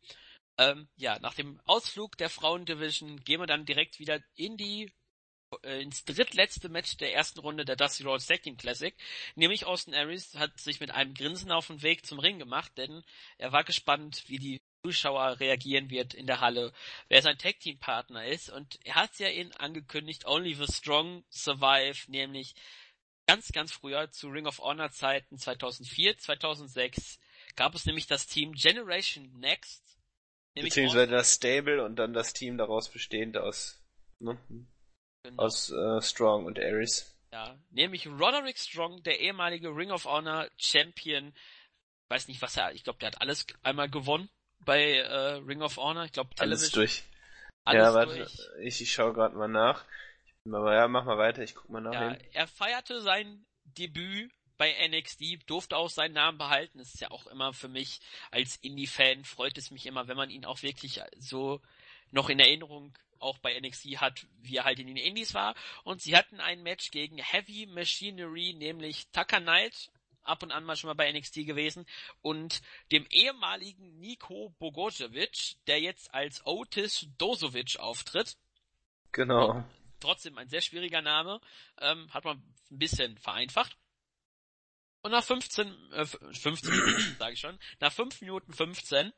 Ähm, 0.59 0.89
ja, 0.97 1.19
nach 1.21 1.35
dem 1.35 1.61
Ausflug 1.65 2.17
der 2.17 2.31
Frauendivision 2.31 3.23
gehen 3.25 3.41
wir 3.41 3.47
dann 3.47 3.65
direkt 3.65 3.99
wieder 3.99 4.21
in 4.35 4.57
die 4.57 4.93
äh, 5.63 5.83
ins 5.83 6.05
drittletzte 6.05 6.69
Match 6.69 6.97
der 6.97 7.15
ersten 7.15 7.41
Runde 7.41 7.65
der 7.65 7.77
Dusty 7.77 8.03
Rhodes 8.03 8.27
Tag 8.27 8.43
Team 8.43 8.57
Classic. 8.57 8.95
Nämlich 9.35 9.65
Austin 9.65 9.95
Aries 9.95 10.35
hat 10.35 10.59
sich 10.61 10.81
mit 10.81 10.91
einem 10.91 11.15
Grinsen 11.15 11.51
auf 11.53 11.69
den 11.69 11.83
Weg 11.83 12.05
zum 12.05 12.19
Ring 12.19 12.39
gemacht, 12.39 12.73
denn 12.77 13.03
er 13.39 13.53
war 13.53 13.65
gespannt, 13.65 14.25
wie 14.27 14.39
die 14.39 14.61
Zuschauer 14.85 15.41
reagieren 15.41 15.91
wird 15.91 16.15
in 16.15 16.27
der 16.27 16.41
Halle, 16.41 16.73
wer 17.09 17.23
sein 17.23 17.39
Tag 17.39 17.61
Team 17.61 17.79
Partner 17.79 18.25
ist 18.27 18.51
und 18.51 18.79
er 18.85 18.97
hat 18.97 19.19
ja 19.19 19.29
ihn 19.29 19.53
angekündigt, 19.53 20.27
Only 20.27 20.55
the 20.55 20.73
Strong 20.73 21.25
Survive, 21.31 22.11
nämlich 22.11 22.55
ganz, 23.29 23.53
ganz 23.53 23.73
früher 23.73 24.11
zu 24.11 24.29
Ring 24.29 24.47
of 24.47 24.59
Honor 24.59 24.91
Zeiten 24.91 25.39
2004, 25.39 26.19
2006 26.19 27.21
gab 27.57 27.75
es 27.75 27.85
nämlich 27.85 28.07
das 28.07 28.27
Team 28.27 28.53
Generation 28.53 29.31
Next. 29.39 29.85
Beziehungsweise 30.55 31.13
das 31.13 31.35
Stable 31.35 31.85
und 31.85 31.97
dann 31.97 32.15
das 32.15 32.33
Team 32.33 32.59
daraus 32.59 32.91
bestehend 32.91 33.37
aus, 33.37 33.81
ne? 34.19 34.39
Genau. 35.23 35.43
Aus 35.45 35.71
äh, 35.71 36.01
Strong 36.01 36.47
und 36.47 36.59
Ares. 36.59 37.15
Ja, 37.31 37.57
nämlich 37.71 38.07
Roderick 38.07 38.59
Strong, 38.59 39.03
der 39.03 39.21
ehemalige 39.21 39.69
Ring 39.69 39.91
of 39.91 40.07
Honor 40.07 40.49
Champion. 40.57 41.29
Ich 41.29 42.11
weiß 42.11 42.29
nicht, 42.29 42.41
was 42.41 42.57
er, 42.57 42.73
ich 42.73 42.83
glaube, 42.83 42.99
der 42.99 43.09
hat 43.09 43.21
alles 43.21 43.47
einmal 43.63 43.91
gewonnen 43.91 44.31
bei 44.65 44.95
äh, 44.95 45.35
Ring 45.35 45.61
of 45.61 45.77
Honor. 45.77 46.05
Ich 46.05 46.13
glaube, 46.13 46.31
Alles 46.39 46.71
durch. 46.71 47.05
Alles 47.65 47.83
ja, 47.83 47.95
warte, 47.95 48.17
durch. 48.17 48.39
ich, 48.63 48.81
ich 48.81 48.93
schaue 48.93 49.13
gerade 49.13 49.37
mal 49.37 49.49
nach. 49.49 49.85
Aber 50.55 50.75
ja, 50.75 50.89
mach 50.89 51.05
mal 51.05 51.19
weiter, 51.19 51.43
ich 51.43 51.55
guck 51.55 51.71
mal 51.71 51.81
nach. 51.81 51.93
Ja, 51.93 52.17
er 52.33 52.47
feierte 52.47 53.01
sein 53.01 53.47
Debüt 53.65 54.33
bei 54.57 54.75
NXT, 54.89 55.49
durfte 55.49 55.77
auch 55.77 55.89
seinen 55.89 56.15
Namen 56.15 56.37
behalten. 56.37 56.79
Das 56.79 56.93
ist 56.95 57.01
ja 57.01 57.11
auch 57.11 57.27
immer 57.29 57.53
für 57.53 57.69
mich 57.69 58.01
als 58.31 58.57
Indie-Fan, 58.57 59.25
freut 59.25 59.57
es 59.57 59.71
mich 59.71 59.87
immer, 59.87 60.09
wenn 60.09 60.17
man 60.17 60.31
ihn 60.31 60.45
auch 60.45 60.63
wirklich 60.63 61.01
so 61.19 61.61
noch 62.11 62.29
in 62.29 62.41
Erinnerung 62.41 62.97
auch 63.21 63.39
bei 63.39 63.59
NXT 63.59 64.01
hat, 64.01 64.27
wie 64.43 64.57
er 64.57 64.65
halt 64.65 64.79
in 64.79 64.87
den 64.87 64.97
Indies 64.97 65.35
war. 65.35 65.55
Und 65.85 66.03
sie 66.03 66.17
hatten 66.17 66.41
ein 66.41 66.63
Match 66.63 66.91
gegen 66.91 67.19
Heavy 67.19 67.67
Machinery, 67.67 68.55
nämlich 68.55 69.09
Tucker 69.11 69.41
Knight, 69.41 69.91
ab 70.23 70.43
und 70.43 70.53
an 70.53 70.65
mal 70.65 70.77
schon 70.77 70.89
mal 70.89 70.95
bei 70.95 71.11
NXT 71.11 71.47
gewesen, 71.47 71.87
und 72.21 72.61
dem 72.93 73.07
ehemaligen 73.11 73.99
Nico 73.99 74.55
Bogojevic, 74.59 75.57
der 75.67 75.81
jetzt 75.81 76.13
als 76.15 76.45
Otis 76.47 77.09
Dozovic 77.17 77.79
auftritt. 77.79 78.37
Genau. 79.13 79.51
Und 79.53 79.65
trotzdem 80.01 80.39
ein 80.39 80.49
sehr 80.49 80.61
schwieriger 80.61 81.03
Name, 81.03 81.41
ähm, 81.81 82.13
hat 82.13 82.25
man 82.25 82.39
ein 82.71 82.79
bisschen 82.79 83.19
vereinfacht. 83.19 83.77
Und 85.03 85.13
nach 85.13 85.25
15, 85.25 85.93
äh, 85.93 86.07
15 86.07 86.71
Minuten, 86.71 87.17
sage 87.19 87.35
ich 87.35 87.41
schon, 87.41 87.59
nach 87.81 87.93
5 87.93 88.21
Minuten 88.21 88.53
15 88.53 89.13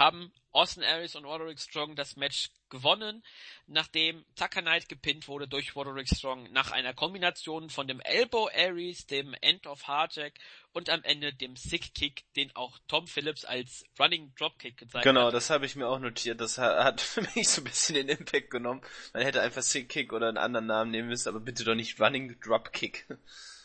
haben 0.00 0.32
Austin 0.50 0.82
Aries 0.82 1.14
und 1.14 1.26
Roderick 1.26 1.60
Strong 1.60 1.94
das 1.94 2.16
Match 2.16 2.50
gewonnen, 2.70 3.22
nachdem 3.66 4.24
Tucker 4.34 4.62
Knight 4.62 4.88
gepinnt 4.88 5.28
wurde 5.28 5.46
durch 5.46 5.76
Roderick 5.76 6.08
Strong 6.08 6.50
nach 6.52 6.70
einer 6.70 6.94
Kombination 6.94 7.68
von 7.68 7.86
dem 7.86 8.00
Elbow 8.00 8.48
Aries, 8.52 9.06
dem 9.06 9.34
End 9.42 9.66
of 9.66 9.86
Hardjack 9.86 10.32
und 10.72 10.88
am 10.88 11.02
Ende 11.04 11.34
dem 11.34 11.54
Sick 11.54 11.94
Kick, 11.94 12.24
den 12.34 12.54
auch 12.56 12.78
Tom 12.88 13.06
Phillips 13.06 13.44
als 13.44 13.84
Running 13.98 14.32
Dropkick 14.36 14.78
gezeigt 14.78 15.04
genau, 15.04 15.20
hat. 15.20 15.26
Genau, 15.26 15.30
das 15.30 15.50
habe 15.50 15.66
ich 15.66 15.76
mir 15.76 15.86
auch 15.86 15.98
notiert. 16.00 16.40
Das 16.40 16.58
hat 16.58 17.00
für 17.00 17.22
mich 17.34 17.48
so 17.48 17.60
ein 17.60 17.64
bisschen 17.64 17.94
den 17.94 18.08
Impact 18.08 18.50
genommen. 18.50 18.80
Man 19.12 19.22
hätte 19.22 19.42
einfach 19.42 19.62
Sick 19.62 19.90
Kick 19.90 20.12
oder 20.12 20.28
einen 20.28 20.38
anderen 20.38 20.66
Namen 20.66 20.90
nehmen 20.90 21.08
müssen, 21.08 21.28
aber 21.28 21.40
bitte 21.40 21.62
doch 21.64 21.74
nicht 21.74 22.00
Running 22.00 22.40
Dropkick. 22.40 23.06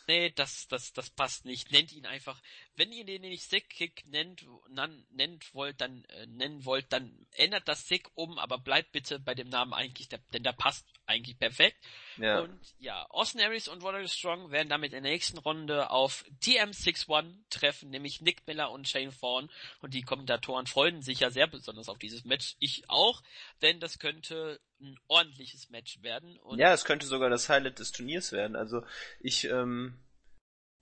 Nee, 0.08 0.30
das, 0.30 0.68
das, 0.68 0.92
das 0.92 1.10
passt 1.10 1.44
nicht. 1.44 1.72
Nennt 1.72 1.92
ihn 1.92 2.06
einfach. 2.06 2.40
Wenn 2.76 2.92
ihr 2.92 3.04
den 3.04 3.22
nicht 3.22 3.48
Sick 3.48 3.70
Kick 3.70 4.04
nennt, 4.06 4.44
nan, 4.68 5.06
nennt 5.10 5.54
wollt, 5.54 5.80
dann 5.80 6.04
äh, 6.04 6.26
nennen 6.26 6.64
wollt, 6.64 6.92
dann 6.92 7.26
ändert 7.32 7.66
das 7.68 7.88
Sick 7.88 8.08
um, 8.14 8.38
aber 8.38 8.58
bleibt 8.58 8.92
bitte 8.92 9.18
bei 9.18 9.34
dem 9.34 9.48
Namen 9.48 9.72
eigentlich, 9.72 10.08
der, 10.08 10.20
denn 10.32 10.42
der 10.42 10.52
passt 10.52 10.86
eigentlich 11.06 11.38
perfekt. 11.38 11.76
Ja. 12.18 12.40
Und 12.40 12.60
ja, 12.78 13.06
Austin 13.10 13.40
Aries 13.40 13.68
und 13.68 13.82
Roderick 13.82 14.10
Strong 14.10 14.50
werden 14.50 14.68
damit 14.68 14.92
in 14.92 15.02
der 15.02 15.12
nächsten 15.12 15.38
Runde 15.38 15.90
auf 15.90 16.24
TM61 16.42 17.34
treffen, 17.50 17.90
nämlich 17.90 18.20
Nick 18.20 18.46
Miller 18.46 18.70
und 18.70 18.88
Shane 18.88 19.12
Thorne. 19.18 19.48
Und 19.80 19.94
die 19.94 20.02
Kommentatoren 20.02 20.66
freuen 20.66 21.02
sich 21.02 21.20
ja 21.20 21.30
sehr 21.30 21.46
besonders 21.46 21.88
auf 21.88 21.98
dieses 21.98 22.24
Match. 22.24 22.56
Ich 22.58 22.88
auch, 22.88 23.22
denn 23.62 23.80
das 23.80 23.98
könnte 23.98 24.60
ein 24.80 24.98
ordentliches 25.06 25.70
Match 25.70 26.02
werden. 26.02 26.38
Ja, 26.56 26.72
es 26.72 26.84
könnte 26.84 27.06
sogar 27.06 27.30
das 27.30 27.48
Highlight 27.48 27.78
des 27.78 27.92
Turniers 27.92 28.32
werden. 28.32 28.56
Also 28.56 28.84
ich, 29.20 29.44
ähm, 29.44 29.94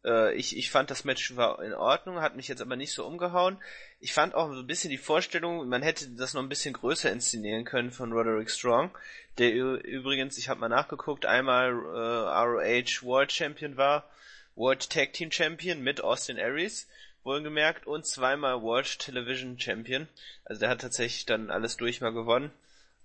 äh, 0.04 0.34
ich, 0.34 0.56
ich 0.56 0.70
fand 0.70 0.90
das 0.90 1.04
Match 1.04 1.36
war 1.36 1.62
in 1.62 1.74
Ordnung, 1.74 2.20
hat 2.20 2.36
mich 2.36 2.48
jetzt 2.48 2.62
aber 2.62 2.76
nicht 2.76 2.92
so 2.92 3.06
umgehauen. 3.06 3.58
Ich 4.00 4.12
fand 4.12 4.34
auch 4.34 4.52
so 4.52 4.60
ein 4.60 4.66
bisschen 4.66 4.90
die 4.90 4.98
Vorstellung, 4.98 5.68
man 5.68 5.82
hätte 5.82 6.08
das 6.10 6.34
noch 6.34 6.42
ein 6.42 6.48
bisschen 6.48 6.74
größer 6.74 7.10
inszenieren 7.10 7.64
können 7.64 7.90
von 7.90 8.12
Roderick 8.12 8.50
Strong, 8.50 8.90
der 9.38 9.52
übrigens, 9.52 10.38
ich 10.38 10.48
habe 10.48 10.60
mal 10.60 10.68
nachgeguckt, 10.68 11.26
einmal 11.26 11.70
äh, 11.70 11.74
ROH 11.74 13.02
World 13.02 13.32
Champion 13.32 13.76
war, 13.76 14.08
World 14.54 14.90
Tag 14.90 15.12
Team 15.12 15.30
Champion 15.30 15.82
mit 15.82 16.00
Austin 16.02 16.38
Aries 16.38 16.86
wohlgemerkt 17.24 17.86
und 17.86 18.06
zweimal 18.06 18.62
World 18.62 18.98
Television 18.98 19.58
Champion. 19.58 20.08
Also 20.44 20.60
der 20.60 20.68
hat 20.68 20.82
tatsächlich 20.82 21.26
dann 21.26 21.50
alles 21.50 21.76
durch 21.76 22.00
mal 22.00 22.12
gewonnen. 22.12 22.52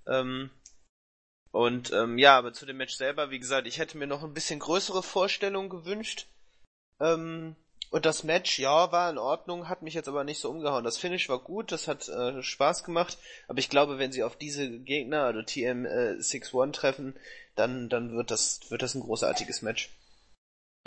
Ähm, 0.05 0.49
und 1.51 1.91
ähm, 1.93 2.17
ja, 2.17 2.37
aber 2.37 2.53
zu 2.53 2.65
dem 2.65 2.77
Match 2.77 2.95
selber, 2.95 3.31
wie 3.31 3.39
gesagt, 3.39 3.65
ich 3.65 3.79
hätte 3.79 3.97
mir 3.97 4.07
noch 4.07 4.23
ein 4.23 4.33
bisschen 4.33 4.59
größere 4.59 5.01
Vorstellungen 5.01 5.69
gewünscht. 5.69 6.27
Ähm, 6.99 7.55
und 7.91 8.05
das 8.05 8.23
Match, 8.23 8.59
ja, 8.59 8.91
war 8.91 9.09
in 9.09 9.17
Ordnung, 9.17 9.67
hat 9.67 9.81
mich 9.81 9.95
jetzt 9.95 10.07
aber 10.07 10.23
nicht 10.23 10.39
so 10.39 10.49
umgehauen. 10.49 10.83
Das 10.83 10.97
Finish 10.97 11.27
war 11.27 11.39
gut, 11.39 11.71
das 11.71 11.87
hat 11.87 12.07
äh, 12.07 12.43
Spaß 12.43 12.83
gemacht, 12.83 13.17
aber 13.47 13.59
ich 13.59 13.69
glaube, 13.69 13.97
wenn 13.97 14.11
sie 14.11 14.23
auf 14.23 14.35
diese 14.35 14.69
Gegner, 14.79 15.23
also 15.23 15.39
TM61 15.39 16.67
äh, 16.67 16.71
treffen, 16.71 17.15
dann, 17.55 17.89
dann 17.89 18.15
wird 18.15 18.29
das, 18.29 18.59
wird 18.69 18.83
das 18.83 18.93
ein 18.93 19.01
großartiges 19.01 19.63
Match. 19.63 19.89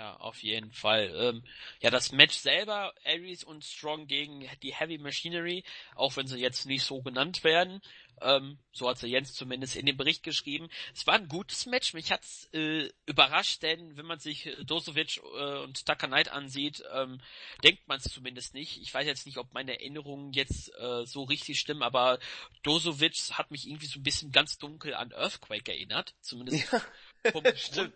Ja, 0.02 0.16
auf 0.16 0.42
jeden 0.42 0.72
Fall. 0.72 1.12
Ähm, 1.14 1.44
ja, 1.80 1.88
das 1.90 2.10
Match 2.10 2.34
selber, 2.34 2.92
Aries 3.04 3.44
und 3.44 3.64
Strong 3.64 4.08
gegen 4.08 4.44
die 4.60 4.74
Heavy 4.74 4.98
Machinery, 4.98 5.62
auch 5.94 6.16
wenn 6.16 6.26
sie 6.26 6.40
jetzt 6.40 6.66
nicht 6.66 6.82
so 6.82 7.02
genannt 7.02 7.44
werden, 7.44 7.80
ähm, 8.20 8.58
so 8.72 8.88
hat 8.88 8.98
sie 8.98 9.06
Jens 9.06 9.32
zumindest 9.32 9.76
in 9.76 9.86
dem 9.86 9.96
Bericht 9.96 10.24
geschrieben. 10.24 10.68
Es 10.92 11.06
war 11.06 11.14
ein 11.14 11.28
gutes 11.28 11.66
Match. 11.66 11.94
Mich 11.94 12.10
hat's 12.10 12.48
äh, 12.52 12.90
überrascht, 13.06 13.62
denn 13.62 13.96
wenn 13.96 14.06
man 14.06 14.18
sich 14.18 14.50
Dosovic 14.64 15.18
äh, 15.18 15.58
und 15.58 15.86
Tucker 15.86 16.08
Knight 16.08 16.30
ansieht, 16.30 16.82
ähm, 16.92 17.20
denkt 17.62 17.86
man 17.86 17.98
es 17.98 18.12
zumindest 18.12 18.54
nicht. 18.54 18.82
Ich 18.82 18.92
weiß 18.92 19.06
jetzt 19.06 19.26
nicht, 19.26 19.38
ob 19.38 19.52
meine 19.52 19.74
Erinnerungen 19.74 20.32
jetzt 20.32 20.74
äh, 20.80 21.06
so 21.06 21.22
richtig 21.22 21.60
stimmen, 21.60 21.84
aber 21.84 22.18
Dosovic 22.64 23.30
hat 23.34 23.52
mich 23.52 23.68
irgendwie 23.68 23.86
so 23.86 24.00
ein 24.00 24.04
bisschen 24.04 24.32
ganz 24.32 24.58
dunkel 24.58 24.94
an 24.94 25.12
Earthquake 25.12 25.70
erinnert. 25.70 26.12
Zumindest 26.22 26.72
ja, 26.72 26.82
vom 27.30 27.44
Grund, 27.72 27.92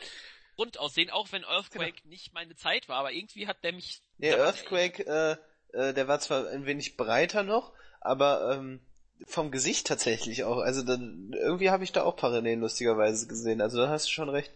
Grundaussehen, 0.57 1.11
auch 1.11 1.31
wenn 1.33 1.45
Earthquake 1.45 2.03
genau. 2.03 2.09
nicht 2.09 2.35
meine 2.35 2.57
Zeit 2.57 2.89
war, 2.89 2.99
aber 2.99 3.13
irgendwie 3.13 3.47
hat 3.47 3.63
der 3.63 3.73
mich. 3.73 4.01
Der 4.19 4.39
Earthquake, 4.39 5.07
äh, 5.07 5.37
äh, 5.77 5.95
der 5.95 6.09
war 6.09 6.19
zwar 6.21 6.49
ein 6.49 6.67
wenig 6.67 6.97
breiter 6.97 7.43
noch, 7.43 7.73
aber 8.01 8.57
ähm, 8.57 8.81
vom 9.27 9.51
Gesicht 9.51 9.87
tatsächlich 9.87 10.45
auch. 10.45 10.59
Also 10.59 10.83
dann, 10.83 11.33
irgendwie 11.33 11.71
habe 11.71 11.85
ich 11.85 11.93
da 11.93 12.03
auch 12.03 12.17
Parallelen 12.17 12.61
lustigerweise 12.61 13.27
gesehen. 13.27 13.61
Also 13.61 13.79
da 13.79 13.89
hast 13.89 14.07
du 14.07 14.11
schon 14.11 14.29
recht. 14.29 14.53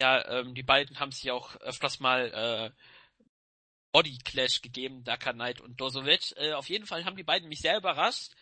Ja, 0.00 0.26
ähm, 0.28 0.54
die 0.54 0.62
beiden 0.62 0.98
haben 0.98 1.12
sich 1.12 1.30
auch 1.30 1.56
öfters 1.56 2.00
mal 2.00 2.32
äh, 2.32 2.70
Body 3.92 4.18
Clash 4.24 4.62
gegeben, 4.62 5.04
Daka 5.04 5.32
Knight 5.32 5.60
und 5.60 5.80
Dozovic. 5.80 6.32
Äh, 6.36 6.52
auf 6.52 6.68
jeden 6.68 6.86
Fall 6.86 7.04
haben 7.04 7.16
die 7.16 7.22
beiden 7.22 7.48
mich 7.48 7.60
sehr 7.60 7.76
überrascht. 7.76 8.32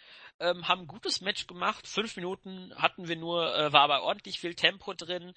Ähm, 0.40 0.68
haben 0.68 0.82
ein 0.82 0.86
gutes 0.86 1.20
Match 1.20 1.48
gemacht. 1.48 1.88
Fünf 1.88 2.16
Minuten 2.16 2.72
hatten 2.76 3.08
wir 3.08 3.16
nur, 3.16 3.56
äh, 3.56 3.72
war 3.72 3.82
aber 3.82 4.02
ordentlich 4.02 4.38
viel 4.38 4.54
Tempo 4.54 4.94
drin. 4.94 5.34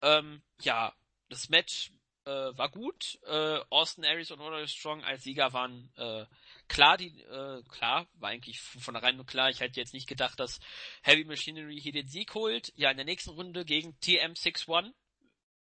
Ähm, 0.00 0.42
ja, 0.60 0.94
das 1.28 1.48
Match 1.48 1.92
äh, 2.24 2.30
war 2.30 2.70
gut. 2.70 3.18
Äh, 3.26 3.60
Austin 3.70 4.04
Aries 4.04 4.30
und 4.30 4.40
Roderick 4.40 4.68
Strong 4.68 5.04
als 5.04 5.24
Sieger 5.24 5.52
waren 5.52 5.92
äh, 5.96 6.26
klar, 6.68 6.96
die, 6.96 7.20
äh, 7.22 7.62
klar, 7.68 8.06
war 8.14 8.30
eigentlich 8.30 8.60
von 8.60 8.80
vornherein 8.80 9.16
nur 9.16 9.26
klar. 9.26 9.50
Ich 9.50 9.60
hätte 9.60 9.80
jetzt 9.80 9.94
nicht 9.94 10.08
gedacht, 10.08 10.40
dass 10.40 10.60
Heavy 11.02 11.24
Machinery 11.24 11.80
hier 11.80 11.92
den 11.92 12.08
Sieg 12.08 12.34
holt. 12.34 12.72
Ja, 12.76 12.90
in 12.90 12.96
der 12.96 13.06
nächsten 13.06 13.30
Runde 13.30 13.64
gegen 13.64 13.96
TM61, 14.02 14.92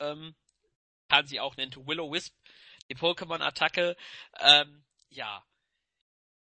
ähm, 0.00 0.34
kann 1.08 1.26
sie 1.26 1.40
auch 1.40 1.56
nennt 1.56 1.76
Willow 1.86 2.12
Wisp, 2.12 2.34
die 2.90 2.96
Pokémon-Attacke. 2.96 3.96
Ähm, 4.40 4.84
ja, 5.08 5.44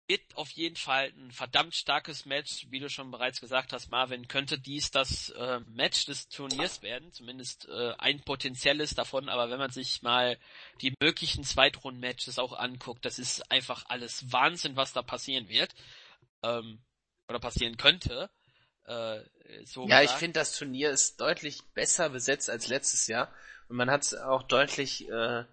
wird 0.10 0.36
auf 0.36 0.50
jeden 0.52 0.76
Fall 0.76 1.14
ein 1.16 1.32
verdammt 1.32 1.76
starkes 1.76 2.26
Match, 2.26 2.66
wie 2.72 2.80
du 2.80 2.90
schon 2.90 3.12
bereits 3.12 3.40
gesagt 3.40 3.74
hast, 3.74 3.92
Marvin, 3.92 4.28
könnte 4.28 4.58
dies 4.58 4.90
das 4.90 5.30
äh, 5.30 5.60
Match 5.70 6.08
des 6.08 6.28
Turniers 6.30 6.82
werden, 6.82 7.14
zumindest 7.14 7.70
äh, 7.70 7.94
ein 8.00 8.20
potenzielles 8.22 8.96
davon, 8.96 9.30
aber 9.30 9.52
wenn 9.52 9.60
man 9.60 9.70
sich 9.70 10.02
mal 10.02 10.38
die 10.82 10.96
möglichen 11.00 11.44
Zweitrunden-Matches 11.44 12.40
auch 12.40 12.54
anguckt, 12.54 13.06
das 13.06 13.20
ist 13.20 13.52
einfach 13.52 13.86
alles 13.88 14.32
Wahnsinn, 14.32 14.76
was 14.76 14.94
da 14.94 15.04
passieren 15.04 15.48
wird, 15.48 15.76
ähm, 16.42 16.82
oder 17.28 17.40
passieren 17.40 17.78
könnte. 17.78 18.32
Äh, 18.86 19.20
so 19.66 19.88
ja, 19.88 20.00
gesagt. 20.00 20.06
ich 20.06 20.12
finde, 20.20 20.40
das 20.40 20.58
Turnier 20.58 20.90
ist 20.90 21.22
deutlich 21.22 21.62
besser 21.76 22.10
besetzt 22.10 22.50
als 22.50 22.68
letztes 22.68 23.06
Jahr 23.06 23.32
und 23.68 23.76
man 23.76 23.92
hat 23.92 24.02
es 24.02 24.16
auch 24.16 24.42
deutlich 24.42 25.08
äh, 25.08 25.46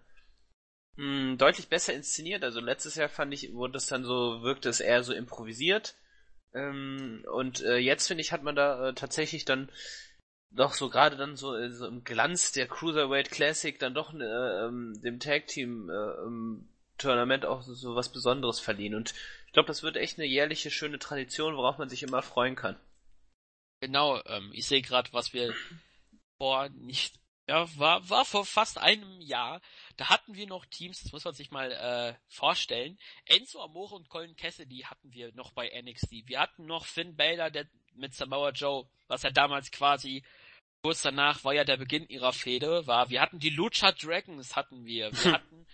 mh, 0.97 1.37
deutlich 1.37 1.69
besser 1.69 1.95
inszeniert. 1.95 2.43
Also 2.45 2.61
letztes 2.61 2.95
Jahr 2.97 3.09
fand 3.09 3.33
ich, 3.33 3.53
wurde 3.53 3.79
es 3.79 3.87
dann 3.87 4.05
so, 4.05 4.43
wirkte 4.43 4.69
es 4.69 4.81
eher 4.81 5.03
so 5.03 5.13
improvisiert. 5.13 5.95
Ähm, 6.55 7.25
und 7.33 7.63
äh, 7.63 7.77
jetzt 7.77 8.07
finde 8.07 8.23
ich, 8.23 8.33
hat 8.33 8.43
man 8.43 8.57
da 8.57 8.89
äh, 8.89 8.95
tatsächlich 8.95 9.45
dann 9.45 9.71
doch 10.51 10.73
so 10.73 10.89
gerade 10.89 11.17
dann 11.17 11.37
so, 11.37 11.55
äh, 11.55 11.71
so, 11.73 11.87
im 11.87 12.05
Glanz 12.05 12.53
der 12.53 12.67
Cruiserweight 12.67 13.31
Classic 13.31 13.79
dann 13.79 13.95
doch 13.95 14.15
äh, 14.15 14.25
ähm, 14.65 14.99
dem 15.03 15.21
Tag 15.21 15.47
Team 15.47 15.91
äh, 15.91 16.97
Tournament 16.99 17.45
auch 17.45 17.63
so, 17.63 17.75
so 17.75 17.95
was 17.95 18.11
Besonderes 18.11 18.59
verliehen. 18.59 18.95
Und 18.95 19.15
ich 19.47 19.53
glaube, 19.53 19.67
das 19.67 19.83
wird 19.83 19.97
echt 19.97 20.19
eine 20.19 20.27
jährliche 20.27 20.71
schöne 20.71 20.99
Tradition, 20.99 21.57
worauf 21.57 21.79
man 21.79 21.89
sich 21.89 22.03
immer 22.03 22.23
freuen 22.23 22.57
kann. 22.57 22.77
Genau, 23.81 24.23
ähm, 24.25 24.51
ich 24.55 24.67
sehe 24.67 24.81
gerade, 24.81 25.13
was 25.13 25.35
wir 25.35 25.55
vor 26.39 26.71
nicht 26.71 27.19
ja, 27.49 27.67
war, 27.79 28.09
war 28.09 28.25
vor 28.25 28.45
fast 28.45 28.79
einem 28.79 29.21
Jahr. 29.21 29.61
Da 29.97 30.09
hatten 30.09 30.35
wir 30.35 30.47
noch 30.47 30.67
Teams, 30.67 31.03
das 31.03 31.13
muss 31.13 31.25
man 31.25 31.35
sich 31.35 31.51
mal 31.51 31.71
äh, 31.71 32.15
vorstellen. 32.29 32.99
Enzo 33.25 33.63
Amore 33.63 33.95
und 33.95 34.09
Colin 34.09 34.37
Cassidy 34.37 34.81
hatten 34.81 35.13
wir 35.13 35.33
noch 35.35 35.53
bei 35.53 35.71
NXT. 35.81 36.27
Wir 36.27 36.41
hatten 36.41 36.67
noch 36.67 36.87
Finn 36.87 37.17
Balor 37.17 37.51
der, 37.51 37.67
mit 37.95 38.15
Samoa 38.15 38.51
Joe, 38.51 38.89
was 39.07 39.23
ja 39.23 39.31
damals 39.31 39.71
quasi 39.71 40.25
kurz 40.83 41.03
danach 41.03 41.43
war 41.43 41.53
ja 41.53 41.65
der 41.65 41.79
Beginn 41.79 42.07
ihrer 42.07 42.33
Fehde, 42.33 42.87
war, 42.87 43.11
wir 43.11 43.21
hatten 43.21 43.41
die 43.41 43.51
Lucha 43.51 43.91
Dragons 43.91 44.55
hatten 44.55 44.85
wir, 44.85 45.11
wir 45.13 45.33
hatten 45.33 45.67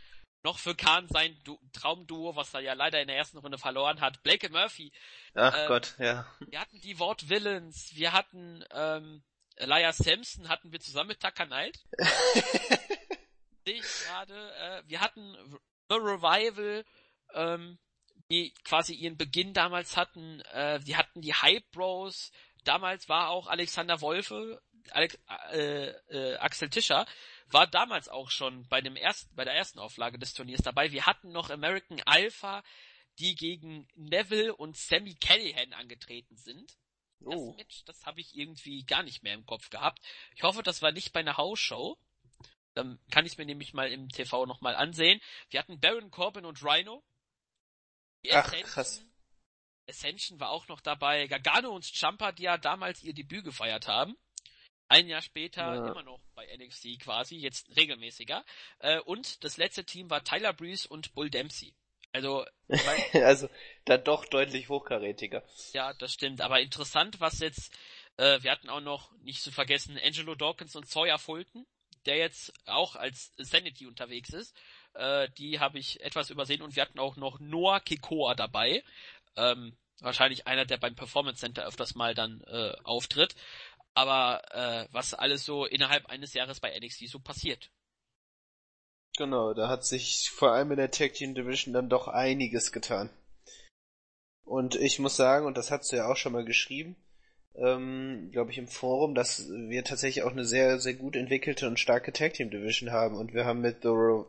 noch 0.43 0.59
für 0.59 0.75
Khan 0.75 1.07
sein 1.07 1.37
du 1.45 1.61
Traumduo, 1.73 2.35
was 2.35 2.55
er 2.55 2.61
ja 2.61 2.73
leider 2.73 3.01
in 3.01 3.09
der 3.09 3.19
ersten 3.19 3.37
Runde 3.37 3.59
verloren 3.59 4.01
hat, 4.01 4.23
Blake 4.23 4.49
Murphy. 4.49 4.91
Ach 5.35 5.55
ähm, 5.57 5.69
Gott, 5.69 5.95
ja. 5.99 6.27
Wir 6.49 6.61
hatten 6.61 6.81
die 6.81 6.99
Wort 6.99 7.29
Villains, 7.29 7.95
wir 7.95 8.13
hatten 8.13 8.65
ähm, 8.73 9.23
Elias 9.57 9.99
Sampson 9.99 10.49
hatten 10.49 10.73
wir 10.73 10.81
zusammen 10.81 11.09
mit 11.09 11.21
Tucker 11.21 11.47
Knight. 11.47 11.79
Sehe 13.65 13.75
ich 13.75 14.05
gerade. 14.07 14.55
Äh, 14.57 14.83
wir 14.89 15.01
hatten 15.01 15.37
The 15.89 15.97
Revival, 15.97 16.85
ähm, 17.35 17.79
die 18.31 18.53
quasi 18.65 18.95
ihren 18.95 19.17
Beginn 19.17 19.53
damals 19.53 19.97
hatten. 19.97 20.41
Äh, 20.53 20.81
die 20.81 20.97
hatten 20.97 21.21
die 21.21 21.35
Hype 21.35 21.71
Bros. 21.71 22.33
Damals 22.65 23.09
war 23.09 23.31
auch 23.31 23.49
Alexander 23.49 24.01
Wolfe, 24.01 24.63
Alex, 24.91 25.19
äh, 25.53 25.89
äh, 25.89 26.37
Axel 26.37 26.71
Tischer, 26.71 27.07
war 27.49 27.67
damals 27.67 28.09
auch 28.09 28.31
schon 28.31 28.67
bei 28.69 28.81
dem 28.81 28.97
ersten, 28.97 29.35
bei 29.35 29.45
der 29.45 29.55
ersten 29.55 29.79
Auflage 29.79 30.19
des 30.19 30.33
Turniers 30.33 30.63
dabei. 30.63 30.93
Wir 30.93 31.07
hatten 31.07 31.33
noch 31.33 31.51
American 31.51 32.01
Alpha, 32.05 32.63
die 33.19 33.35
gegen 33.35 33.89
Neville 33.95 34.55
und 34.55 34.77
Sammy 34.77 35.15
Callahan 35.15 35.73
angetreten 35.73 36.37
sind. 36.37 36.77
Das 37.25 37.35
oh. 37.35 37.55
Match, 37.57 37.85
das 37.85 38.05
habe 38.05 38.21
ich 38.21 38.37
irgendwie 38.37 38.85
gar 38.85 39.03
nicht 39.03 39.23
mehr 39.23 39.35
im 39.35 39.47
Kopf 39.47 39.71
gehabt. 39.71 40.01
Ich 40.35 40.43
hoffe, 40.43 40.63
das 40.63 40.83
war 40.83 40.93
nicht 40.93 41.13
bei 41.13 41.21
einer 41.21 41.37
Hausshow. 41.37 41.99
Dann 42.75 42.99
kann 43.11 43.27
ich 43.27 43.37
mir 43.39 43.45
nämlich 43.45 43.75
mal 43.75 43.91
im 43.91 44.09
TV 44.09 44.47
nochmal 44.47 44.75
ansehen. 44.75 45.21
Wir 45.51 45.61
hatten 45.61 45.81
Baron 45.81 46.11
Corbin 46.11 46.45
und 46.45 46.63
Rhino. 46.63 47.05
Die 48.25 48.33
Ach, 48.33 48.45
Ascension, 48.45 48.71
krass. 48.71 49.05
Ascension 49.89 50.41
war 50.41 50.51
auch 50.51 50.69
noch 50.69 50.81
dabei. 50.81 51.27
Gargano 51.27 51.71
und 51.71 51.85
Champa, 51.85 52.33
die 52.33 52.45
ja 52.45 52.57
damals 52.57 53.03
ihr 53.03 53.13
Debüt 53.13 53.45
gefeiert 53.45 53.89
haben. 53.89 54.17
Ein 54.89 55.09
Jahr 55.09 55.23
später 55.23 55.75
ja. 55.75 55.89
immer 55.89 56.03
noch 56.03 56.21
bei 56.35 56.47
NXT 56.57 57.01
quasi, 57.01 57.37
jetzt 57.37 57.75
regelmäßiger. 57.77 58.45
Äh, 58.79 59.01
und 59.01 59.43
das 59.43 59.57
letzte 59.57 59.85
Team 59.85 60.11
war 60.11 60.23
Tyler 60.23 60.53
Breeze 60.53 60.87
und 60.89 61.15
Bull 61.15 61.31
Dempsey. 61.31 61.75
Also, 62.13 62.45
also 63.15 63.49
da 63.85 63.99
doch 63.99 64.27
deutlich 64.27 64.69
hochkarätiger. 64.69 65.43
Ja, 65.73 65.95
das 65.95 66.13
stimmt. 66.13 66.41
Aber 66.41 66.61
interessant, 66.61 67.21
was 67.21 67.41
jetzt, 67.41 67.73
äh, 68.17 68.43
wir 68.43 68.51
hatten 68.51 68.69
auch 68.69 68.81
noch, 68.81 69.13
nicht 69.23 69.43
zu 69.43 69.51
vergessen, 69.51 69.99
Angelo 70.03 70.35
Dawkins 70.35 70.77
und 70.77 70.89
Sawyer 70.89 71.19
Fulton, 71.19 71.67
der 72.07 72.17
jetzt 72.17 72.53
auch 72.67 72.97
als 72.97 73.33
Sanity 73.37 73.87
unterwegs 73.87 74.31
ist. 74.31 74.55
Äh, 74.95 75.29
die 75.39 75.61
habe 75.61 75.79
ich 75.79 76.01
etwas 76.03 76.31
übersehen 76.31 76.63
und 76.63 76.77
wir 76.77 76.83
hatten 76.83 76.99
auch 76.99 77.17
noch 77.17 77.41
Noah 77.41 77.81
Kikoa 77.81 78.35
dabei. 78.35 78.83
Ähm, 79.37 79.77
wahrscheinlich 80.01 80.47
einer, 80.47 80.67
der 80.67 80.77
beim 80.77 80.95
Performance 80.95 81.41
Center 81.41 81.65
öfters 81.67 81.95
mal 81.95 82.15
dann 82.15 82.43
äh, 82.43 82.75
auftritt. 82.85 83.35
Aber 83.95 84.43
äh, 84.53 84.89
was 84.93 85.15
alles 85.15 85.45
so 85.45 85.67
innerhalb 85.67 86.07
eines 86.07 86.35
Jahres 86.35 86.61
bei 86.61 86.79
NXT 86.79 87.09
so 87.09 87.19
passiert. 87.19 87.71
Genau, 89.19 89.53
da 89.53 89.69
hat 89.69 89.85
sich 89.85 90.31
vor 90.31 90.53
allem 90.53 90.71
in 90.71 90.79
der 90.79 90.91
Tag 90.91 91.15
Team 91.15 91.35
Division 91.35 91.75
dann 91.75 91.91
doch 91.91 92.09
einiges 92.09 92.73
getan. 92.73 93.11
Und 94.45 94.75
ich 94.75 94.99
muss 94.99 95.17
sagen, 95.17 95.47
und 95.47 95.57
das 95.57 95.71
hast 95.71 95.93
du 95.93 95.97
ja 95.97 96.11
auch 96.11 96.17
schon 96.17 96.33
mal 96.33 96.45
geschrieben, 96.45 96.97
ähm, 97.55 98.31
glaube 98.33 98.51
ich, 98.51 98.59
im 98.59 98.69
Forum, 98.69 99.15
dass 99.15 99.49
wir 99.51 99.85
tatsächlich 99.85 100.25
auch 100.25 100.33
eine 100.33 100.45
sehr, 100.45 100.79
sehr 100.79 100.95
gut 100.95 101.17
entwickelte 101.17 101.67
und 101.67 101.79
starke 101.79 102.13
Tag 102.13 102.35
Team 102.35 102.51
Division 102.51 102.91
haben. 102.93 103.17
Und 103.17 103.35
wir 103.35 103.45
haben 103.45 103.61
mit 103.61 103.83
The, 103.83 103.89
Re 103.89 104.27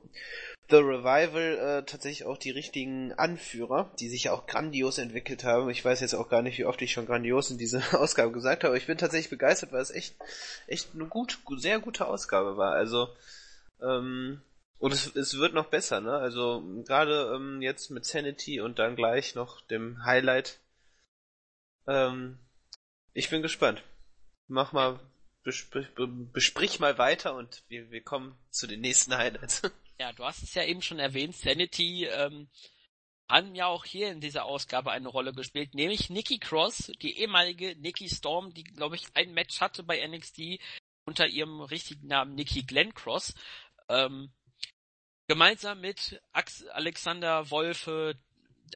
The 0.69 0.77
Revival 0.77 1.57
äh, 1.57 1.85
tatsächlich 1.85 2.25
auch 2.25 2.37
die 2.37 2.51
richtigen 2.51 3.13
Anführer, 3.13 3.91
die 3.99 4.09
sich 4.09 4.25
ja 4.25 4.33
auch 4.33 4.45
grandios 4.45 4.97
entwickelt 4.97 5.45
haben. 5.45 5.69
Ich 5.69 5.83
weiß 5.83 6.01
jetzt 6.01 6.15
auch 6.15 6.29
gar 6.29 6.41
nicht, 6.41 6.57
wie 6.57 6.65
oft 6.65 6.81
ich 6.81 6.91
schon 6.91 7.05
grandios 7.05 7.49
in 7.49 7.57
dieser 7.57 7.81
Ausgabe 7.99 8.33
gesagt 8.33 8.63
habe, 8.63 8.71
aber 8.71 8.77
ich 8.77 8.87
bin 8.87 8.97
tatsächlich 8.97 9.29
begeistert, 9.29 9.71
weil 9.71 9.81
es 9.81 9.91
echt, 9.91 10.15
echt 10.67 10.89
eine 10.93 11.05
gut, 11.05 11.39
sehr 11.57 11.79
gute 11.79 12.07
Ausgabe 12.07 12.57
war. 12.57 12.73
Also, 12.73 13.07
ähm, 13.81 14.41
und 14.83 14.91
es, 14.91 15.15
es 15.15 15.37
wird 15.37 15.53
noch 15.53 15.67
besser, 15.67 16.01
ne? 16.01 16.11
Also 16.11 16.61
gerade 16.83 17.31
ähm, 17.33 17.61
jetzt 17.61 17.89
mit 17.89 18.03
Sanity 18.03 18.59
und 18.59 18.79
dann 18.79 18.97
gleich 18.97 19.33
noch 19.33 19.61
dem 19.61 20.03
Highlight. 20.03 20.59
Ähm, 21.87 22.37
ich 23.13 23.29
bin 23.29 23.41
gespannt. 23.41 23.81
Mach 24.49 24.73
mal, 24.73 24.99
besprich, 25.41 25.87
besprich 26.33 26.81
mal 26.81 26.97
weiter 26.97 27.33
und 27.33 27.63
wir, 27.69 27.91
wir 27.91 28.01
kommen 28.03 28.37
zu 28.49 28.67
den 28.67 28.81
nächsten 28.81 29.15
Highlights. 29.15 29.61
Ja, 29.99 30.11
du 30.11 30.25
hast 30.25 30.41
es 30.41 30.55
ja 30.55 30.63
eben 30.63 30.81
schon 30.81 30.97
erwähnt, 30.97 31.35
Sanity 31.35 32.05
ähm, 32.07 32.49
haben 33.29 33.53
ja 33.53 33.67
auch 33.67 33.85
hier 33.85 34.09
in 34.11 34.21
dieser 34.21 34.43
Ausgabe 34.43 34.91
eine 34.91 35.07
Rolle 35.07 35.33
gespielt, 35.33 35.75
nämlich 35.75 36.09
Nikki 36.09 36.39
Cross, 36.39 36.91
die 36.99 37.19
ehemalige 37.19 37.75
Nikki 37.79 38.09
Storm, 38.09 38.55
die, 38.55 38.63
glaube 38.63 38.95
ich, 38.95 39.05
ein 39.13 39.35
Match 39.35 39.61
hatte 39.61 39.83
bei 39.83 40.05
NXT 40.05 40.59
unter 41.05 41.27
ihrem 41.27 41.61
richtigen 41.61 42.07
Namen 42.07 42.33
Nikki 42.33 42.63
Glenn 42.63 42.95
Cross. 42.95 43.35
Ähm, 43.87 44.33
Gemeinsam 45.27 45.79
mit 45.79 46.21
Alexander 46.73 47.49
Wolfe, 47.49 48.15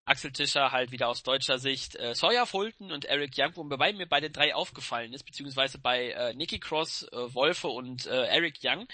Axel 0.06 0.32
Tischer 0.32 0.72
halt 0.72 0.92
wieder 0.92 1.10
aus 1.10 1.24
deutscher 1.24 1.60
Sicht, 1.60 1.96
äh, 1.96 2.16
Sawyer 2.16 2.46
Fulton 2.46 2.92
und 2.92 3.06
Eric 3.06 3.34
Young, 3.38 3.56
wobei 3.56 3.92
mir 3.94 4.08
bei 4.08 4.22
den 4.22 4.32
drei 4.32 4.56
aufgefallen 4.56 5.14
ist, 5.14 5.24
beziehungsweise 5.24 5.78
bei 5.80 6.12
äh, 6.12 6.34
Nikki 6.34 6.60
Cross, 6.60 7.04
äh, 7.12 7.34
Wolfe 7.34 7.68
und 7.68 8.06
äh, 8.06 8.28
Eric 8.28 8.60
Young, 8.64 8.88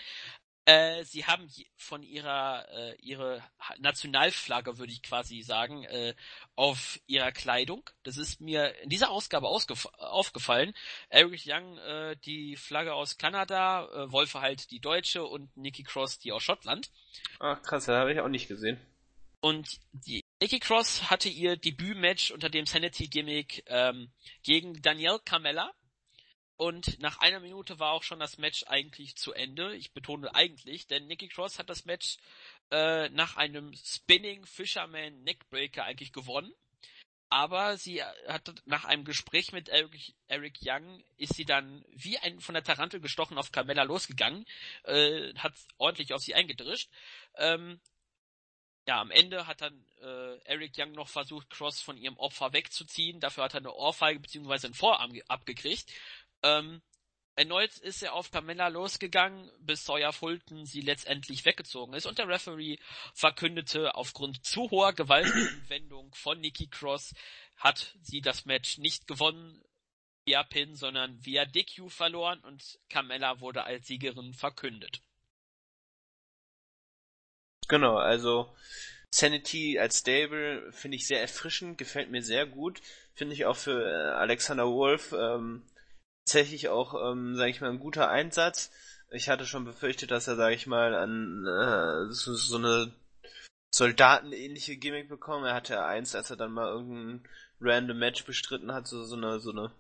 äh, 0.66 1.04
sie 1.04 1.26
haben 1.26 1.50
von 1.76 2.04
ihrer 2.04 2.66
äh, 2.70 2.96
ihre 3.02 3.44
Nationalflagge, 3.80 4.78
würde 4.78 4.94
ich 4.94 5.04
quasi 5.04 5.42
sagen, 5.42 5.84
äh, 5.84 6.16
auf 6.56 7.00
ihrer 7.06 7.34
Kleidung. 7.34 7.90
Das 8.04 8.18
ist 8.18 8.40
mir 8.40 8.74
in 8.80 8.90
dieser 8.90 9.10
Ausgabe 9.12 9.50
aufgefallen. 9.50 10.74
Eric 11.10 11.42
Young 11.46 11.78
äh, 11.80 12.16
die 12.26 12.56
Flagge 12.56 12.94
aus 12.94 13.18
Kanada, 13.18 13.88
äh, 13.94 14.12
Wolfe 14.12 14.40
halt 14.40 14.72
die 14.72 14.80
deutsche 14.80 15.26
und 15.26 15.56
Nikki 15.58 15.84
Cross 15.84 16.20
die 16.20 16.32
aus 16.32 16.44
Schottland. 16.44 16.90
Ach 17.40 17.62
krass, 17.62 17.86
das 17.86 17.96
habe 17.96 18.14
ich 18.14 18.20
auch 18.20 18.30
nicht 18.30 18.48
gesehen. 18.48 18.80
Und 19.40 19.80
die 19.92 20.24
Nikki 20.42 20.60
Cross 20.60 21.10
hatte 21.10 21.30
ihr 21.30 21.58
Debütmatch 21.58 22.32
unter 22.32 22.50
dem 22.50 22.66
Sanity-Gimmick 22.66 23.64
ähm, 23.68 24.12
gegen 24.44 24.82
Danielle 24.82 25.20
Carmella 25.20 25.74
und 26.56 27.00
nach 27.02 27.18
einer 27.20 27.40
Minute 27.40 27.80
war 27.80 27.92
auch 27.92 28.04
schon 28.04 28.20
das 28.20 28.38
Match 28.38 28.64
eigentlich 28.68 29.16
zu 29.16 29.34
Ende. 29.34 29.76
Ich 29.76 29.92
betone 29.92 30.34
eigentlich, 30.34 30.88
denn 30.88 31.08
Nikki 31.08 31.28
Cross 31.28 31.60
hat 31.60 31.70
das 31.70 31.86
Match 31.86 32.18
äh, 32.72 33.10
nach 33.10 33.36
einem 33.38 33.74
Spinning 33.74 34.46
Fisherman 34.46 35.24
Neckbreaker 35.24 35.84
eigentlich 35.84 36.14
gewonnen. 36.14 36.54
Aber 37.34 37.78
sie 37.78 38.04
hat 38.28 38.54
nach 38.66 38.86
einem 38.86 39.06
Gespräch 39.06 39.54
mit 39.54 39.68
Eric, 39.68 40.14
Eric 40.28 40.60
Young 40.62 41.04
ist 41.18 41.34
sie 41.34 41.46
dann 41.46 41.84
wie 41.90 42.20
ein 42.20 42.40
von 42.40 42.54
der 42.54 42.64
Tarantel 42.64 43.00
gestochen 43.00 43.40
auf 43.40 43.52
Carmella 43.52 43.82
losgegangen, 43.82 44.46
äh, 44.84 45.34
hat 45.40 45.56
ordentlich 45.80 46.14
auf 46.14 46.22
sie 46.22 46.36
eingedrischt. 46.36 46.92
Ähm, 47.38 47.82
ja, 48.88 49.02
am 49.02 49.10
Ende 49.10 49.48
hat 49.48 49.62
dann 49.62 49.84
äh, 50.04 50.38
Eric 50.44 50.74
Young 50.78 50.92
noch 50.92 51.10
versucht, 51.10 51.50
Cross 51.50 51.82
von 51.82 51.98
ihrem 51.98 52.18
Opfer 52.18 52.54
wegzuziehen. 52.54 53.20
Dafür 53.20 53.46
hat 53.46 53.56
er 53.56 53.62
eine 53.62 53.74
Ohrfeige 53.74 54.20
bzw. 54.20 54.68
einen 54.68 54.76
Vorarm 54.76 55.20
abgekriegt. 55.28 55.92
Ähm, 56.44 56.84
erneut 57.36 57.78
ist 57.78 58.04
er 58.04 58.14
auf 58.14 58.32
Pamela 58.32 58.68
losgegangen, 58.68 59.50
bis 59.60 59.86
Sawyer 59.86 60.14
Fulton 60.14 60.66
sie 60.66 60.82
letztendlich 60.82 61.46
weggezogen 61.46 61.94
ist 61.94 62.06
und 62.06 62.18
der 62.18 62.28
Referee 62.28 62.78
verkündete, 63.14 63.96
aufgrund 63.96 64.46
zu 64.46 64.70
hoher 64.72 64.94
Gewaltanwendung 64.94 66.14
von 66.16 66.40
Nikki 66.40 66.68
Cross 66.68 67.14
hat 67.58 67.96
sie 68.02 68.22
das 68.22 68.46
Match 68.46 68.78
nicht 68.78 69.08
gewonnen 69.08 69.64
via 70.26 70.44
Pin, 70.44 70.76
sondern 70.76 71.26
via 71.26 71.46
DQ 71.46 71.90
verloren 71.90 72.40
und 72.40 72.80
Carmella 72.90 73.40
wurde 73.40 73.64
als 73.64 73.88
Siegerin 73.88 74.34
verkündet. 74.34 75.02
Genau, 77.68 77.98
also 77.98 78.54
Sanity 79.10 79.80
als 79.80 80.00
Stable 80.00 80.72
finde 80.72 80.98
ich 80.98 81.08
sehr 81.08 81.22
erfrischend, 81.22 81.78
gefällt 81.78 82.10
mir 82.10 82.24
sehr 82.24 82.46
gut. 82.46 82.82
Finde 83.14 83.34
ich 83.34 83.46
auch 83.46 83.56
für 83.56 83.86
äh, 83.86 84.12
Alexander 84.14 84.68
Wolf 84.68 85.12
ähm, 85.12 85.64
tatsächlich 86.26 86.70
auch, 86.70 87.12
ähm, 87.12 87.36
sage 87.36 87.52
ich 87.52 87.62
mal, 87.62 87.70
ein 87.70 87.80
guter 87.80 88.10
Einsatz. 88.10 88.72
Ich 89.12 89.30
hatte 89.30 89.46
schon 89.46 89.66
befürchtet, 89.66 90.12
dass 90.12 90.28
er, 90.28 90.36
sage 90.36 90.56
ich 90.56 90.68
mal, 90.68 90.96
an 90.96 91.46
äh, 91.46 92.14
so, 92.14 92.34
so 92.34 92.58
eine 92.58 92.94
soldatenähnliche 93.72 94.78
Gimmick 94.78 95.10
bekommen. 95.10 95.46
Er 95.46 95.54
hatte 95.54 95.84
eins, 95.84 96.16
als 96.16 96.30
er 96.30 96.38
dann 96.38 96.52
mal 96.52 96.70
irgendein 96.70 97.28
random 97.60 97.98
Match 97.98 98.26
bestritten 98.26 98.74
hat, 98.74 98.88
so, 98.88 99.04
so 99.04 99.16
eine 99.16 99.40
so 99.40 99.52
eine 99.52 99.72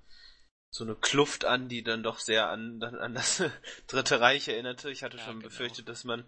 so 0.69 0.83
eine 0.83 0.95
Kluft 0.95 1.45
an, 1.45 1.69
die 1.69 1.83
dann 1.83 2.01
doch 2.01 2.17
sehr 2.17 2.49
an, 2.49 2.81
an 2.81 3.13
das 3.13 3.43
Dritte 3.87 4.19
Reich 4.19 4.47
erinnerte. 4.47 4.89
Ich 4.89 5.03
hatte 5.03 5.17
ja, 5.17 5.23
schon 5.23 5.35
genau. 5.35 5.49
befürchtet, 5.49 5.87
dass 5.87 6.03
man 6.03 6.25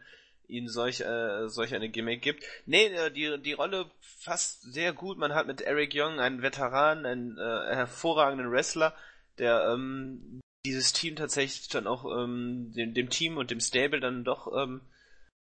ihm 0.47 0.67
solch, 0.67 1.01
äh, 1.01 1.49
solch 1.49 1.73
eine 1.73 1.89
Gimmick 1.89 2.21
gibt. 2.21 2.43
Nee, 2.67 2.85
äh, 2.85 3.09
die, 3.09 3.41
die 3.41 3.53
Rolle 3.53 3.89
fasst 4.01 4.61
sehr 4.61 4.93
gut. 4.93 5.17
Man 5.17 5.33
hat 5.33 5.47
mit 5.47 5.61
Eric 5.61 5.93
Young 5.95 6.19
einen 6.19 6.43
Veteran, 6.43 7.07
einen 7.07 7.39
äh, 7.39 7.75
hervorragenden 7.75 8.51
Wrestler, 8.51 8.95
der 9.37 9.69
ähm, 9.73 10.41
dieses 10.65 10.93
Team 10.93 11.15
tatsächlich 11.15 11.67
dann 11.69 11.87
auch 11.87 12.05
ähm, 12.05 12.71
dem, 12.73 12.93
dem 12.93 13.09
Team 13.09 13.37
und 13.37 13.51
dem 13.51 13.59
Stable 13.59 13.99
dann 13.99 14.23
doch 14.23 14.51
ähm, 14.55 14.81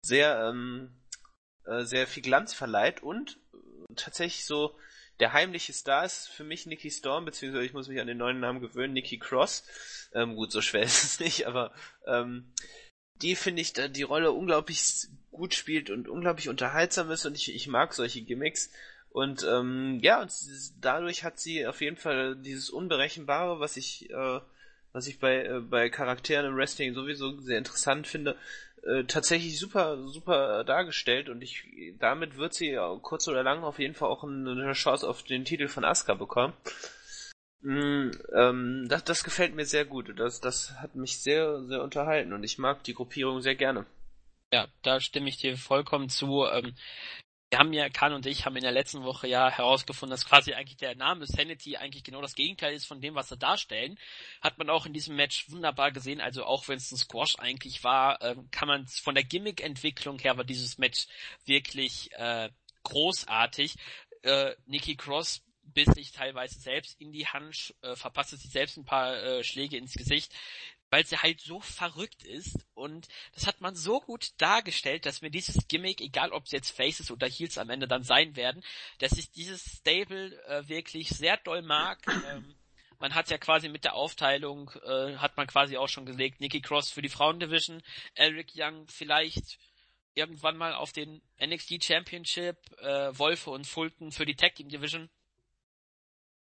sehr 0.04 0.48
ähm, 0.48 0.90
äh, 1.64 1.84
sehr 1.84 2.06
viel 2.06 2.22
Glanz 2.22 2.54
verleiht 2.54 3.02
und 3.02 3.38
tatsächlich 3.96 4.44
so 4.44 4.76
der 5.20 5.32
heimliche 5.34 5.72
Star 5.72 6.04
ist 6.04 6.28
für 6.28 6.44
mich 6.44 6.66
Nikki 6.66 6.90
Storm, 6.90 7.26
beziehungsweise 7.26 7.64
ich 7.64 7.74
muss 7.74 7.88
mich 7.88 8.00
an 8.00 8.06
den 8.06 8.16
neuen 8.16 8.40
Namen 8.40 8.60
gewöhnen, 8.60 8.94
Nikki 8.94 9.18
Cross. 9.18 9.64
Ähm, 10.14 10.34
gut, 10.34 10.50
so 10.50 10.62
schwer 10.62 10.82
ist 10.84 11.04
es 11.04 11.20
nicht, 11.20 11.46
aber 11.46 11.72
ähm, 12.06 12.52
die 13.16 13.36
finde 13.36 13.60
ich, 13.60 13.74
da 13.74 13.88
die 13.88 14.02
Rolle 14.02 14.32
unglaublich 14.32 15.08
gut 15.30 15.54
spielt 15.54 15.90
und 15.90 16.08
unglaublich 16.08 16.48
unterhaltsam 16.48 17.10
ist 17.10 17.26
und 17.26 17.36
ich, 17.36 17.54
ich 17.54 17.68
mag 17.68 17.92
solche 17.92 18.22
Gimmicks. 18.22 18.70
Und 19.10 19.44
ähm, 19.48 19.98
ja, 20.02 20.22
und 20.22 20.32
dadurch 20.80 21.24
hat 21.24 21.38
sie 21.38 21.66
auf 21.66 21.80
jeden 21.80 21.96
Fall 21.96 22.36
dieses 22.36 22.70
Unberechenbare, 22.70 23.58
was 23.58 23.76
ich, 23.76 24.08
äh, 24.10 24.40
was 24.92 25.08
ich 25.08 25.18
bei, 25.18 25.44
äh, 25.44 25.60
bei 25.60 25.90
Charakteren 25.90 26.46
im 26.46 26.56
Wrestling 26.56 26.94
sowieso 26.94 27.40
sehr 27.40 27.58
interessant 27.58 28.06
finde, 28.06 28.36
äh, 28.84 29.04
tatsächlich 29.04 29.58
super, 29.58 30.06
super 30.08 30.62
dargestellt 30.62 31.28
und 31.28 31.42
ich, 31.42 31.64
damit 31.98 32.36
wird 32.36 32.54
sie 32.54 32.78
kurz 33.02 33.26
oder 33.26 33.42
lang 33.42 33.64
auf 33.64 33.80
jeden 33.80 33.94
Fall 33.94 34.08
auch 34.08 34.22
eine 34.22 34.72
Chance 34.72 35.08
auf 35.08 35.24
den 35.24 35.44
Titel 35.44 35.66
von 35.66 35.84
Asuka 35.84 36.14
bekommen. 36.14 36.54
Mm, 37.62 38.10
ähm, 38.34 38.86
das, 38.88 39.04
das 39.04 39.24
gefällt 39.24 39.54
mir 39.54 39.66
sehr 39.66 39.84
gut. 39.84 40.18
Das, 40.18 40.40
das 40.40 40.72
hat 40.80 40.94
mich 40.94 41.18
sehr, 41.18 41.62
sehr 41.64 41.82
unterhalten 41.82 42.32
und 42.32 42.42
ich 42.44 42.58
mag 42.58 42.82
die 42.84 42.94
Gruppierung 42.94 43.42
sehr 43.42 43.54
gerne. 43.54 43.86
Ja, 44.52 44.66
da 44.82 45.00
stimme 45.00 45.28
ich 45.28 45.36
dir 45.36 45.56
vollkommen 45.56 46.08
zu. 46.08 46.46
Ähm, 46.46 46.74
wir 47.50 47.58
haben 47.58 47.72
ja, 47.72 47.88
Khan 47.88 48.12
und 48.12 48.26
ich 48.26 48.46
haben 48.46 48.54
in 48.54 48.62
der 48.62 48.70
letzten 48.70 49.02
Woche 49.02 49.26
ja 49.26 49.50
herausgefunden, 49.50 50.12
dass 50.12 50.24
quasi 50.24 50.54
eigentlich 50.54 50.76
der 50.76 50.94
Name 50.94 51.26
Sanity 51.26 51.76
eigentlich 51.76 52.04
genau 52.04 52.22
das 52.22 52.36
Gegenteil 52.36 52.74
ist 52.74 52.86
von 52.86 53.00
dem, 53.00 53.16
was 53.16 53.28
sie 53.28 53.36
darstellen. 53.36 53.98
Hat 54.40 54.56
man 54.56 54.70
auch 54.70 54.86
in 54.86 54.92
diesem 54.92 55.16
Match 55.16 55.50
wunderbar 55.50 55.90
gesehen. 55.90 56.20
Also 56.20 56.44
auch 56.44 56.68
wenn 56.68 56.76
es 56.76 56.92
ein 56.92 56.96
Squash 56.96 57.36
eigentlich 57.40 57.82
war, 57.82 58.22
äh, 58.22 58.36
kann 58.52 58.68
man 58.68 58.86
von 58.86 59.16
der 59.16 59.24
Gimmick-Entwicklung 59.24 60.20
her 60.20 60.36
war 60.36 60.44
dieses 60.44 60.78
Match 60.78 61.08
wirklich 61.44 62.12
äh, 62.12 62.50
großartig. 62.84 63.74
Äh, 64.22 64.54
Nikki 64.66 64.94
Cross 64.94 65.42
biss 65.62 65.88
sich 65.88 66.12
teilweise 66.12 66.60
selbst 66.60 67.00
in 67.00 67.10
die 67.10 67.26
Hand, 67.26 67.74
äh, 67.82 67.96
verpasste 67.96 68.36
sich 68.36 68.50
selbst 68.52 68.76
ein 68.76 68.84
paar 68.84 69.16
äh, 69.16 69.42
Schläge 69.42 69.76
ins 69.76 69.94
Gesicht 69.94 70.32
weil 70.90 71.06
sie 71.06 71.16
halt 71.16 71.40
so 71.40 71.60
verrückt 71.60 72.24
ist 72.24 72.66
und 72.74 73.08
das 73.32 73.46
hat 73.46 73.60
man 73.60 73.74
so 73.74 74.00
gut 74.00 74.30
dargestellt, 74.38 75.06
dass 75.06 75.22
mir 75.22 75.30
dieses 75.30 75.68
Gimmick, 75.68 76.00
egal 76.00 76.32
ob 76.32 76.44
es 76.44 76.52
jetzt 76.52 76.70
Faces 76.70 77.10
oder 77.10 77.28
Heels 77.28 77.58
am 77.58 77.70
Ende 77.70 77.88
dann 77.88 78.02
sein 78.02 78.36
werden, 78.36 78.62
dass 78.98 79.12
ich 79.12 79.30
dieses 79.30 79.78
Stable 79.78 80.36
äh, 80.46 80.68
wirklich 80.68 81.08
sehr 81.08 81.36
doll 81.38 81.62
mag. 81.62 81.98
Ähm, 82.30 82.54
man 82.98 83.14
hat 83.14 83.30
ja 83.30 83.38
quasi 83.38 83.70
mit 83.70 83.84
der 83.84 83.94
Aufteilung, 83.94 84.70
äh, 84.84 85.16
hat 85.16 85.36
man 85.38 85.46
quasi 85.46 85.78
auch 85.78 85.88
schon 85.88 86.04
gelegt, 86.04 86.40
Nikki 86.40 86.60
Cross 86.60 86.90
für 86.90 87.00
die 87.00 87.08
Frauendivision, 87.08 87.82
Eric 88.14 88.52
Young 88.54 88.86
vielleicht 88.88 89.58
irgendwann 90.14 90.58
mal 90.58 90.74
auf 90.74 90.92
den 90.92 91.22
NXT 91.42 91.82
Championship, 91.82 92.58
äh, 92.78 93.16
Wolfe 93.18 93.50
und 93.50 93.66
Fulton 93.66 94.12
für 94.12 94.26
die 94.26 94.36
Tag 94.36 94.54
Team 94.54 94.68
Division 94.68 95.08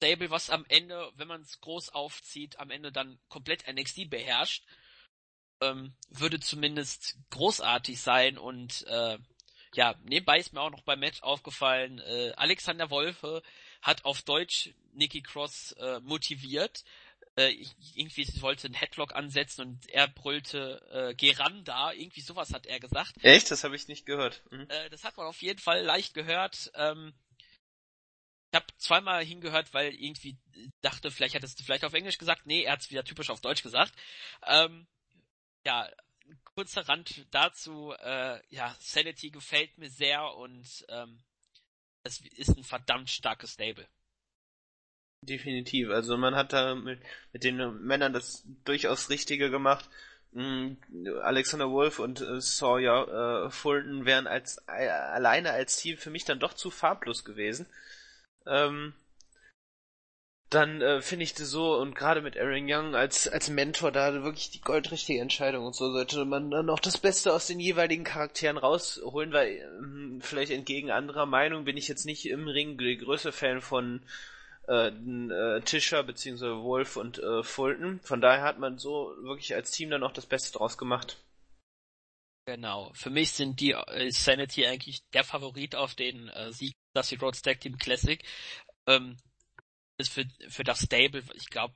Stable, 0.06 0.30
was 0.30 0.50
am 0.50 0.66
Ende, 0.68 1.12
wenn 1.16 1.28
man 1.28 1.42
es 1.42 1.60
groß 1.62 1.90
aufzieht, 1.90 2.60
am 2.60 2.70
Ende 2.70 2.92
dann 2.92 3.18
komplett 3.28 3.66
NXT 3.68 4.10
beherrscht, 4.10 4.64
ähm, 5.62 5.96
würde 6.10 6.40
zumindest 6.40 7.18
großartig 7.32 8.00
sein 8.00 8.38
und 8.38 8.86
äh, 8.88 9.18
ja, 9.74 9.96
nebenbei 10.04 10.38
ist 10.38 10.54
mir 10.54 10.62
auch 10.62 10.70
noch 10.70 10.84
beim 10.84 11.00
Match 11.00 11.22
aufgefallen, 11.24 12.00
äh, 12.00 12.34
Alexander 12.36 12.90
Wolfe 12.92 13.42
hat 13.82 14.06
auf 14.06 14.22
Deutsch 14.22 14.70
Nikki 14.94 15.22
Cross 15.22 15.74
äh, 15.74 16.00
motiviert. 16.02 16.84
Äh, 17.36 17.66
irgendwie 17.96 18.24
sie 18.24 18.42
wollte 18.42 18.68
einen 18.68 18.76
Headlock 18.76 19.14
ansetzen 19.14 19.62
und 19.62 19.90
er 19.90 20.08
brüllte 20.08 20.82
äh, 20.92 21.16
Geranda, 21.16 21.92
irgendwie 21.92 22.22
sowas 22.22 22.54
hat 22.54 22.66
er 22.66 22.80
gesagt. 22.80 23.16
Echt? 23.22 23.52
Das 23.52 23.66
habe 23.66 23.76
ich 23.76 23.90
nicht 23.90 24.06
gehört. 24.06 24.42
Mhm. 24.52 24.68
Äh, 24.70 24.90
das 24.90 25.04
hat 25.04 25.18
man 25.18 25.26
auf 25.26 25.42
jeden 25.42 25.60
Fall 25.60 25.82
leicht 25.82 26.14
gehört. 26.14 26.72
Ähm, 26.76 27.14
ich 28.56 28.62
habe 28.62 28.74
zweimal 28.78 29.26
hingehört, 29.26 29.74
weil 29.74 29.94
irgendwie 29.94 30.38
dachte, 30.82 31.12
vielleicht 31.12 31.34
hättest 31.36 31.60
du 31.60 31.64
vielleicht 31.66 31.84
auf 31.84 31.94
Englisch 31.94 32.18
gesagt. 32.18 32.46
Nee, 32.46 32.64
er 32.64 32.72
hat 32.72 32.80
es 32.80 32.90
wieder 32.90 33.04
typisch 33.04 33.30
auf 33.30 33.42
Deutsch 33.42 33.62
gesagt. 33.62 33.92
Ähm, 34.48 34.88
ja, 35.66 35.90
kurzer 36.46 36.88
Rand 36.88 37.26
dazu. 37.32 37.94
Äh, 38.00 38.40
ja, 38.48 38.74
Sanity 38.80 39.30
gefällt 39.30 39.78
mir 39.78 39.90
sehr 39.90 40.34
und 40.36 40.86
ähm, 40.88 41.20
es 42.04 42.22
ist 42.22 42.56
ein 42.56 42.64
verdammt 42.64 43.10
starkes 43.10 43.52
Stable. 43.52 43.86
Definitiv. 45.22 45.90
Also 45.90 46.16
man 46.16 46.36
hat 46.36 46.54
da 46.54 46.76
mit, 46.76 47.02
mit 47.34 47.44
den 47.44 47.58
Männern 47.86 48.14
das 48.14 48.46
durchaus 48.64 49.10
Richtige 49.10 49.50
gemacht. 49.50 49.90
Mm, 50.32 50.76
Alexander 51.24 51.72
Wolf 51.72 52.00
und 52.00 52.22
äh, 52.22 52.40
Sawyer 52.40 53.48
äh, 53.48 53.52
Fulton 53.52 54.06
wären 54.06 54.28
als 54.28 54.60
äh, 54.68 54.88
alleine 54.88 55.52
als 55.52 55.76
Team 55.76 55.98
für 55.98 56.10
mich 56.10 56.24
dann 56.24 56.40
doch 56.40 56.54
zu 56.54 56.72
farblos 56.72 57.26
gewesen 57.26 57.68
ähm, 58.48 58.94
dann 60.50 60.82
äh, 60.82 61.02
finde 61.02 61.24
ich 61.24 61.34
das 61.34 61.50
so 61.50 61.76
und 61.76 61.96
gerade 61.96 62.22
mit 62.22 62.38
Aaron 62.38 62.66
Young 62.68 62.96
als 62.96 63.28
als 63.28 63.50
Mentor 63.50 63.92
da 63.92 64.24
wirklich 64.24 64.52
die 64.52 64.62
goldrichtige 64.62 65.20
Entscheidung 65.20 65.66
und 65.66 65.76
so 65.76 65.92
sollte 65.92 66.24
man 66.24 66.52
dann 66.52 66.70
auch 66.70 66.80
das 66.80 66.98
Beste 66.98 67.34
aus 67.34 67.48
den 67.48 67.60
jeweiligen 67.60 68.04
Charakteren 68.04 68.58
rausholen, 68.58 69.34
weil 69.34 69.58
ähm, 69.80 70.20
vielleicht 70.22 70.52
entgegen 70.52 70.92
anderer 70.92 71.26
Meinung 71.26 71.66
bin 71.66 71.78
ich 71.78 71.88
jetzt 71.88 72.06
nicht 72.06 72.28
im 72.28 72.48
Ring 72.48 72.78
der 72.78 72.96
größte 72.96 73.32
Fan 73.32 73.62
von 73.62 74.02
äh, 74.68 74.88
äh, 74.88 75.62
Tischer 75.62 76.04
beziehungsweise 76.04 76.62
Wolf 76.62 76.98
und 76.98 77.20
äh, 77.20 77.44
Fulton. 77.44 78.00
Von 78.04 78.22
daher 78.22 78.44
hat 78.44 78.60
man 78.60 78.78
so 78.78 79.14
wirklich 79.22 79.56
als 79.56 79.72
Team 79.72 79.90
dann 79.90 80.04
auch 80.04 80.14
das 80.14 80.26
Beste 80.26 80.58
draus 80.58 80.78
gemacht. 80.78 81.18
Genau. 82.46 82.92
Für 82.94 83.10
mich 83.10 83.32
sind 83.32 83.60
die 83.60 83.72
äh, 83.72 84.12
Sanity 84.12 84.66
eigentlich 84.66 85.02
der 85.14 85.24
Favorit 85.24 85.76
auf 85.76 85.96
den 85.96 86.30
äh, 86.30 86.52
Sieg 86.52 86.74
Dusty 86.94 87.16
Rhodes 87.16 87.42
Tag 87.42 87.60
Team 87.60 87.78
Classic. 87.78 88.24
Ähm, 88.88 89.18
ist 89.98 90.12
für, 90.12 90.26
für 90.50 90.64
das 90.64 90.82
Stable, 90.82 91.24
ich 91.34 91.50
glaube, 91.50 91.76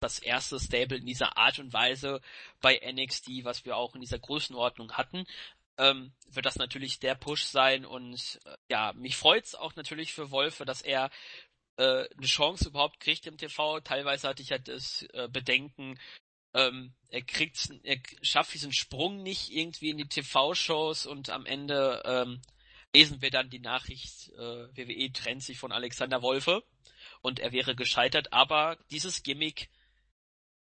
das 0.00 0.18
erste 0.18 0.58
Stable 0.58 0.98
in 0.98 1.06
dieser 1.06 1.36
Art 1.36 1.58
und 1.58 1.72
Weise 1.72 2.20
bei 2.60 2.80
NXT, 2.84 3.44
was 3.44 3.64
wir 3.64 3.76
auch 3.76 3.94
in 3.94 4.00
dieser 4.00 4.18
Größenordnung 4.18 4.92
hatten. 4.92 5.24
Ähm, 5.78 6.12
wird 6.28 6.46
das 6.46 6.56
natürlich 6.56 6.98
der 6.98 7.14
Push 7.14 7.44
sein 7.44 7.86
und 7.86 8.40
äh, 8.44 8.56
ja, 8.70 8.92
mich 8.94 9.16
freut's 9.16 9.54
auch 9.54 9.74
natürlich 9.76 10.12
für 10.12 10.30
Wolfe, 10.30 10.64
dass 10.64 10.82
er 10.82 11.10
äh, 11.76 12.06
eine 12.16 12.26
Chance 12.26 12.68
überhaupt 12.68 13.00
kriegt 13.00 13.26
im 13.26 13.38
TV. 13.38 13.80
Teilweise 13.80 14.28
hatte 14.28 14.42
ich 14.42 14.50
halt 14.50 14.68
das 14.68 15.02
äh, 15.14 15.28
Bedenken, 15.28 15.98
ähm, 16.54 16.94
er 17.08 17.22
kriegt, 17.22 17.70
er 17.82 17.98
schafft 18.22 18.54
diesen 18.54 18.72
Sprung 18.72 19.22
nicht 19.22 19.50
irgendwie 19.50 19.90
in 19.90 19.98
die 19.98 20.08
TV-Shows 20.08 21.06
und 21.06 21.30
am 21.30 21.46
Ende 21.46 22.02
ähm, 22.04 22.40
lesen 22.94 23.22
wir 23.22 23.30
dann 23.30 23.50
die 23.50 23.60
Nachricht, 23.60 24.30
äh, 24.30 24.68
WWE 24.76 25.12
trennt 25.12 25.42
sich 25.42 25.58
von 25.58 25.72
Alexander 25.72 26.22
Wolfe 26.22 26.62
und 27.20 27.40
er 27.40 27.52
wäre 27.52 27.74
gescheitert, 27.74 28.32
aber 28.32 28.78
dieses 28.90 29.22
Gimmick 29.22 29.70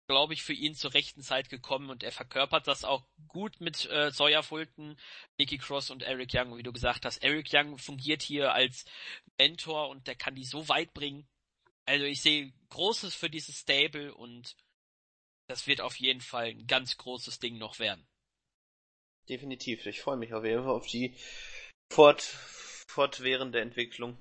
glaube 0.09 0.33
ich, 0.33 0.41
für 0.41 0.53
ihn 0.53 0.73
zur 0.73 0.95
rechten 0.95 1.21
Zeit 1.21 1.51
gekommen 1.51 1.91
und 1.91 2.01
er 2.01 2.11
verkörpert 2.11 2.67
das 2.67 2.83
auch 2.83 3.05
gut 3.27 3.61
mit 3.61 3.85
äh, 3.91 4.09
Sawyer 4.09 4.41
Fulton, 4.41 4.97
Nicky 5.37 5.59
Cross 5.59 5.91
und 5.91 6.01
Eric 6.01 6.31
Young, 6.33 6.57
wie 6.57 6.63
du 6.63 6.73
gesagt 6.73 7.05
hast. 7.05 7.19
Eric 7.19 7.49
Young 7.53 7.77
fungiert 7.77 8.23
hier 8.23 8.51
als 8.51 8.85
Mentor 9.37 9.87
und 9.89 10.07
der 10.07 10.15
kann 10.15 10.33
die 10.33 10.45
so 10.45 10.67
weit 10.67 10.95
bringen. 10.95 11.27
Also 11.85 12.05
ich 12.05 12.23
sehe 12.23 12.51
Großes 12.69 13.13
für 13.13 13.29
dieses 13.29 13.59
Stable 13.59 14.15
und 14.15 14.55
das 15.49 15.65
wird 15.65 15.81
auf 15.81 15.95
jeden 15.95 16.21
Fall 16.21 16.49
ein 16.49 16.67
ganz 16.67 16.95
großes 16.97 17.39
Ding 17.39 17.57
noch 17.57 17.79
werden. 17.79 18.07
Definitiv. 19.27 19.85
Ich 19.87 20.01
freue 20.01 20.17
mich 20.17 20.33
auf 20.33 20.45
jeden 20.45 20.63
Fall 20.63 20.73
auf 20.73 20.87
die 20.87 21.15
fort, 21.91 22.21
fortwährende 22.21 23.59
Entwicklung. 23.59 24.17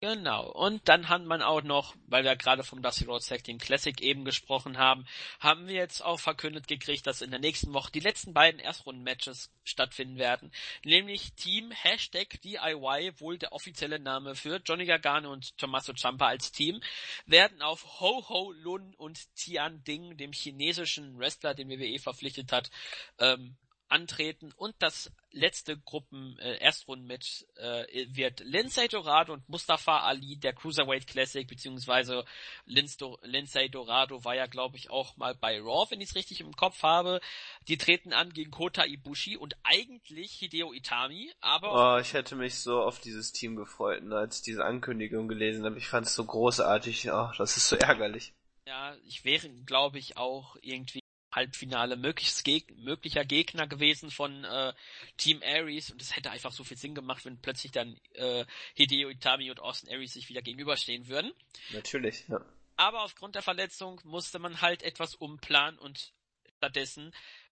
Genau. 0.00 0.48
Und 0.52 0.88
dann 0.88 1.08
hat 1.08 1.24
man 1.24 1.42
auch 1.42 1.62
noch, 1.62 1.96
weil 2.06 2.22
wir 2.22 2.36
gerade 2.36 2.62
vom 2.62 2.82
Dusty 2.82 3.04
Road 3.06 3.26
Tag 3.26 3.42
Team 3.42 3.58
Classic 3.58 4.00
eben 4.00 4.24
gesprochen 4.24 4.78
haben, 4.78 5.04
haben 5.40 5.66
wir 5.66 5.74
jetzt 5.74 6.04
auch 6.04 6.20
verkündet 6.20 6.68
gekriegt, 6.68 7.04
dass 7.08 7.20
in 7.20 7.32
der 7.32 7.40
nächsten 7.40 7.74
Woche 7.74 7.90
die 7.90 7.98
letzten 7.98 8.32
beiden 8.32 8.60
Erstrunden-Matches 8.60 9.50
stattfinden 9.64 10.16
werden. 10.16 10.52
Nämlich 10.84 11.32
Team 11.32 11.72
Hashtag 11.72 12.40
DIY, 12.42 13.14
wohl 13.18 13.38
der 13.38 13.52
offizielle 13.52 13.98
Name 13.98 14.36
für 14.36 14.60
Johnny 14.64 14.84
Gargano 14.86 15.32
und 15.32 15.58
Tommaso 15.58 15.92
Ciampa 15.92 16.28
als 16.28 16.52
Team, 16.52 16.80
werden 17.26 17.60
auf 17.60 17.98
Ho 17.98 18.24
Ho 18.28 18.52
Lun 18.52 18.94
und 18.98 19.34
Tian 19.34 19.82
Ding, 19.82 20.16
dem 20.16 20.30
chinesischen 20.30 21.18
Wrestler, 21.18 21.54
den 21.54 21.68
WWE 21.68 21.98
verpflichtet 21.98 22.52
hat, 22.52 22.70
ähm, 23.18 23.56
antreten 23.88 24.52
und 24.56 24.74
das 24.80 25.10
letzte 25.30 25.78
Gruppen 25.78 26.38
äh, 26.38 26.58
Erstrundenmatch 26.58 27.44
äh, 27.56 28.06
wird 28.08 28.40
Lindsay 28.40 28.88
Dorado 28.88 29.32
und 29.32 29.48
Mustafa 29.48 30.00
Ali 30.00 30.36
der 30.36 30.52
Cruiserweight 30.52 31.06
Classic 31.06 31.46
beziehungsweise 31.46 32.24
Lindsay 32.66 33.68
Dorado 33.68 34.24
war 34.24 34.34
ja 34.34 34.46
glaube 34.46 34.76
ich 34.76 34.90
auch 34.90 35.16
mal 35.16 35.34
bei 35.34 35.60
Raw, 35.60 35.86
wenn 35.90 36.00
ich 36.00 36.10
es 36.10 36.14
richtig 36.16 36.40
im 36.40 36.54
Kopf 36.54 36.82
habe. 36.82 37.20
Die 37.66 37.78
treten 37.78 38.12
an 38.12 38.32
gegen 38.32 38.50
Kota 38.50 38.84
Ibushi 38.84 39.36
und 39.36 39.56
eigentlich 39.62 40.32
Hideo 40.32 40.72
Itami, 40.72 41.32
aber 41.40 41.96
oh, 41.96 42.00
ich 42.00 42.12
hätte 42.12 42.36
mich 42.36 42.56
so 42.56 42.82
auf 42.82 43.00
dieses 43.00 43.32
Team 43.32 43.56
gefreut, 43.56 44.02
ne, 44.02 44.16
als 44.16 44.38
ich 44.38 44.42
diese 44.42 44.64
Ankündigung 44.64 45.28
gelesen 45.28 45.64
habe. 45.64 45.78
Ich 45.78 45.88
fand 45.88 46.06
es 46.06 46.14
so 46.14 46.24
großartig. 46.24 47.10
Oh, 47.10 47.30
das 47.36 47.56
ist 47.56 47.68
so 47.68 47.76
ärgerlich. 47.76 48.32
Ja, 48.66 48.94
ich 49.06 49.24
wäre 49.24 49.48
glaube 49.64 49.98
ich 49.98 50.16
auch 50.16 50.56
irgendwie 50.60 51.00
Halbfinale 51.38 51.96
möglichst 51.96 52.44
geg 52.44 52.76
möglicher 52.78 53.24
Gegner 53.24 53.68
gewesen 53.68 54.10
von 54.10 54.44
äh, 54.44 54.72
Team 55.16 55.40
Aries 55.44 55.90
und 55.90 56.02
es 56.02 56.16
hätte 56.16 56.30
einfach 56.30 56.52
so 56.52 56.64
viel 56.64 56.76
Sinn 56.76 56.96
gemacht, 56.96 57.24
wenn 57.24 57.40
plötzlich 57.40 57.70
dann 57.70 57.96
äh, 58.14 58.44
Hideo 58.74 59.08
Itami 59.08 59.50
und 59.50 59.60
Austin 59.60 59.90
Aries 59.92 60.14
sich 60.14 60.28
wieder 60.28 60.42
gegenüberstehen 60.42 61.06
würden. 61.06 61.32
Natürlich, 61.72 62.26
ja. 62.28 62.44
Aber 62.76 63.02
aufgrund 63.02 63.36
der 63.36 63.42
Verletzung 63.42 64.00
musste 64.04 64.38
man 64.38 64.60
halt 64.60 64.82
etwas 64.82 65.14
umplanen 65.14 65.78
und 65.78 66.12
stattdessen 66.56 67.14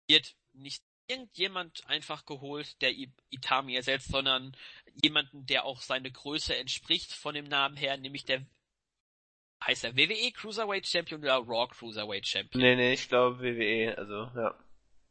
wird 0.08 0.36
nicht 0.54 0.84
irgendjemand 1.08 1.88
einfach 1.88 2.26
geholt, 2.26 2.82
der 2.82 2.94
Itami 3.30 3.76
ersetzt, 3.76 4.10
sondern 4.10 4.56
jemanden, 5.02 5.46
der 5.46 5.66
auch 5.66 5.82
seine 5.82 6.12
Größe 6.12 6.56
entspricht 6.56 7.14
von 7.14 7.34
dem 7.34 7.46
Namen 7.46 7.78
her, 7.78 7.98
nämlich 7.98 8.26
der 8.26 8.46
heißt 9.66 9.84
er 9.84 9.96
WWE 9.96 10.32
Cruiserweight 10.32 10.88
Champion 10.88 11.22
oder 11.22 11.38
Raw 11.38 11.68
Cruiserweight 11.68 12.28
Champion? 12.28 12.62
Nee, 12.62 12.76
nee, 12.76 12.94
ich 12.94 13.10
glaube 13.10 13.40
WWE, 13.42 13.98
also 13.98 14.30
ja. 14.36 14.56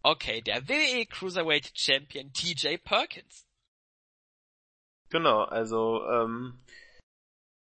Okay, 0.02 0.40
der 0.40 0.68
WWE 0.68 1.06
Cruiserweight 1.06 1.72
Champion 1.74 2.32
TJ 2.32 2.76
Perkins. 2.78 3.44
Genau, 5.10 5.42
also 5.44 6.04
ähm, 6.08 6.58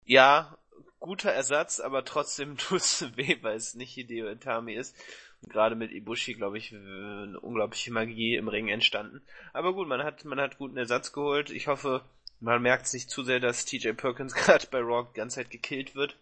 ja, 0.03 0.57
guter 0.99 1.31
Ersatz, 1.31 1.79
aber 1.79 2.05
trotzdem 2.05 2.57
tut's 2.57 3.05
weh, 3.15 3.37
weil 3.41 3.55
es 3.55 3.75
nicht 3.75 3.93
Hideo 3.93 4.29
Itami 4.29 4.73
ist. 4.73 4.95
Und 5.41 5.51
gerade 5.51 5.75
mit 5.75 5.91
Ibushi, 5.91 6.33
glaube 6.33 6.57
ich, 6.57 6.73
eine 6.73 7.39
unglaubliche 7.39 7.91
Magie 7.91 8.35
im 8.35 8.47
Ring 8.47 8.69
entstanden. 8.69 9.21
Aber 9.53 9.73
gut, 9.73 9.87
man 9.87 10.03
hat, 10.03 10.25
man 10.25 10.39
hat 10.39 10.57
guten 10.57 10.77
Ersatz 10.77 11.13
geholt. 11.13 11.51
Ich 11.51 11.67
hoffe, 11.67 12.03
man 12.39 12.61
merkt 12.61 12.87
sich 12.87 13.07
zu 13.07 13.23
sehr, 13.23 13.39
dass 13.39 13.65
TJ 13.65 13.91
Perkins 13.91 14.33
gerade 14.35 14.65
bei 14.71 14.79
Raw 14.79 15.07
die 15.07 15.17
ganze 15.17 15.35
Zeit 15.37 15.51
gekillt 15.51 15.95
wird. 15.95 16.17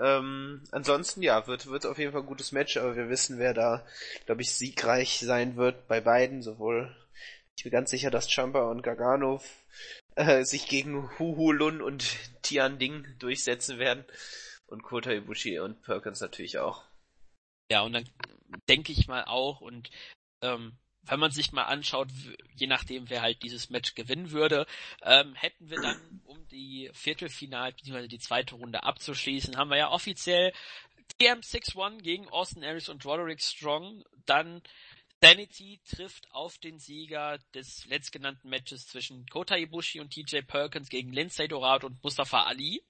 Ähm, 0.00 0.62
ansonsten, 0.72 1.22
ja, 1.22 1.46
wird, 1.46 1.66
wird 1.66 1.86
auf 1.86 1.98
jeden 1.98 2.12
Fall 2.12 2.22
ein 2.22 2.26
gutes 2.26 2.52
Match, 2.52 2.76
aber 2.76 2.96
wir 2.96 3.08
wissen, 3.08 3.38
wer 3.38 3.54
da, 3.54 3.86
glaube 4.26 4.42
ich, 4.42 4.52
siegreich 4.52 5.20
sein 5.20 5.56
wird 5.56 5.86
bei 5.86 6.00
beiden, 6.00 6.42
sowohl, 6.42 6.94
ich 7.56 7.62
bin 7.62 7.72
ganz 7.72 7.90
sicher, 7.90 8.10
dass 8.10 8.30
Champa 8.30 8.68
und 8.70 8.82
Gargano 8.82 9.40
äh, 10.16 10.44
sich 10.44 10.66
gegen 10.66 11.16
Huhu 11.18 11.52
Lun 11.52 11.80
und 11.80 12.16
Tian 12.42 12.78
Ding 12.78 13.06
durchsetzen 13.18 13.78
werden 13.78 14.04
und 14.66 14.82
Kota 14.82 15.12
Ibushi 15.12 15.60
und 15.60 15.82
Perkins 15.82 16.20
natürlich 16.20 16.58
auch. 16.58 16.82
Ja, 17.70 17.82
und 17.82 17.92
dann 17.92 18.08
denke 18.68 18.92
ich 18.92 19.06
mal 19.06 19.24
auch 19.24 19.60
und 19.60 19.90
ähm, 20.42 20.76
wenn 21.06 21.20
man 21.20 21.30
sich 21.30 21.52
mal 21.52 21.64
anschaut, 21.64 22.08
je 22.56 22.66
nachdem, 22.66 23.10
wer 23.10 23.22
halt 23.22 23.42
dieses 23.42 23.70
Match 23.70 23.94
gewinnen 23.94 24.30
würde, 24.30 24.66
ähm, 25.02 25.34
hätten 25.34 25.70
wir 25.70 25.80
dann, 25.80 26.20
um 26.24 26.46
die 26.48 26.90
Viertelfinal 26.92 27.72
bzw. 27.72 28.08
die 28.08 28.18
zweite 28.18 28.54
Runde 28.54 28.82
abzuschließen, 28.82 29.56
haben 29.56 29.70
wir 29.70 29.78
ja 29.78 29.90
offiziell 29.90 30.52
TM6-1 31.20 32.02
gegen 32.02 32.28
Austin 32.28 32.64
Aries 32.64 32.88
und 32.88 33.04
Roderick 33.04 33.42
Strong, 33.42 34.04
dann 34.26 34.62
Sanity 35.24 35.80
trifft 35.88 36.30
auf 36.32 36.58
den 36.58 36.78
Sieger 36.78 37.38
des 37.54 37.86
letztgenannten 37.86 38.50
Matches 38.50 38.86
zwischen 38.86 39.26
Kota 39.26 39.56
Ibushi 39.56 40.00
und 40.00 40.10
TJ 40.10 40.42
Perkins 40.42 40.90
gegen 40.90 41.12
Lindsay 41.12 41.48
Dorado 41.48 41.86
und 41.86 42.02
Mustafa 42.04 42.42
Ali. 42.42 42.82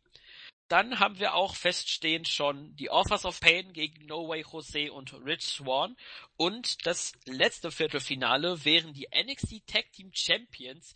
Dann 0.69 0.99
haben 0.99 1.19
wir 1.19 1.35
auch 1.35 1.55
feststehend 1.55 2.27
schon 2.27 2.75
die 2.77 2.91
Offers 2.91 3.27
of 3.27 3.39
Pain 3.41 3.73
gegen 3.73 4.07
No 4.07 4.29
Way 4.29 4.45
Jose 4.51 4.93
und 4.93 5.12
Rich 5.12 5.45
Swan. 5.45 5.97
Und 6.37 6.87
das 6.87 7.12
letzte 7.27 7.71
Viertelfinale 7.71 8.65
wären 8.65 8.95
die 8.95 9.09
NXT 9.15 9.67
Tag 9.67 9.93
Team 9.93 10.11
Champions 10.15 10.95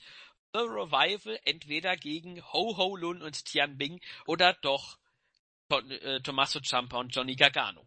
The 0.55 0.61
Revival 0.61 1.39
entweder 1.45 1.97
gegen 1.97 2.43
Ho 2.53 2.77
Ho 2.79 2.97
Lun 2.97 3.21
und 3.21 3.45
Tian 3.45 3.77
Bing 3.77 4.01
oder 4.27 4.55
doch 4.55 4.99
äh, 5.71 6.21
Tommaso 6.21 6.61
Ciampa 6.61 6.99
und 6.99 7.15
Johnny 7.15 7.37
Gargano. 7.37 7.87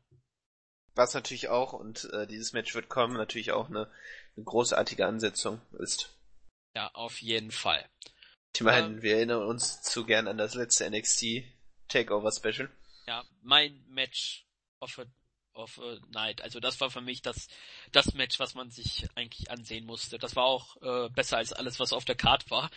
Was 0.93 1.13
natürlich 1.15 1.49
auch, 1.49 1.73
und 1.73 2.09
äh, 2.13 2.27
dieses 2.27 2.53
Match 2.53 2.75
wird 2.75 2.89
kommen, 2.89 3.15
natürlich 3.15 3.51
auch 3.51 3.69
eine, 3.69 3.89
eine 4.35 4.45
großartige 4.45 5.07
Ansetzung 5.07 5.61
ist. 5.79 6.15
Ja, 6.75 6.91
auf 6.93 7.21
jeden 7.21 7.51
Fall. 7.51 7.89
Ich 8.53 8.61
meine, 8.61 8.87
ähm, 8.87 9.01
wir 9.01 9.15
erinnern 9.15 9.43
uns 9.43 9.81
zu 9.81 10.05
gern 10.05 10.27
an 10.27 10.37
das 10.37 10.53
letzte 10.53 10.89
NXT 10.89 11.43
Takeover 11.91 12.31
Special. 12.31 12.69
Ja, 13.07 13.23
mein 13.41 13.83
Match 13.87 14.45
of 14.79 14.99
a, 14.99 15.05
of 15.53 15.79
a 15.79 15.97
Night. 16.11 16.41
Also 16.41 16.59
das 16.59 16.79
war 16.79 16.89
für 16.89 17.01
mich 17.01 17.21
das, 17.21 17.47
das 17.91 18.13
Match, 18.13 18.39
was 18.39 18.55
man 18.55 18.71
sich 18.71 19.07
eigentlich 19.15 19.51
ansehen 19.51 19.85
musste. 19.85 20.17
Das 20.17 20.35
war 20.35 20.45
auch 20.45 20.77
äh, 20.81 21.09
besser 21.09 21.37
als 21.37 21.53
alles, 21.53 21.79
was 21.79 21.93
auf 21.93 22.05
der 22.05 22.15
Card 22.15 22.49
war. 22.49 22.69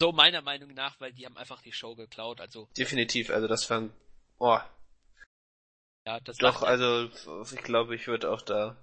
So 0.00 0.12
meiner 0.12 0.42
Meinung 0.42 0.72
nach, 0.74 1.00
weil 1.00 1.12
die 1.12 1.26
haben 1.26 1.36
einfach 1.36 1.62
die 1.62 1.72
Show 1.72 1.94
geklaut. 1.94 2.40
Also 2.40 2.68
definitiv. 2.76 3.30
Also 3.30 3.46
das 3.46 3.68
war, 3.68 3.88
oh. 4.38 4.58
Ja, 6.06 6.20
das 6.20 6.38
Doch, 6.38 6.62
also 6.62 7.10
ich 7.54 7.62
glaube, 7.62 7.94
ich 7.94 8.06
würde 8.06 8.30
auch 8.30 8.40
da 8.40 8.76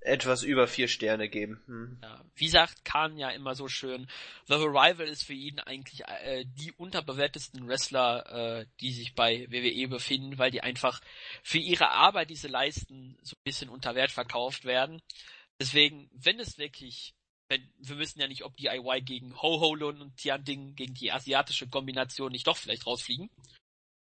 etwas 0.00 0.42
über 0.42 0.66
vier 0.66 0.88
Sterne 0.88 1.28
geben. 1.28 1.62
Hm. 1.66 1.98
Ja, 2.02 2.24
wie 2.34 2.48
sagt 2.48 2.84
Khan 2.84 3.18
ja 3.18 3.30
immer 3.30 3.54
so 3.54 3.68
schön, 3.68 4.08
The 4.46 4.54
Arrival 4.54 5.06
ist 5.06 5.24
für 5.24 5.32
ihn 5.32 5.58
eigentlich 5.58 6.02
äh, 6.06 6.44
die 6.46 6.72
unterbewertesten 6.72 7.66
Wrestler, 7.66 8.60
äh, 8.60 8.66
die 8.80 8.92
sich 8.92 9.14
bei 9.14 9.46
WWE 9.50 9.88
befinden, 9.88 10.38
weil 10.38 10.50
die 10.50 10.62
einfach 10.62 11.00
für 11.42 11.58
ihre 11.58 11.90
Arbeit, 11.90 12.30
die 12.30 12.36
sie 12.36 12.48
leisten, 12.48 13.18
so 13.22 13.34
ein 13.34 13.42
bisschen 13.44 13.68
unter 13.68 13.94
Wert 13.94 14.10
verkauft 14.10 14.64
werden. 14.64 15.02
Deswegen, 15.60 16.08
wenn 16.12 16.38
es 16.38 16.58
wirklich, 16.58 17.14
wenn, 17.48 17.68
wir 17.78 17.98
wissen 17.98 18.20
ja 18.20 18.28
nicht, 18.28 18.44
ob 18.44 18.56
DIY 18.56 19.02
gegen 19.02 19.34
Ho 19.42 19.60
Ho 19.60 19.74
Lun 19.74 20.00
und 20.00 20.16
Tian 20.16 20.44
Ding 20.44 20.76
gegen 20.76 20.94
die 20.94 21.10
asiatische 21.10 21.68
Kombination 21.68 22.30
nicht 22.30 22.46
doch 22.46 22.56
vielleicht 22.56 22.86
rausfliegen, 22.86 23.30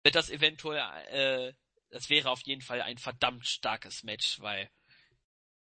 wird 0.03 0.15
das 0.15 0.29
eventuell, 0.29 0.79
äh, 1.09 1.53
das 1.89 2.09
wäre 2.09 2.29
auf 2.29 2.41
jeden 2.43 2.61
Fall 2.61 2.81
ein 2.81 2.97
verdammt 2.97 3.47
starkes 3.47 4.03
Match, 4.03 4.39
weil 4.39 4.69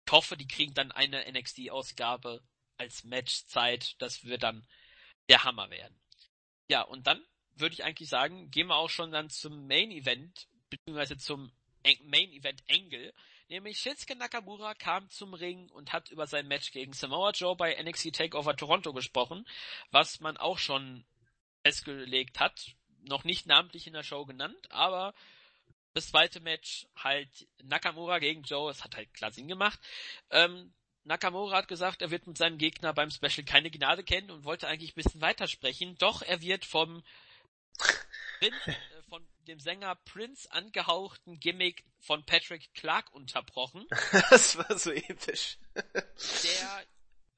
ich 0.05 0.11
hoffe, 0.11 0.37
die 0.37 0.47
kriegen 0.47 0.73
dann 0.73 0.91
eine 0.91 1.25
NXT-Ausgabe 1.31 2.43
als 2.77 3.03
Matchzeit. 3.03 3.95
Das 3.99 4.25
wird 4.25 4.43
dann 4.43 4.67
der 5.29 5.43
Hammer 5.43 5.69
werden. 5.69 5.99
Ja, 6.67 6.81
und 6.81 7.07
dann 7.07 7.23
würde 7.55 7.73
ich 7.73 7.83
eigentlich 7.83 8.09
sagen, 8.09 8.51
gehen 8.51 8.67
wir 8.67 8.75
auch 8.75 8.89
schon 8.89 9.11
dann 9.11 9.29
zum 9.29 9.67
Main 9.67 9.91
Event, 9.91 10.47
beziehungsweise 10.69 11.17
zum 11.17 11.51
Main 12.03 12.31
Event 12.31 12.63
Angle. 12.69 13.13
Nämlich 13.47 13.79
Shinsuke 13.79 14.15
Nakamura 14.15 14.73
kam 14.73 15.09
zum 15.09 15.33
Ring 15.33 15.69
und 15.69 15.93
hat 15.93 16.09
über 16.09 16.27
sein 16.27 16.47
Match 16.47 16.71
gegen 16.71 16.93
Samoa 16.93 17.31
Joe 17.31 17.55
bei 17.55 17.81
NXT 17.81 18.13
Takeover 18.13 18.55
Toronto 18.55 18.93
gesprochen, 18.93 19.47
was 19.91 20.19
man 20.19 20.37
auch 20.37 20.57
schon 20.57 21.05
festgelegt 21.63 22.39
hat. 22.39 22.75
Noch 23.01 23.23
nicht 23.23 23.45
namentlich 23.45 23.85
in 23.85 23.93
der 23.93 24.03
Show 24.03 24.25
genannt, 24.25 24.71
aber 24.71 25.13
das 25.95 26.09
zweite 26.09 26.41
Match 26.41 26.87
halt 26.97 27.47
Nakamura 27.63 28.19
gegen 28.19 28.43
Joe, 28.43 28.69
es 28.69 28.83
hat 28.83 28.95
halt 28.95 29.13
klar 29.13 29.31
Sinn 29.31 29.47
gemacht. 29.47 29.79
Ähm, 30.29 30.73
Nakamura 31.05 31.57
hat 31.57 31.67
gesagt, 31.69 32.01
er 32.01 32.11
wird 32.11 32.27
mit 32.27 32.37
seinem 32.37 32.57
Gegner 32.57 32.93
beim 32.93 33.09
Special 33.09 33.45
keine 33.45 33.71
Gnade 33.71 34.03
kennen 34.03 34.29
und 34.29 34.43
wollte 34.43 34.67
eigentlich 34.67 34.91
ein 34.91 35.01
bisschen 35.01 35.21
weitersprechen, 35.21 35.97
doch 35.97 36.21
er 36.21 36.41
wird 36.41 36.65
vom 36.65 37.01
Prince, 38.39 38.57
äh, 38.65 38.75
von 39.07 39.25
dem 39.47 39.59
Sänger 39.59 39.95
Prince 39.95 40.51
angehauchten 40.51 41.39
Gimmick 41.39 41.85
von 41.99 42.25
Patrick 42.25 42.73
Clark 42.73 43.13
unterbrochen. 43.13 43.87
das 44.29 44.57
war 44.57 44.77
so 44.77 44.91
episch. 44.91 45.57
der 45.75 46.85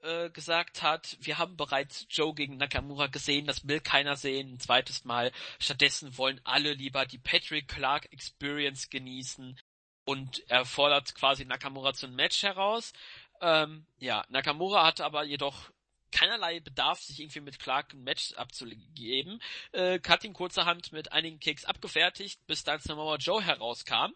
äh, 0.07 0.29
gesagt 0.29 0.81
hat, 0.81 1.17
wir 1.19 1.37
haben 1.37 1.57
bereits 1.57 2.07
Joe 2.09 2.33
gegen 2.33 2.57
Nakamura 2.57 3.07
gesehen, 3.07 3.45
das 3.45 3.67
will 3.67 3.81
keiner 3.81 4.15
sehen, 4.15 4.53
ein 4.53 4.59
zweites 4.59 5.03
Mal. 5.03 5.31
Stattdessen 5.59 6.17
wollen 6.17 6.39
alle 6.43 6.73
lieber 6.73 7.05
die 7.05 7.17
Patrick 7.17 7.67
Clark 7.67 8.11
Experience 8.13 8.89
genießen 8.89 9.59
und 10.05 10.43
er 10.49 10.63
fordert 10.65 11.13
quasi 11.15 11.43
Nakamura 11.43 11.93
zum 11.93 12.15
Match 12.15 12.43
heraus. 12.43 12.93
Ähm, 13.41 13.85
ja, 13.97 14.23
Nakamura 14.29 14.85
hatte 14.85 15.03
aber 15.03 15.25
jedoch 15.25 15.69
keinerlei 16.11 16.61
Bedarf, 16.61 17.01
sich 17.01 17.19
irgendwie 17.19 17.41
mit 17.41 17.59
Clark 17.59 17.93
ein 17.93 18.03
Match 18.03 18.33
abzugeben, 18.33 19.41
äh, 19.73 19.99
hat 20.07 20.23
ihn 20.23 20.33
kurzerhand 20.33 20.93
mit 20.93 21.11
einigen 21.11 21.39
Kicks 21.39 21.65
abgefertigt, 21.65 22.39
bis 22.47 22.63
dann 22.63 22.79
Samoa 22.79 23.17
Joe 23.17 23.43
herauskam. 23.43 24.13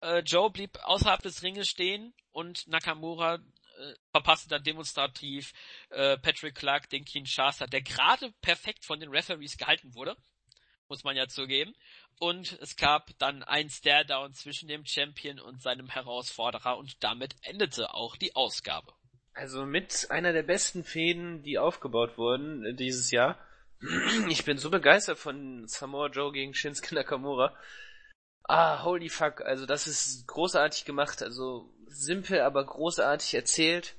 Äh, 0.00 0.18
Joe 0.20 0.50
blieb 0.50 0.78
außerhalb 0.82 1.22
des 1.22 1.44
Ringes 1.44 1.68
stehen 1.68 2.12
und 2.32 2.66
Nakamura 2.66 3.38
verpasste 4.10 4.48
dann 4.48 4.62
demonstrativ 4.62 5.52
äh, 5.90 6.16
Patrick 6.18 6.54
Clark 6.54 6.88
den 6.88 7.04
Kinshasa, 7.04 7.66
der 7.66 7.82
gerade 7.82 8.32
perfekt 8.40 8.84
von 8.84 9.00
den 9.00 9.10
Referees 9.10 9.56
gehalten 9.56 9.94
wurde, 9.94 10.16
muss 10.88 11.04
man 11.04 11.16
ja 11.16 11.28
zugeben. 11.28 11.74
Und 12.18 12.58
es 12.60 12.76
gab 12.76 13.10
dann 13.18 13.42
ein 13.42 13.70
Stare-Down 13.70 14.34
zwischen 14.34 14.68
dem 14.68 14.84
Champion 14.84 15.40
und 15.40 15.62
seinem 15.62 15.88
Herausforderer 15.88 16.76
und 16.78 17.02
damit 17.02 17.34
endete 17.42 17.94
auch 17.94 18.16
die 18.16 18.36
Ausgabe. 18.36 18.92
Also 19.34 19.64
mit 19.64 20.10
einer 20.10 20.32
der 20.32 20.42
besten 20.42 20.84
Fäden, 20.84 21.42
die 21.42 21.58
aufgebaut 21.58 22.18
wurden 22.18 22.64
äh, 22.64 22.74
dieses 22.74 23.10
Jahr. 23.10 23.38
Ich 24.28 24.44
bin 24.44 24.58
so 24.58 24.70
begeistert 24.70 25.18
von 25.18 25.66
Samoa 25.66 26.08
Joe 26.08 26.32
gegen 26.32 26.54
Shinsuke 26.54 26.94
Nakamura. 26.94 27.56
Ah, 28.44 28.84
holy 28.84 29.08
fuck, 29.08 29.40
also 29.40 29.66
das 29.66 29.86
ist 29.86 30.26
großartig 30.26 30.84
gemacht, 30.84 31.22
also 31.22 31.72
simpel, 31.94 32.40
aber 32.40 32.64
großartig 32.64 33.34
erzählt. 33.34 33.94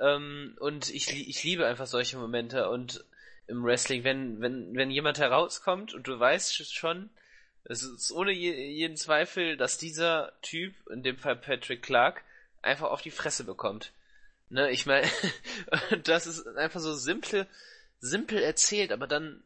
Ähm, 0.00 0.56
und 0.60 0.90
ich, 0.90 1.28
ich 1.28 1.42
liebe 1.44 1.66
einfach 1.66 1.86
solche 1.86 2.18
Momente 2.18 2.68
und 2.68 3.04
im 3.46 3.64
Wrestling, 3.64 4.04
wenn, 4.04 4.40
wenn, 4.40 4.74
wenn 4.74 4.90
jemand 4.90 5.18
herauskommt 5.18 5.94
und 5.94 6.06
du 6.08 6.18
weißt 6.18 6.72
schon, 6.72 7.10
Es 7.64 7.82
ist 7.82 8.12
ohne 8.12 8.32
je, 8.32 8.52
jeden 8.52 8.96
Zweifel, 8.96 9.56
dass 9.56 9.78
dieser 9.78 10.32
Typ, 10.42 10.74
in 10.90 11.02
dem 11.02 11.16
Fall 11.18 11.36
Patrick 11.36 11.82
Clark, 11.82 12.22
einfach 12.62 12.90
auf 12.90 13.02
die 13.02 13.10
Fresse 13.10 13.44
bekommt. 13.44 13.92
Ne, 14.48 14.70
ich 14.70 14.86
meine, 14.86 15.08
das 16.04 16.26
ist 16.26 16.46
einfach 16.56 16.80
so 16.80 16.94
simple, 16.94 17.46
simpel 18.00 18.38
erzählt, 18.38 18.92
aber 18.92 19.06
dann 19.06 19.42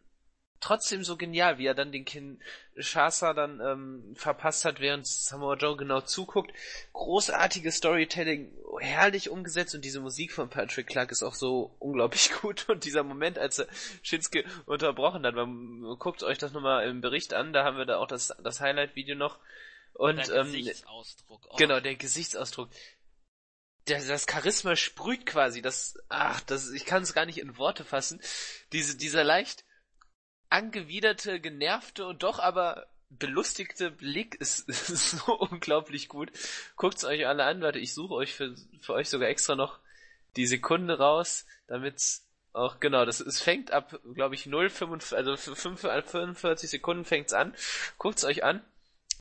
trotzdem 0.61 1.03
so 1.03 1.17
genial, 1.17 1.59
wie 1.59 1.67
er 1.67 1.75
dann 1.75 1.91
den 1.91 2.05
Kinshasa 2.05 3.33
dann 3.33 3.61
ähm, 3.61 4.15
verpasst 4.15 4.65
hat, 4.65 4.79
während 4.79 5.07
Samoa 5.07 5.55
Joe 5.57 5.77
genau 5.77 6.03
zuguckt. 6.03 6.53
Großartiges 6.93 7.77
Storytelling, 7.77 8.53
herrlich 8.79 9.31
umgesetzt 9.31 9.75
und 9.75 9.85
diese 9.85 10.01
Musik 10.01 10.33
von 10.33 10.51
Patrick 10.51 10.87
Clark 10.87 11.11
ist 11.11 11.23
auch 11.23 11.35
so 11.35 11.75
unglaublich 11.79 12.31
gut 12.41 12.69
und 12.69 12.85
dieser 12.85 13.03
Moment, 13.03 13.39
als 13.39 13.59
er 13.59 13.69
Shinsuke 14.03 14.45
unterbrochen 14.67 15.25
hat, 15.25 15.35
man 15.35 15.97
guckt 15.99 16.23
euch 16.23 16.39
das 16.39 16.53
nochmal 16.53 16.87
im 16.89 17.01
Bericht 17.01 17.33
an, 17.33 17.53
da 17.53 17.65
haben 17.65 17.79
wir 17.79 17.87
da 17.87 17.97
auch 17.97 18.09
das, 18.09 18.35
das 18.43 18.61
Highlight-Video 18.61 19.17
noch 19.17 19.39
und 19.95 20.17
der 20.17 20.35
ähm, 20.37 20.53
Gesichtsausdruck. 20.53 21.49
Oh. 21.51 21.57
genau, 21.57 21.81
der 21.81 21.97
Gesichtsausdruck. 21.97 22.69
Das, 23.87 24.07
das 24.07 24.27
Charisma 24.31 24.77
sprüht 24.77 25.25
quasi, 25.25 25.63
das, 25.63 25.99
ach, 26.11 26.43
das, 26.43 26.71
ich 26.71 26.85
kann 26.85 27.03
es 27.03 27.15
gar 27.15 27.25
nicht 27.25 27.39
in 27.39 27.57
Worte 27.57 27.85
fassen. 27.85 28.21
Diese, 28.73 28.97
dieser 28.97 29.25
leicht 29.25 29.65
angewiderte, 30.51 31.41
genervte 31.41 32.07
und 32.07 32.23
doch 32.23 32.39
aber 32.39 32.87
belustigte 33.11 33.91
Blick 33.91 34.35
ist, 34.37 34.69
ist 34.69 35.11
so 35.27 35.39
unglaublich 35.39 36.09
gut. 36.09 36.31
Guckt's 36.77 37.05
euch 37.05 37.27
alle 37.27 37.45
an, 37.45 37.61
warte, 37.61 37.79
ich 37.79 37.95
suche 37.95 38.15
euch 38.15 38.35
für, 38.35 38.55
für 38.81 38.95
euch 38.95 39.09
sogar 39.09 39.29
extra 39.29 39.57
noch 39.57 39.79
die 40.37 40.47
Sekunde 40.47 40.99
raus, 40.99 41.47
damit's 41.67 42.27
auch, 42.53 42.81
genau, 42.81 43.05
das, 43.05 43.21
es 43.21 43.41
fängt 43.41 43.71
ab, 43.71 44.01
glaube 44.15 44.35
ich, 44.35 44.47
0, 44.47 44.71
45, 44.71 45.17
also 45.17 45.37
45 45.37 46.69
Sekunden 46.69 47.05
fängt's 47.05 47.33
an. 47.33 47.55
Guckt's 47.99 48.25
euch 48.25 48.43
an. 48.43 48.65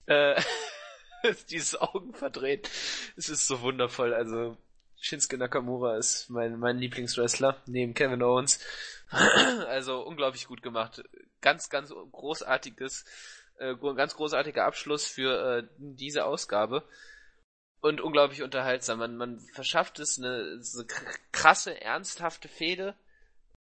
Äh, 0.07 0.41
dieses 1.49 1.79
Augen 1.79 2.13
verdreht. 2.13 2.69
Es 3.17 3.29
ist 3.29 3.45
so 3.45 3.61
wundervoll, 3.61 4.15
also 4.15 4.57
Shinsuke 4.99 5.37
Nakamura 5.37 5.97
ist 5.97 6.29
mein, 6.29 6.59
mein 6.59 6.77
Lieblingswrestler, 6.77 7.61
neben 7.65 7.93
Kevin 7.93 8.21
Owens. 8.21 8.59
also 9.67 10.01
unglaublich 10.01 10.47
gut 10.47 10.61
gemacht. 10.61 11.03
Ganz, 11.41 11.69
ganz 11.69 11.93
großartiges, 12.11 13.05
äh, 13.59 13.75
ganz 13.75 14.15
großartiger 14.15 14.65
Abschluss 14.65 15.05
für 15.07 15.59
äh, 15.59 15.67
diese 15.77 16.25
Ausgabe. 16.25 16.83
Und 17.81 18.01
unglaublich 18.01 18.43
unterhaltsam. 18.43 18.99
Man, 18.99 19.15
man 19.15 19.39
verschafft 19.39 19.99
es 19.99 20.17
eine, 20.17 20.61
eine 20.73 20.85
krasse, 21.31 21.79
ernsthafte 21.79 22.49
Fehde, 22.49 22.93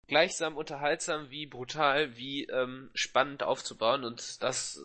gleichsam 0.07 0.57
unterhaltsam 0.57 1.28
wie 1.28 1.47
brutal, 1.47 2.16
wie 2.16 2.45
ähm, 2.45 2.91
spannend 2.95 3.43
aufzubauen. 3.43 4.05
Und 4.05 4.43
das 4.43 4.80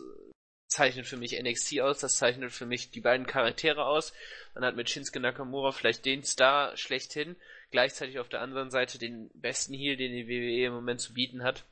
zeichnet 0.72 1.06
für 1.06 1.16
mich 1.16 1.40
NXT 1.40 1.80
aus, 1.80 2.00
das 2.00 2.16
zeichnet 2.16 2.52
für 2.52 2.66
mich 2.66 2.90
die 2.90 3.00
beiden 3.00 3.26
Charaktere 3.26 3.86
aus. 3.86 4.12
Man 4.54 4.64
hat 4.64 4.76
mit 4.76 4.90
Shinsuke 4.90 5.20
Nakamura 5.20 5.72
vielleicht 5.72 6.04
den 6.04 6.24
Star 6.24 6.76
schlechthin, 6.76 7.36
gleichzeitig 7.70 8.18
auf 8.18 8.28
der 8.28 8.40
anderen 8.40 8.70
Seite 8.70 8.98
den 8.98 9.30
besten 9.34 9.74
Heal, 9.74 9.96
den 9.96 10.12
die 10.12 10.28
WWE 10.28 10.66
im 10.66 10.74
Moment 10.74 11.00
zu 11.00 11.14
bieten 11.14 11.42
hat. 11.42 11.64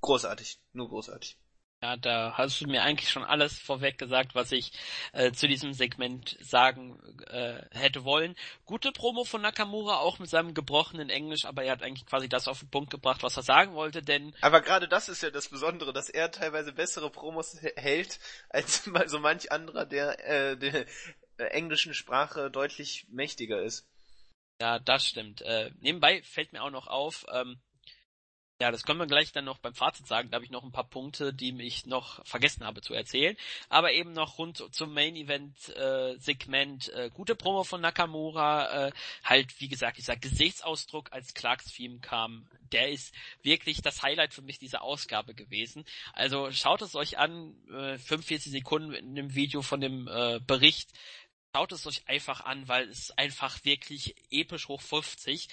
Großartig, 0.00 0.58
nur 0.72 0.88
großartig. 0.88 1.36
Ja, 1.84 1.98
da 1.98 2.32
hast 2.38 2.62
du 2.62 2.66
mir 2.66 2.82
eigentlich 2.82 3.10
schon 3.10 3.24
alles 3.24 3.58
vorweg 3.58 3.98
gesagt, 3.98 4.34
was 4.34 4.52
ich 4.52 4.72
äh, 5.12 5.32
zu 5.32 5.46
diesem 5.46 5.74
Segment 5.74 6.38
sagen 6.40 6.98
äh, 7.28 7.60
hätte 7.72 8.04
wollen. 8.04 8.36
Gute 8.64 8.90
Promo 8.90 9.24
von 9.24 9.42
Nakamura, 9.42 9.98
auch 9.98 10.18
mit 10.18 10.30
seinem 10.30 10.54
gebrochenen 10.54 11.10
Englisch, 11.10 11.44
aber 11.44 11.62
er 11.62 11.72
hat 11.72 11.82
eigentlich 11.82 12.06
quasi 12.06 12.26
das 12.26 12.48
auf 12.48 12.60
den 12.60 12.70
Punkt 12.70 12.90
gebracht, 12.90 13.22
was 13.22 13.36
er 13.36 13.42
sagen 13.42 13.74
wollte, 13.74 14.00
denn... 14.00 14.34
Aber 14.40 14.62
gerade 14.62 14.88
das 14.88 15.10
ist 15.10 15.22
ja 15.22 15.28
das 15.28 15.50
Besondere, 15.50 15.92
dass 15.92 16.08
er 16.08 16.30
teilweise 16.30 16.72
bessere 16.72 17.10
Promos 17.10 17.58
hält, 17.76 18.18
als 18.48 18.84
so 19.08 19.20
manch 19.20 19.52
anderer, 19.52 19.84
der 19.84 20.26
äh, 20.26 20.56
der 20.56 20.86
englischen 21.36 21.92
Sprache 21.92 22.50
deutlich 22.50 23.04
mächtiger 23.10 23.60
ist. 23.60 23.86
Ja, 24.58 24.78
das 24.78 25.06
stimmt. 25.06 25.42
Äh, 25.42 25.70
nebenbei 25.80 26.22
fällt 26.22 26.54
mir 26.54 26.62
auch 26.62 26.70
noch 26.70 26.86
auf, 26.86 27.26
ähm, 27.30 27.60
ja, 28.64 28.70
das 28.70 28.84
können 28.84 28.98
wir 28.98 29.06
gleich 29.06 29.30
dann 29.30 29.44
noch 29.44 29.58
beim 29.58 29.74
Fazit 29.74 30.06
sagen. 30.06 30.30
Da 30.30 30.36
habe 30.36 30.44
ich 30.46 30.50
noch 30.50 30.64
ein 30.64 30.72
paar 30.72 30.88
Punkte, 30.88 31.34
die 31.34 31.54
ich 31.66 31.84
noch 31.84 32.24
vergessen 32.24 32.64
habe 32.64 32.80
zu 32.80 32.94
erzählen. 32.94 33.36
Aber 33.68 33.92
eben 33.92 34.14
noch 34.14 34.38
rund 34.38 34.64
zum 34.74 34.94
Main 34.94 35.16
Event 35.16 35.68
äh, 35.76 36.16
Segment 36.16 36.88
äh, 36.94 37.10
gute 37.12 37.34
Promo 37.34 37.64
von 37.64 37.82
Nakamura. 37.82 38.86
Äh, 38.86 38.92
halt, 39.22 39.60
wie 39.60 39.68
gesagt, 39.68 39.98
dieser 39.98 40.16
Gesichtsausdruck, 40.16 41.12
als 41.12 41.34
Clarks 41.34 41.66
Theme 41.74 41.98
kam, 41.98 42.48
der 42.72 42.88
ist 42.88 43.14
wirklich 43.42 43.82
das 43.82 44.02
Highlight 44.02 44.32
für 44.32 44.40
mich 44.40 44.58
dieser 44.58 44.80
Ausgabe 44.80 45.34
gewesen. 45.34 45.84
Also 46.14 46.50
schaut 46.50 46.80
es 46.80 46.94
euch 46.94 47.18
an, 47.18 47.54
äh, 47.68 47.98
45 47.98 48.50
Sekunden 48.50 48.94
in 48.94 49.14
dem 49.14 49.34
Video 49.34 49.60
von 49.60 49.82
dem 49.82 50.08
äh, 50.08 50.40
Bericht. 50.40 50.88
Schaut 51.54 51.72
es 51.72 51.86
euch 51.86 52.08
einfach 52.08 52.46
an, 52.46 52.66
weil 52.66 52.88
es 52.88 53.10
einfach 53.10 53.62
wirklich 53.66 54.14
episch 54.30 54.68
hoch 54.68 54.80
50 54.80 55.48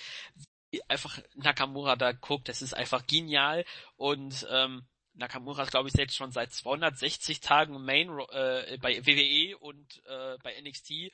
einfach 0.87 1.19
Nakamura 1.35 1.95
da 1.95 2.11
guckt, 2.13 2.49
das 2.49 2.61
ist 2.61 2.73
einfach 2.73 3.05
genial 3.05 3.65
und 3.97 4.47
ähm, 4.49 4.85
Nakamura 5.13 5.63
ist 5.63 5.71
glaube 5.71 5.89
ich 5.89 5.95
jetzt 5.95 6.15
schon 6.15 6.31
seit 6.31 6.53
260 6.53 7.41
Tagen 7.41 7.83
Main 7.83 8.09
äh, 8.31 8.77
bei 8.81 9.05
WWE 9.05 9.57
und 9.57 10.01
äh, 10.05 10.37
bei 10.41 10.59
NXT, 10.61 11.11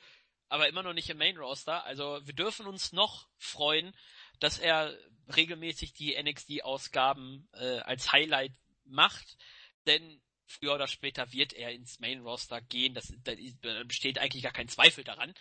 aber 0.48 0.68
immer 0.68 0.82
noch 0.82 0.92
nicht 0.92 1.10
im 1.10 1.18
Main 1.18 1.36
Roster. 1.36 1.84
Also 1.84 2.20
wir 2.24 2.34
dürfen 2.34 2.66
uns 2.66 2.92
noch 2.92 3.28
freuen, 3.36 3.94
dass 4.40 4.58
er 4.58 4.96
regelmäßig 5.34 5.92
die 5.92 6.20
NXT 6.20 6.62
Ausgaben 6.62 7.48
äh, 7.54 7.78
als 7.80 8.12
Highlight 8.12 8.52
macht, 8.84 9.36
denn 9.86 10.20
früher 10.46 10.74
oder 10.74 10.86
später 10.86 11.32
wird 11.32 11.52
er 11.52 11.72
ins 11.72 12.00
Main 12.00 12.20
Roster 12.22 12.60
gehen. 12.60 12.94
Das, 12.94 13.12
da 13.22 13.34
besteht 13.84 14.18
eigentlich 14.18 14.42
gar 14.42 14.52
kein 14.52 14.68
Zweifel 14.68 15.04
daran. 15.04 15.34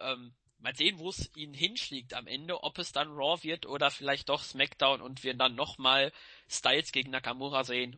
Ähm, 0.00 0.34
mal 0.58 0.74
sehen, 0.74 0.98
wo 0.98 1.10
es 1.10 1.30
ihn 1.36 1.54
hinschlägt 1.54 2.14
am 2.14 2.26
Ende, 2.26 2.62
ob 2.62 2.78
es 2.78 2.92
dann 2.92 3.08
Raw 3.12 3.42
wird 3.42 3.66
oder 3.66 3.90
vielleicht 3.90 4.28
doch 4.28 4.42
SmackDown 4.42 5.00
und 5.00 5.24
wir 5.24 5.34
dann 5.34 5.54
nochmal 5.54 6.12
Styles 6.48 6.92
gegen 6.92 7.10
Nakamura 7.10 7.64
sehen. 7.64 7.96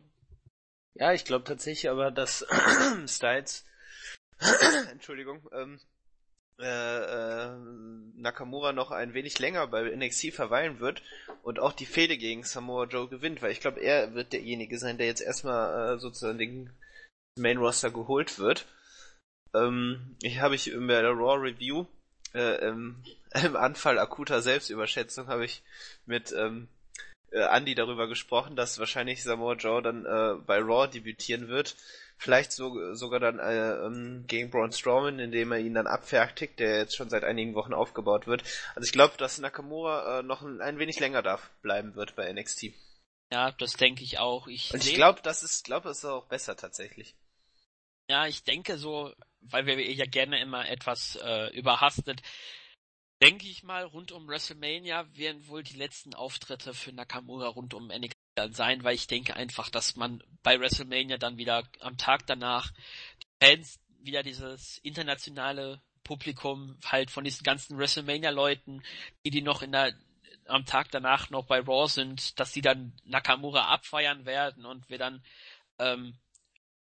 Ja, 0.95 1.13
ich 1.13 1.25
glaube 1.25 1.45
tatsächlich 1.45 1.89
aber, 1.89 2.11
dass 2.11 2.45
Styles, 3.07 3.65
Entschuldigung, 4.91 5.47
ähm, 5.53 5.79
äh, 6.59 6.65
äh, 6.65 7.55
Nakamura 8.15 8.73
noch 8.73 8.89
ein 8.89 9.13
wenig 9.13 9.37
länger 9.37 9.67
bei 9.67 9.83
NXT 9.95 10.33
verweilen 10.33 10.79
wird 10.79 11.03
und 11.43 11.59
auch 11.59 11.73
die 11.73 11.85
Fehde 11.85 12.17
gegen 12.17 12.43
Samoa 12.43 12.85
Joe 12.85 13.07
gewinnt, 13.07 13.43
weil 13.43 13.51
ich 13.51 13.59
glaube, 13.59 13.79
er 13.79 14.15
wird 14.15 14.33
derjenige 14.33 14.79
sein, 14.79 14.97
der 14.97 15.05
jetzt 15.05 15.21
erstmal 15.21 15.95
äh, 15.95 15.99
sozusagen 15.99 16.39
den 16.39 16.73
Main 17.37 17.57
Roster 17.57 17.91
geholt 17.91 18.39
wird. 18.39 18.65
Ähm, 19.53 20.17
ich 20.23 20.39
habe 20.39 20.55
ich 20.55 20.71
in 20.71 20.87
der 20.87 21.03
Raw 21.03 21.39
Review 21.39 21.85
äh, 22.33 22.67
im, 22.67 23.03
im 23.43 23.55
Anfall 23.55 23.99
akuter 23.99 24.41
Selbstüberschätzung 24.41 25.27
habe 25.27 25.45
ich 25.45 25.63
mit 26.05 26.33
ähm, 26.37 26.67
äh, 27.31 27.39
Andy 27.39 27.75
darüber 27.75 28.07
gesprochen, 28.07 28.55
dass 28.55 28.79
wahrscheinlich 28.79 29.23
Samoa 29.23 29.53
Joe 29.53 29.81
dann 29.81 30.05
äh, 30.05 30.41
bei 30.45 30.59
Raw 30.59 30.87
debütieren 30.87 31.47
wird. 31.47 31.75
Vielleicht 32.19 32.51
so, 32.51 32.95
sogar 32.95 33.19
dann 33.19 33.37
äh, 33.37 33.85
ähm, 33.85 34.25
gegen 34.25 34.49
Braun 34.49 34.71
Strowman, 34.71 35.19
indem 35.19 35.51
er 35.51 35.59
ihn 35.59 35.75
dann 35.75 35.85
abfertigt, 35.85 36.59
der 36.59 36.77
jetzt 36.77 36.95
schon 36.95 37.09
seit 37.09 37.23
einigen 37.23 37.53
Wochen 37.53 37.73
aufgebaut 37.73 38.25
wird. 38.25 38.43
Also 38.75 38.87
ich 38.87 38.91
glaube, 38.91 39.17
dass 39.17 39.37
Nakamura 39.37 40.19
äh, 40.19 40.23
noch 40.23 40.41
ein, 40.41 40.59
ein 40.61 40.79
wenig 40.79 40.99
länger 40.99 41.21
da 41.21 41.39
bleiben 41.61 41.95
wird 41.95 42.15
bei 42.15 42.31
NXT. 42.31 42.71
Ja, 43.31 43.51
das 43.51 43.73
denke 43.73 44.03
ich 44.03 44.19
auch. 44.19 44.47
Ich 44.47 44.73
Und 44.73 44.83
ich 44.83 44.95
glaube, 44.95 45.21
das 45.21 45.43
ist, 45.43 45.65
glaube, 45.65 45.89
das 45.89 45.99
ist 45.99 46.05
auch 46.05 46.25
besser 46.25 46.55
tatsächlich. 46.55 47.13
Ja, 48.09 48.25
ich 48.25 48.43
denke 48.43 48.77
so, 48.77 49.13
weil 49.51 49.65
wir 49.65 49.79
ja 49.93 50.05
gerne 50.05 50.39
immer 50.39 50.67
etwas 50.69 51.15
äh, 51.17 51.55
überhastet, 51.57 52.21
denke 53.21 53.47
ich 53.47 53.63
mal, 53.63 53.83
rund 53.83 54.11
um 54.11 54.27
WrestleMania 54.27 55.07
werden 55.15 55.47
wohl 55.47 55.63
die 55.63 55.77
letzten 55.77 56.13
Auftritte 56.13 56.73
für 56.73 56.91
Nakamura 56.91 57.47
rund 57.47 57.73
um 57.73 57.87
NXT 57.87 58.17
sein, 58.51 58.83
weil 58.83 58.95
ich 58.95 59.07
denke 59.07 59.35
einfach, 59.35 59.69
dass 59.69 59.95
man 59.95 60.23
bei 60.43 60.59
WrestleMania 60.59 61.17
dann 61.17 61.37
wieder 61.37 61.67
am 61.79 61.97
Tag 61.97 62.27
danach 62.27 62.71
die 63.23 63.45
Fans 63.45 63.79
wieder 63.99 64.23
dieses 64.23 64.77
internationale 64.79 65.81
Publikum 66.03 66.77
halt 66.85 67.11
von 67.11 67.23
diesen 67.23 67.43
ganzen 67.43 67.77
WrestleMania-Leuten, 67.77 68.83
die 69.25 69.31
die 69.31 69.41
noch 69.41 69.61
in 69.61 69.71
der 69.71 69.93
am 70.45 70.65
Tag 70.65 70.91
danach 70.91 71.29
noch 71.29 71.45
bei 71.45 71.59
Raw 71.59 71.87
sind, 71.87 72.39
dass 72.39 72.53
sie 72.53 72.61
dann 72.61 72.93
Nakamura 73.03 73.67
abfeiern 73.67 74.25
werden 74.25 74.65
und 74.65 74.89
wir 74.89 74.97
dann 74.97 75.21
ähm, 75.79 76.17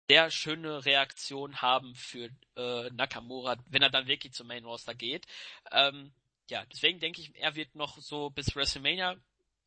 sehr 0.10 0.30
schöne 0.32 0.86
Reaktion 0.86 1.62
haben 1.62 1.96
für 1.96 2.30
äh, 2.56 2.90
Nakamura, 2.92 3.58
wenn 3.68 3.82
er 3.82 3.90
dann 3.90 4.08
wirklich 4.08 4.34
zum 4.34 4.48
Main 4.48 4.66
Roster 4.66 4.94
geht. 4.94 5.26
Ähm, 5.72 6.14
ja, 6.50 6.64
deswegen 6.72 7.00
denke 7.00 7.22
ich, 7.22 7.36
er 7.36 7.56
wird 7.56 7.76
noch 7.76 7.98
so 7.98 8.30
bis 8.30 8.56
WrestleMania 8.56 9.18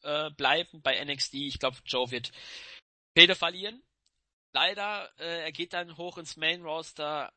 äh, 0.03 0.31
bleiben 0.31 0.81
bei 0.83 1.05
NXT. 1.05 1.35
Ich 1.35 1.59
glaube, 1.59 1.79
Joe 1.85 2.11
wird 2.11 2.31
Fede 3.17 3.35
verlieren. 3.35 3.83
Leider, 4.53 5.11
äh, 5.19 5.43
er 5.43 5.53
geht 5.53 5.73
dann 5.73 5.97
hoch 5.97 6.19
ins 6.19 6.37
Main 6.37 6.63
Roster. 6.63 7.33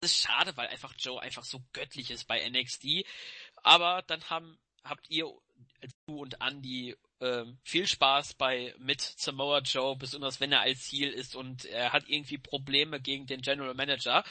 Das 0.00 0.12
ist 0.12 0.22
schade, 0.22 0.56
weil 0.56 0.68
einfach 0.68 0.94
Joe 0.98 1.20
einfach 1.20 1.44
so 1.44 1.60
göttlich 1.72 2.10
ist 2.10 2.26
bei 2.26 2.48
NXT. 2.48 3.04
Aber 3.56 4.02
dann 4.02 4.22
haben, 4.30 4.58
habt 4.84 5.10
ihr, 5.10 5.26
du 6.06 6.20
und 6.20 6.40
Andy, 6.40 6.96
ähm, 7.20 7.58
viel 7.62 7.86
Spaß 7.86 8.34
bei 8.34 8.74
mit 8.78 9.00
Samoa 9.00 9.60
Joe, 9.60 9.96
besonders 9.96 10.40
wenn 10.40 10.52
er 10.52 10.60
als 10.60 10.90
Heel 10.90 11.10
ist 11.10 11.36
und 11.36 11.64
er 11.64 11.92
hat 11.92 12.08
irgendwie 12.08 12.38
Probleme 12.38 13.00
gegen 13.00 13.26
den 13.26 13.42
General 13.42 13.74
Manager. 13.74 14.24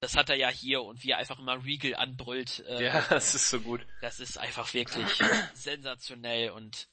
Das 0.00 0.16
hat 0.16 0.28
er 0.28 0.36
ja 0.36 0.50
hier 0.50 0.82
und 0.82 1.02
wie 1.02 1.10
er 1.10 1.18
einfach 1.18 1.38
immer 1.38 1.64
Regal 1.64 1.94
anbrüllt. 1.94 2.64
Äh, 2.68 2.84
ja, 2.84 3.00
das 3.08 3.34
ist 3.34 3.48
so 3.48 3.60
gut. 3.60 3.86
Das 4.02 4.20
ist 4.20 4.38
einfach 4.38 4.72
wirklich 4.74 5.06
sensationell 5.54 6.50
und 6.50 6.88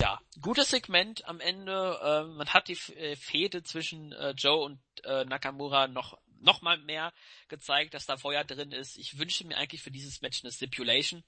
ja, 0.00 0.20
gutes 0.40 0.70
Segment 0.70 1.24
am 1.24 1.40
Ende. 1.40 1.98
Äh, 2.02 2.24
man 2.34 2.48
hat 2.48 2.68
die 2.68 2.78
äh, 2.94 3.16
Fehde 3.16 3.62
zwischen 3.62 4.12
äh, 4.12 4.30
Joe 4.30 4.64
und 4.64 4.80
äh, 5.04 5.24
Nakamura 5.24 5.88
noch 5.88 6.18
noch 6.40 6.62
mal 6.62 6.78
mehr 6.78 7.12
gezeigt, 7.48 7.94
dass 7.94 8.06
da 8.06 8.16
Feuer 8.16 8.44
drin 8.44 8.70
ist. 8.70 8.96
Ich 8.96 9.18
wünsche 9.18 9.44
mir 9.44 9.56
eigentlich 9.56 9.82
für 9.82 9.90
dieses 9.90 10.20
Match 10.20 10.44
eine 10.44 10.52
Stipulation 10.52 11.24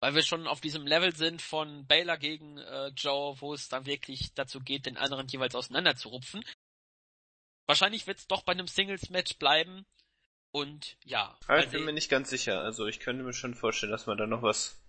weil 0.00 0.14
wir 0.14 0.22
schon 0.22 0.46
auf 0.46 0.60
diesem 0.60 0.86
Level 0.86 1.14
sind 1.14 1.42
von 1.42 1.86
Baylor 1.86 2.16
gegen 2.16 2.58
äh, 2.58 2.88
Joe, 2.88 3.40
wo 3.40 3.54
es 3.54 3.68
dann 3.68 3.86
wirklich 3.86 4.34
dazu 4.34 4.60
geht, 4.60 4.86
den 4.86 4.96
anderen 4.96 5.28
jeweils 5.28 5.54
auseinanderzurupfen. 5.54 6.44
Wahrscheinlich 7.66 8.06
wird 8.06 8.18
es 8.18 8.28
doch 8.28 8.42
bei 8.42 8.52
einem 8.52 8.68
Singles-Match 8.68 9.38
bleiben. 9.38 9.86
Und 10.52 10.96
ja. 11.04 11.38
Aber 11.48 11.62
ich 11.62 11.70
bin 11.70 11.84
mir 11.84 11.92
nicht 11.92 12.08
ganz 12.08 12.30
sicher. 12.30 12.60
Also 12.60 12.86
ich 12.86 13.00
könnte 13.00 13.22
mir 13.22 13.32
schon 13.32 13.54
vorstellen, 13.54 13.92
dass 13.92 14.06
man 14.06 14.16
da 14.16 14.26
noch 14.26 14.42
was 14.42 14.80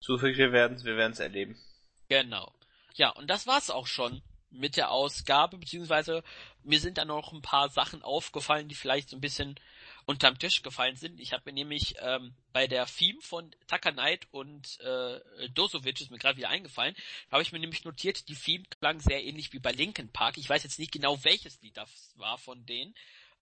zufügt. 0.00 0.38
Wir 0.38 0.52
werden 0.52 0.82
wir 0.84 0.96
werden 0.96 1.12
es 1.12 1.20
erleben. 1.20 1.58
Genau. 2.08 2.54
Ja, 2.94 3.10
und 3.10 3.28
das 3.28 3.46
war's 3.46 3.70
auch 3.70 3.86
schon 3.86 4.22
mit 4.50 4.76
der 4.76 4.90
Ausgabe, 4.90 5.58
beziehungsweise 5.58 6.24
mir 6.62 6.80
sind 6.80 6.98
da 6.98 7.04
noch 7.04 7.32
ein 7.32 7.42
paar 7.42 7.68
Sachen 7.68 8.02
aufgefallen, 8.02 8.68
die 8.68 8.74
vielleicht 8.74 9.10
so 9.10 9.16
ein 9.16 9.20
bisschen 9.20 9.54
unterm 10.10 10.38
Tisch 10.38 10.62
gefallen 10.62 10.96
sind. 10.96 11.20
Ich 11.20 11.32
habe 11.32 11.44
mir 11.46 11.52
nämlich 11.52 11.94
ähm, 12.00 12.34
bei 12.52 12.66
der 12.66 12.84
Theme 12.86 13.20
von 13.22 13.54
Tucker 13.68 13.92
Knight 13.92 14.26
und 14.32 14.80
äh, 14.80 15.20
Dosovic 15.54 16.00
ist 16.00 16.10
mir 16.10 16.18
gerade 16.18 16.36
wieder 16.36 16.48
eingefallen, 16.48 16.96
habe 17.30 17.42
ich 17.42 17.52
mir 17.52 17.60
nämlich 17.60 17.84
notiert, 17.84 18.28
die 18.28 18.34
Theme 18.34 18.64
klang 18.80 18.98
sehr 18.98 19.22
ähnlich 19.24 19.52
wie 19.52 19.60
bei 19.60 19.70
Linkin 19.70 20.10
Park. 20.10 20.36
Ich 20.36 20.50
weiß 20.50 20.64
jetzt 20.64 20.80
nicht 20.80 20.90
genau, 20.90 21.22
welches 21.22 21.60
Lied 21.62 21.76
das 21.76 22.12
war 22.16 22.38
von 22.38 22.66
denen. 22.66 22.92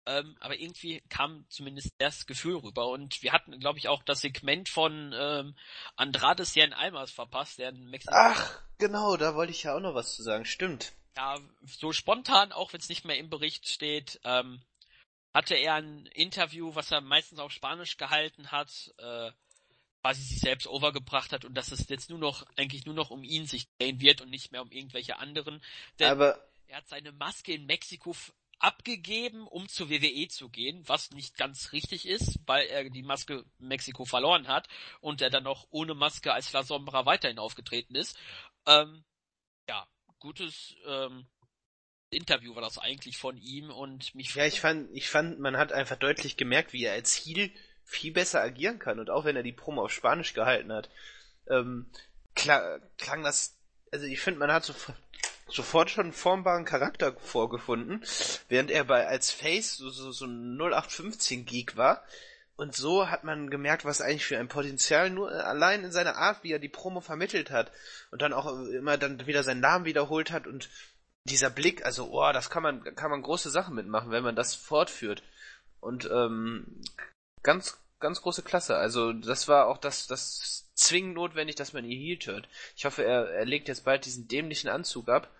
Ähm, 0.06 0.36
aber 0.40 0.58
irgendwie 0.58 1.02
kam 1.08 1.46
zumindest 1.48 1.92
das 1.98 2.26
Gefühl 2.26 2.56
rüber. 2.56 2.88
Und 2.88 3.22
wir 3.22 3.32
hatten, 3.32 3.58
glaube 3.60 3.78
ich, 3.78 3.88
auch 3.88 4.02
das 4.02 4.20
Segment 4.20 4.68
von 4.68 5.14
ähm, 5.16 5.54
Andrades 5.94 6.54
Jan 6.56 6.72
Almas 6.72 7.12
verpasst, 7.12 7.58
der 7.58 7.70
in 7.70 7.90
Mexiko. 7.90 8.12
Ach, 8.16 8.60
genau, 8.78 9.16
da 9.16 9.36
wollte 9.36 9.52
ich 9.52 9.62
ja 9.62 9.76
auch 9.76 9.80
noch 9.80 9.94
was 9.94 10.14
zu 10.14 10.22
sagen. 10.22 10.44
Stimmt. 10.44 10.92
Ja, 11.16 11.38
so 11.64 11.92
spontan, 11.92 12.52
auch 12.52 12.72
wenn 12.72 12.80
es 12.80 12.88
nicht 12.88 13.04
mehr 13.04 13.18
im 13.18 13.30
Bericht 13.30 13.68
steht, 13.68 14.20
ähm, 14.24 14.62
hatte 15.36 15.54
er 15.54 15.74
ein 15.74 16.06
Interview, 16.14 16.74
was 16.74 16.90
er 16.90 17.02
meistens 17.02 17.40
auf 17.40 17.52
Spanisch 17.52 17.98
gehalten 17.98 18.50
hat, 18.52 18.94
äh, 18.96 19.30
quasi 20.00 20.22
sich 20.22 20.40
selbst 20.40 20.66
overgebracht 20.66 21.30
hat 21.32 21.44
und 21.44 21.52
dass 21.52 21.72
es 21.72 21.86
jetzt 21.90 22.08
nur 22.08 22.18
noch, 22.18 22.46
eigentlich 22.56 22.86
nur 22.86 22.94
noch 22.94 23.10
um 23.10 23.22
ihn 23.22 23.46
sich 23.46 23.68
drehen 23.76 24.00
wird 24.00 24.22
und 24.22 24.30
nicht 24.30 24.50
mehr 24.50 24.62
um 24.62 24.70
irgendwelche 24.70 25.18
anderen. 25.18 25.62
Denn 25.98 26.08
Aber 26.08 26.42
er 26.68 26.78
hat 26.78 26.88
seine 26.88 27.12
Maske 27.12 27.52
in 27.52 27.66
Mexiko 27.66 28.16
abgegeben, 28.60 29.46
um 29.46 29.68
zur 29.68 29.90
WWE 29.90 30.26
zu 30.28 30.48
gehen, 30.48 30.82
was 30.88 31.10
nicht 31.10 31.36
ganz 31.36 31.72
richtig 31.72 32.06
ist, 32.06 32.38
weil 32.46 32.66
er 32.68 32.88
die 32.88 33.02
Maske 33.02 33.44
in 33.58 33.68
Mexiko 33.68 34.06
verloren 34.06 34.48
hat 34.48 34.68
und 35.00 35.20
er 35.20 35.28
dann 35.28 35.44
noch 35.44 35.66
ohne 35.68 35.92
Maske 35.92 36.32
als 36.32 36.50
La 36.54 36.62
Sombra 36.62 37.04
weiterhin 37.04 37.38
aufgetreten 37.38 37.94
ist. 37.94 38.16
Ähm, 38.64 39.04
ja, 39.68 39.86
gutes 40.18 40.76
ähm, 40.86 41.26
Interview 42.10 42.54
war 42.54 42.62
das 42.62 42.78
eigentlich 42.78 43.18
von 43.18 43.36
ihm 43.38 43.70
und 43.70 44.14
mich. 44.14 44.34
Ja, 44.34 44.44
ich 44.44 44.60
fand, 44.60 44.88
ich 44.94 45.08
fand, 45.08 45.38
man 45.38 45.56
hat 45.56 45.72
einfach 45.72 45.96
deutlich 45.96 46.36
gemerkt, 46.36 46.72
wie 46.72 46.84
er 46.84 46.92
als 46.92 47.14
Heel 47.14 47.50
viel 47.84 48.12
besser 48.12 48.40
agieren 48.40 48.78
kann 48.78 48.98
und 48.98 49.10
auch 49.10 49.24
wenn 49.24 49.36
er 49.36 49.42
die 49.42 49.52
Promo 49.52 49.84
auf 49.84 49.92
Spanisch 49.92 50.34
gehalten 50.34 50.72
hat, 50.72 50.90
ähm, 51.48 51.86
klar, 52.34 52.80
klang 52.98 53.22
das, 53.22 53.54
also 53.92 54.06
ich 54.06 54.20
finde, 54.20 54.40
man 54.40 54.52
hat 54.52 54.64
so, 54.64 54.74
sofort 55.48 55.90
schon 55.90 56.06
einen 56.06 56.12
formbaren 56.12 56.64
Charakter 56.64 57.14
vorgefunden, 57.14 58.04
während 58.48 58.70
er 58.70 58.84
bei 58.84 59.06
als 59.06 59.30
Face 59.30 59.76
so, 59.76 59.90
so, 59.90 60.10
so 60.12 60.26
ein 60.26 60.56
0815 60.56 61.44
Geek 61.44 61.76
war. 61.76 62.04
Und 62.56 62.74
so 62.74 63.10
hat 63.10 63.22
man 63.22 63.50
gemerkt, 63.50 63.84
was 63.84 64.00
eigentlich 64.00 64.24
für 64.24 64.38
ein 64.38 64.48
Potenzial 64.48 65.10
nur 65.10 65.30
allein 65.30 65.84
in 65.84 65.92
seiner 65.92 66.16
Art, 66.16 66.42
wie 66.42 66.52
er 66.52 66.58
die 66.58 66.70
Promo 66.70 67.02
vermittelt 67.02 67.50
hat 67.50 67.70
und 68.10 68.22
dann 68.22 68.32
auch 68.32 68.46
immer 68.46 68.96
dann 68.96 69.26
wieder 69.26 69.42
seinen 69.42 69.60
Namen 69.60 69.84
wiederholt 69.84 70.30
hat 70.30 70.46
und 70.46 70.70
dieser 71.26 71.50
Blick, 71.50 71.84
also, 71.84 72.10
oh, 72.10 72.32
das 72.32 72.50
kann 72.50 72.62
man, 72.62 72.82
kann 72.94 73.10
man 73.10 73.22
große 73.22 73.50
Sachen 73.50 73.74
mitmachen, 73.74 74.10
wenn 74.10 74.24
man 74.24 74.36
das 74.36 74.54
fortführt. 74.54 75.22
Und 75.80 76.08
ähm, 76.10 76.82
ganz, 77.42 77.78
ganz 78.00 78.22
große 78.22 78.42
Klasse. 78.42 78.76
Also 78.76 79.12
das 79.12 79.48
war 79.48 79.66
auch 79.66 79.78
das, 79.78 80.06
das 80.06 80.70
zwingend 80.74 81.14
notwendig, 81.14 81.56
dass 81.56 81.72
man 81.72 81.84
ihn 81.84 81.98
hielt 81.98 82.26
hört. 82.26 82.48
Ich 82.76 82.84
hoffe, 82.84 83.04
er, 83.04 83.30
er 83.30 83.44
legt 83.44 83.68
jetzt 83.68 83.84
bald 83.84 84.04
diesen 84.04 84.28
dämlichen 84.28 84.68
Anzug 84.68 85.08
ab. 85.08 85.30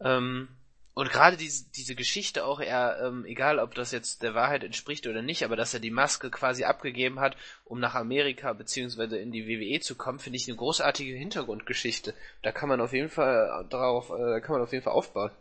Ähm, 0.00 0.48
und 0.94 1.10
gerade 1.10 1.36
diese, 1.36 1.64
diese 1.72 1.96
Geschichte 1.96 2.44
auch, 2.44 2.60
er, 2.60 3.00
ähm, 3.02 3.24
egal 3.26 3.58
ob 3.58 3.74
das 3.74 3.90
jetzt 3.90 4.22
der 4.22 4.34
Wahrheit 4.34 4.62
entspricht 4.62 5.08
oder 5.08 5.22
nicht, 5.22 5.44
aber 5.44 5.56
dass 5.56 5.74
er 5.74 5.80
die 5.80 5.90
Maske 5.90 6.30
quasi 6.30 6.64
abgegeben 6.64 7.18
hat, 7.18 7.36
um 7.64 7.80
nach 7.80 7.96
Amerika 7.96 8.52
beziehungsweise 8.52 9.18
in 9.18 9.32
die 9.32 9.48
WWE 9.48 9.80
zu 9.80 9.96
kommen, 9.96 10.20
finde 10.20 10.36
ich 10.36 10.46
eine 10.46 10.56
großartige 10.56 11.16
Hintergrundgeschichte. 11.16 12.14
Da 12.42 12.52
kann 12.52 12.68
man 12.68 12.80
auf 12.80 12.92
jeden 12.92 13.10
Fall 13.10 13.66
drauf, 13.68 14.10
äh, 14.10 14.40
kann 14.40 14.52
man 14.52 14.62
auf 14.62 14.72
jeden 14.72 14.84
Fall 14.84 14.92
aufbauen. 14.92 15.32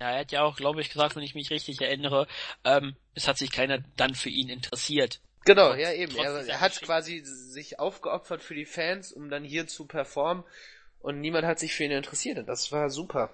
Ja, 0.00 0.12
er 0.12 0.20
hat 0.20 0.32
ja 0.32 0.42
auch, 0.42 0.56
glaube 0.56 0.80
ich, 0.80 0.90
gesagt, 0.90 1.16
wenn 1.16 1.24
ich 1.24 1.34
mich 1.34 1.50
richtig 1.50 1.80
erinnere, 1.80 2.28
ähm, 2.64 2.94
es 3.14 3.26
hat 3.26 3.36
sich 3.36 3.50
keiner 3.50 3.82
dann 3.96 4.14
für 4.14 4.30
ihn 4.30 4.48
interessiert. 4.48 5.20
Genau, 5.44 5.74
ja 5.74 5.92
eben. 5.92 6.14
Er, 6.16 6.46
er 6.46 6.60
hat 6.60 6.80
quasi 6.82 7.20
sich 7.24 7.80
aufgeopfert 7.80 8.42
für 8.42 8.54
die 8.54 8.64
Fans, 8.64 9.12
um 9.12 9.28
dann 9.28 9.42
hier 9.42 9.66
zu 9.66 9.86
performen 9.86 10.44
und 11.00 11.20
niemand 11.20 11.46
hat 11.46 11.58
sich 11.58 11.74
für 11.74 11.84
ihn 11.84 11.90
interessiert 11.90 12.38
und 12.38 12.46
das 12.46 12.70
war 12.70 12.90
super. 12.90 13.30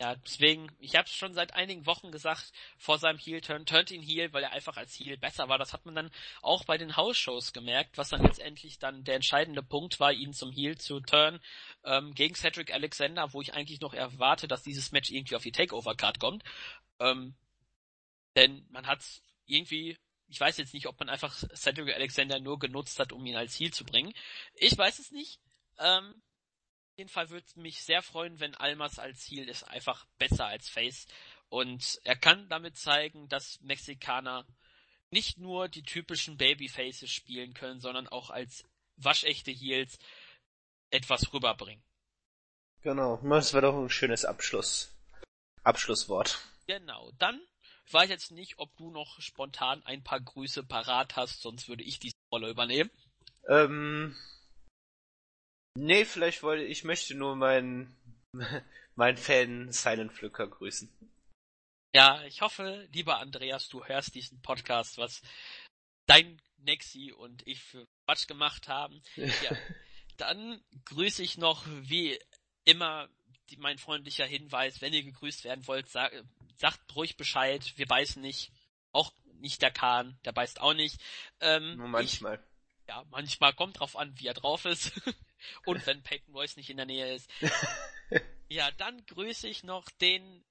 Ja, 0.00 0.14
deswegen, 0.14 0.70
ich 0.78 0.94
habe 0.94 1.06
es 1.06 1.12
schon 1.12 1.34
seit 1.34 1.54
einigen 1.54 1.84
Wochen 1.84 2.12
gesagt, 2.12 2.52
vor 2.76 2.98
seinem 2.98 3.18
Heel-Turn, 3.18 3.66
turnt 3.66 3.90
ihn 3.90 4.00
Heel, 4.00 4.32
weil 4.32 4.44
er 4.44 4.52
einfach 4.52 4.76
als 4.76 4.94
Heel 4.94 5.16
besser 5.16 5.48
war. 5.48 5.58
Das 5.58 5.72
hat 5.72 5.86
man 5.86 5.96
dann 5.96 6.12
auch 6.40 6.64
bei 6.64 6.78
den 6.78 6.96
House-Shows 6.96 7.52
gemerkt, 7.52 7.98
was 7.98 8.10
dann 8.10 8.22
letztendlich 8.22 8.78
dann 8.78 9.02
der 9.02 9.16
entscheidende 9.16 9.62
Punkt 9.62 9.98
war, 9.98 10.12
ihn 10.12 10.32
zum 10.32 10.52
Heel 10.52 10.78
zu 10.78 11.00
turn 11.00 11.40
ähm, 11.82 12.14
gegen 12.14 12.36
Cedric 12.36 12.72
Alexander, 12.72 13.32
wo 13.32 13.42
ich 13.42 13.54
eigentlich 13.54 13.80
noch 13.80 13.92
erwarte, 13.92 14.46
dass 14.46 14.62
dieses 14.62 14.92
Match 14.92 15.10
irgendwie 15.10 15.34
auf 15.34 15.42
die 15.42 15.50
Takeover-Card 15.50 16.20
kommt. 16.20 16.44
Ähm, 17.00 17.34
denn 18.36 18.64
man 18.70 18.86
hat 18.86 19.02
irgendwie, 19.46 19.98
ich 20.28 20.38
weiß 20.38 20.58
jetzt 20.58 20.74
nicht, 20.74 20.86
ob 20.86 21.00
man 21.00 21.08
einfach 21.08 21.34
Cedric 21.56 21.92
Alexander 21.92 22.38
nur 22.38 22.60
genutzt 22.60 23.00
hat, 23.00 23.12
um 23.12 23.26
ihn 23.26 23.34
als 23.34 23.58
Heel 23.58 23.72
zu 23.72 23.84
bringen. 23.84 24.14
Ich 24.54 24.78
weiß 24.78 25.00
es 25.00 25.10
nicht. 25.10 25.40
Ähm, 25.80 26.22
jeden 26.98 27.08
Fall 27.08 27.30
würde 27.30 27.46
es 27.46 27.56
mich 27.56 27.82
sehr 27.82 28.02
freuen, 28.02 28.40
wenn 28.40 28.54
Almas 28.54 28.98
als 28.98 29.24
Heel 29.24 29.48
ist 29.48 29.62
einfach 29.62 30.04
besser 30.18 30.46
als 30.46 30.68
Face. 30.68 31.06
Und 31.48 32.00
er 32.04 32.16
kann 32.16 32.48
damit 32.48 32.76
zeigen, 32.76 33.28
dass 33.28 33.60
Mexikaner 33.60 34.46
nicht 35.10 35.38
nur 35.38 35.68
die 35.68 35.82
typischen 35.82 36.36
Babyfaces 36.36 37.10
spielen 37.10 37.54
können, 37.54 37.80
sondern 37.80 38.08
auch 38.08 38.30
als 38.30 38.64
waschechte 38.96 39.50
Heels 39.50 39.98
etwas 40.90 41.32
rüberbringen. 41.32 41.82
Genau, 42.82 43.16
das 43.22 43.54
war 43.54 43.62
doch 43.62 43.74
ein 43.74 43.90
schönes 43.90 44.24
Abschluss. 44.24 44.92
Abschlusswort. 45.62 46.38
Genau, 46.66 47.10
dann 47.18 47.40
ich 47.88 47.94
weiß 47.94 48.10
jetzt 48.10 48.32
nicht, 48.32 48.58
ob 48.58 48.76
du 48.76 48.90
noch 48.90 49.18
spontan 49.18 49.82
ein 49.86 50.04
paar 50.04 50.20
Grüße 50.20 50.62
parat 50.62 51.16
hast, 51.16 51.40
sonst 51.40 51.68
würde 51.70 51.84
ich 51.84 51.98
diese 51.98 52.14
Rolle 52.30 52.50
übernehmen. 52.50 52.90
Ähm, 53.48 54.14
Nee, 55.78 56.04
vielleicht 56.04 56.42
wollte 56.42 56.64
ich 56.64 56.82
möchte 56.82 57.14
nur 57.14 57.36
meinen 57.36 57.96
mein 58.96 59.16
Fan 59.16 59.70
Silent 59.70 60.12
Flücker 60.12 60.48
grüßen. 60.48 60.90
Ja, 61.94 62.22
ich 62.24 62.40
hoffe, 62.40 62.88
lieber 62.92 63.18
Andreas, 63.18 63.68
du 63.68 63.84
hörst 63.84 64.14
diesen 64.16 64.42
Podcast, 64.42 64.98
was 64.98 65.22
dein 66.06 66.42
Nexi 66.58 67.12
und 67.12 67.46
ich 67.46 67.62
für 67.62 67.86
Quatsch 68.04 68.26
gemacht 68.26 68.66
haben. 68.66 69.00
Ja, 69.14 69.56
dann 70.16 70.60
grüße 70.84 71.22
ich 71.22 71.38
noch 71.38 71.64
wie 71.66 72.18
immer 72.64 73.08
die, 73.48 73.56
mein 73.56 73.78
freundlicher 73.78 74.26
Hinweis, 74.26 74.80
wenn 74.80 74.92
ihr 74.92 75.04
gegrüßt 75.04 75.44
werden 75.44 75.66
wollt, 75.68 75.88
sag, 75.88 76.12
sagt 76.56 76.94
ruhig 76.96 77.16
Bescheid, 77.16 77.72
wir 77.76 77.86
beißen 77.86 78.20
nicht. 78.20 78.52
Auch 78.90 79.12
nicht 79.34 79.62
der 79.62 79.70
Kahn, 79.70 80.18
der 80.24 80.32
beißt 80.32 80.60
auch 80.60 80.74
nicht. 80.74 81.00
Ähm, 81.40 81.76
Nur 81.76 81.88
manchmal. 81.88 82.42
Ich, 82.82 82.88
ja, 82.88 83.04
manchmal 83.10 83.52
kommt 83.54 83.78
drauf 83.78 83.96
an, 83.96 84.12
wie 84.18 84.26
er 84.26 84.34
drauf 84.34 84.64
ist. 84.64 84.92
Und 85.64 85.86
wenn 85.86 86.02
Peyton 86.02 86.34
Royce 86.34 86.56
nicht 86.56 86.70
in 86.70 86.76
der 86.76 86.86
Nähe 86.86 87.14
ist. 87.14 87.30
ja, 88.48 88.70
dann 88.72 89.04
grüße 89.06 89.48
ich 89.48 89.64
noch 89.64 89.88
den 90.00 90.44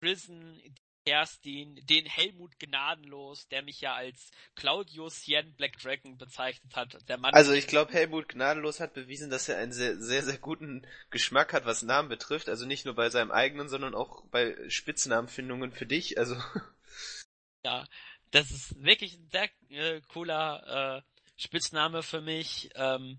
Prison 0.00 0.60
Kerstin, 1.04 1.80
den 1.86 2.06
Helmut 2.06 2.58
Gnadenlos, 2.58 3.48
der 3.48 3.62
mich 3.62 3.80
ja 3.80 3.94
als 3.94 4.30
Claudius 4.54 5.26
Yen 5.26 5.54
Black 5.54 5.78
Dragon 5.78 6.18
bezeichnet 6.18 6.76
hat. 6.76 7.08
Der 7.08 7.18
Mann 7.18 7.34
also 7.34 7.52
ich 7.52 7.66
glaube, 7.66 7.92
Helmut 7.92 8.28
Gnadenlos 8.28 8.80
hat 8.80 8.94
bewiesen, 8.94 9.30
dass 9.30 9.48
er 9.48 9.58
einen 9.58 9.72
sehr, 9.72 9.98
sehr, 9.98 10.22
sehr 10.22 10.38
guten 10.38 10.86
Geschmack 11.10 11.52
hat, 11.52 11.64
was 11.64 11.82
Namen 11.82 12.08
betrifft. 12.08 12.48
Also 12.48 12.66
nicht 12.66 12.84
nur 12.84 12.94
bei 12.94 13.08
seinem 13.08 13.30
eigenen, 13.30 13.68
sondern 13.68 13.94
auch 13.94 14.24
bei 14.26 14.56
Spitznamenfindungen 14.68 15.72
für 15.72 15.86
dich. 15.86 16.18
Also 16.18 16.36
ja, 17.64 17.86
das 18.30 18.50
ist 18.50 18.82
wirklich 18.82 19.14
ein 19.14 19.28
sehr 19.30 19.50
äh, 19.70 20.00
cooler 20.08 20.98
äh, 20.98 21.02
Spitzname 21.36 22.02
für 22.02 22.20
mich. 22.20 22.70
Ähm, 22.74 23.18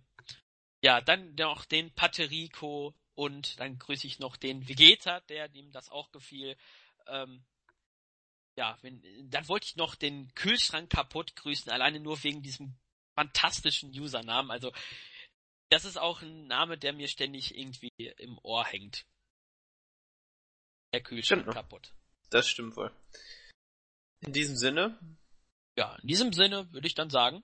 Ja, 0.81 1.01
dann 1.01 1.35
noch 1.35 1.65
den 1.65 1.91
Paterico 1.93 2.95
und 3.13 3.59
dann 3.59 3.77
grüße 3.77 4.07
ich 4.07 4.19
noch 4.19 4.35
den 4.35 4.67
Vegeta, 4.67 5.19
der 5.21 5.47
dem 5.47 5.71
das 5.71 5.89
auch 5.89 6.11
gefiel. 6.11 6.57
Ähm, 7.07 7.45
ja, 8.57 8.77
wenn, 8.81 9.01
dann 9.29 9.47
wollte 9.47 9.67
ich 9.67 9.75
noch 9.75 9.95
den 9.95 10.33
Kühlschrank 10.33 10.89
kaputt 10.89 11.35
grüßen, 11.35 11.71
alleine 11.71 11.99
nur 11.99 12.21
wegen 12.23 12.41
diesem 12.41 12.75
fantastischen 13.15 13.89
Usernamen. 13.91 14.51
Also 14.51 14.71
das 15.69 15.85
ist 15.85 15.97
auch 15.97 16.21
ein 16.21 16.47
Name, 16.47 16.77
der 16.77 16.93
mir 16.93 17.07
ständig 17.07 17.55
irgendwie 17.55 17.91
im 18.17 18.37
Ohr 18.39 18.65
hängt. 18.65 19.05
Der 20.93 21.01
Kühlschrank 21.01 21.43
Stimmt. 21.43 21.55
kaputt. 21.55 21.93
Das 22.29 22.47
stimmt 22.47 22.75
wohl. 22.75 22.91
In 24.21 24.33
diesem 24.33 24.55
Sinne, 24.57 24.99
Ja, 25.77 25.95
in 26.01 26.07
diesem 26.07 26.33
Sinne 26.33 26.71
würde 26.73 26.87
ich 26.87 26.95
dann 26.95 27.09
sagen, 27.09 27.43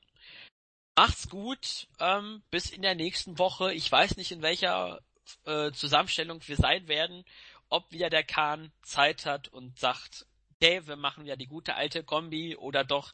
macht's 0.97 1.29
gut, 1.29 1.87
ähm, 1.99 2.41
bis 2.49 2.71
in 2.71 2.81
der 2.81 2.95
nächsten 2.95 3.37
Woche. 3.37 3.73
Ich 3.73 3.89
weiß 3.89 4.17
nicht, 4.17 4.31
in 4.31 4.41
welcher 4.41 4.99
äh, 5.45 5.71
Zusammenstellung 5.71 6.41
wir 6.45 6.57
sein 6.57 6.87
werden, 6.87 7.23
ob 7.69 7.91
wieder 7.91 8.09
der 8.09 8.23
Kahn 8.23 8.71
Zeit 8.81 9.25
hat 9.25 9.47
und 9.47 9.79
sagt, 9.79 10.25
okay, 10.55 10.85
wir 10.87 10.95
machen 10.95 11.25
ja 11.25 11.35
die 11.35 11.45
gute 11.47 11.75
alte 11.75 12.03
Kombi 12.03 12.55
oder 12.55 12.83
doch 12.83 13.13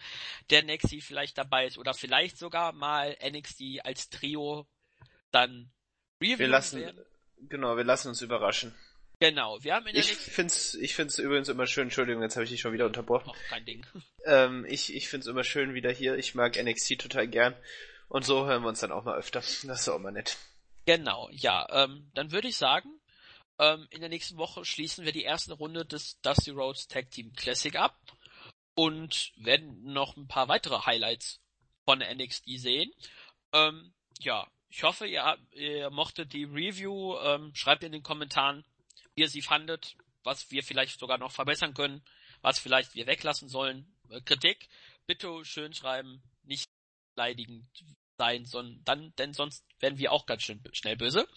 der 0.50 0.64
Nexi 0.64 1.02
vielleicht 1.02 1.38
dabei 1.38 1.66
ist 1.66 1.78
oder 1.78 1.94
vielleicht 1.94 2.38
sogar 2.38 2.72
mal 2.72 3.18
NXT 3.22 3.84
als 3.84 4.10
Trio 4.10 4.66
dann 5.32 5.70
reviewen 6.22 6.40
wir 6.40 6.48
lassen, 6.48 6.80
werden. 6.80 7.06
genau, 7.50 7.76
wir 7.76 7.84
lassen 7.84 8.10
uns 8.10 8.22
überraschen. 8.22 8.74
Genau, 9.24 9.64
wir 9.64 9.76
haben 9.76 9.88
in 9.88 9.94
der 9.94 10.04
Ich 10.04 10.10
nächsten 10.10 10.32
find's, 10.32 10.74
ich 10.74 10.96
find's 10.96 11.18
übrigens 11.18 11.48
immer 11.48 11.66
schön, 11.66 11.84
Entschuldigung, 11.84 12.22
jetzt 12.24 12.36
habe 12.36 12.44
ich 12.44 12.50
dich 12.50 12.60
schon 12.60 12.74
wieder 12.74 12.86
unterbrochen. 12.86 13.32
Ach, 13.34 13.48
kein 13.48 13.64
Ding. 13.64 13.86
Ähm, 14.26 14.66
ich, 14.68 14.94
ich 14.94 15.08
find's 15.08 15.28
immer 15.28 15.46
schön 15.46 15.74
wieder 15.74 15.92
hier. 15.92 16.18
Ich 16.18 16.36
mag 16.36 16.62
NXT 16.62 17.00
total 17.00 17.30
gern. 17.30 17.56
Und 18.10 18.26
so 18.26 18.46
hören 18.46 18.64
wir 18.64 18.68
uns 18.68 18.82
dann 18.82 18.92
auch 18.92 19.06
mal 19.06 19.18
öfter. 19.18 19.40
Das 19.40 19.64
ist 19.64 19.88
auch 19.88 20.00
mal 20.00 20.12
nett. 20.12 20.38
Genau, 20.86 21.30
ja. 21.32 21.66
Ähm, 21.72 22.12
dann 22.14 22.34
würde 22.34 22.50
ich 22.50 22.58
sagen, 22.58 22.90
ähm, 23.60 23.88
in 23.92 24.02
der 24.02 24.10
nächsten 24.10 24.36
Woche 24.36 24.66
schließen 24.66 25.06
wir 25.06 25.14
die 25.14 25.24
erste 25.24 25.54
Runde 25.54 25.86
des 25.86 26.20
Dusty 26.20 26.52
Rhodes 26.52 26.90
Tag 26.90 27.10
Team 27.10 27.32
Classic 27.34 27.74
ab 27.78 27.98
und 28.76 29.32
werden 29.38 29.84
noch 29.84 30.18
ein 30.18 30.28
paar 30.28 30.50
weitere 30.50 30.86
Highlights 30.86 31.40
von 31.86 32.00
NXT 32.00 32.44
sehen. 32.58 32.92
Ähm, 33.54 33.94
ja, 34.20 34.46
ich 34.68 34.84
hoffe, 34.84 35.08
ihr, 35.08 35.38
ihr 35.52 35.90
mochtet 35.92 36.34
die 36.34 36.44
Review. 36.44 37.18
Ähm, 37.20 37.56
schreibt 37.56 37.84
in 37.84 37.94
den 37.94 38.04
Kommentaren, 38.04 38.66
ihr 39.16 39.30
sie 39.30 39.42
fandet, 39.42 39.96
was 40.24 40.52
wir 40.52 40.64
vielleicht 40.64 41.00
sogar 41.00 41.18
noch 41.18 41.32
verbessern 41.32 41.74
können, 41.74 42.04
was 42.42 42.60
vielleicht 42.60 42.96
wir 42.96 43.08
weglassen 43.08 43.50
sollen. 43.50 43.86
Äh, 44.10 44.22
Kritik, 44.22 44.70
bitte 45.08 45.44
schön 45.46 45.74
schreiben, 45.74 46.24
nicht 46.44 46.70
beleidigend 47.16 47.68
sein, 48.18 48.46
sondern 48.46 48.84
dann, 48.86 49.16
denn 49.18 49.34
sonst 49.34 49.66
werden 49.80 49.98
wir 49.98 50.12
auch 50.12 50.26
ganz 50.26 50.44
schön 50.44 50.62
schnell 50.72 50.96
böse. 50.96 51.28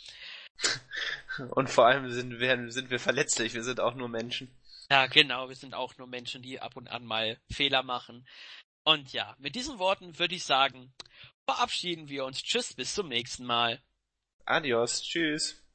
Und 1.51 1.69
vor 1.69 1.87
allem 1.87 2.11
sind 2.11 2.39
wir, 2.39 2.71
sind 2.71 2.91
wir 2.91 2.99
verletzlich. 2.99 3.55
Wir 3.55 3.63
sind 3.63 3.81
auch 3.81 3.95
nur 3.95 4.09
Menschen. 4.09 4.55
Ja, 4.91 5.07
genau, 5.07 5.49
wir 5.49 5.57
sind 5.57 5.75
auch 5.75 5.97
nur 5.99 6.07
Menschen, 6.07 6.43
die 6.43 6.61
ab 6.61 6.77
und 6.77 6.89
an 6.89 7.05
mal 7.05 7.41
Fehler 7.51 7.83
machen. 7.83 8.27
Und 8.85 9.13
ja, 9.13 9.35
mit 9.39 9.57
diesen 9.57 9.81
Worten 9.81 10.19
würde 10.19 10.37
ich 10.37 10.45
sagen, 10.45 10.93
verabschieden 11.45 12.09
wir 12.09 12.25
uns. 12.25 12.41
Tschüss, 12.43 12.73
bis 12.73 12.95
zum 12.95 13.09
nächsten 13.09 13.45
Mal. 13.45 13.83
Adios. 14.45 15.03
Tschüss. 15.03 15.66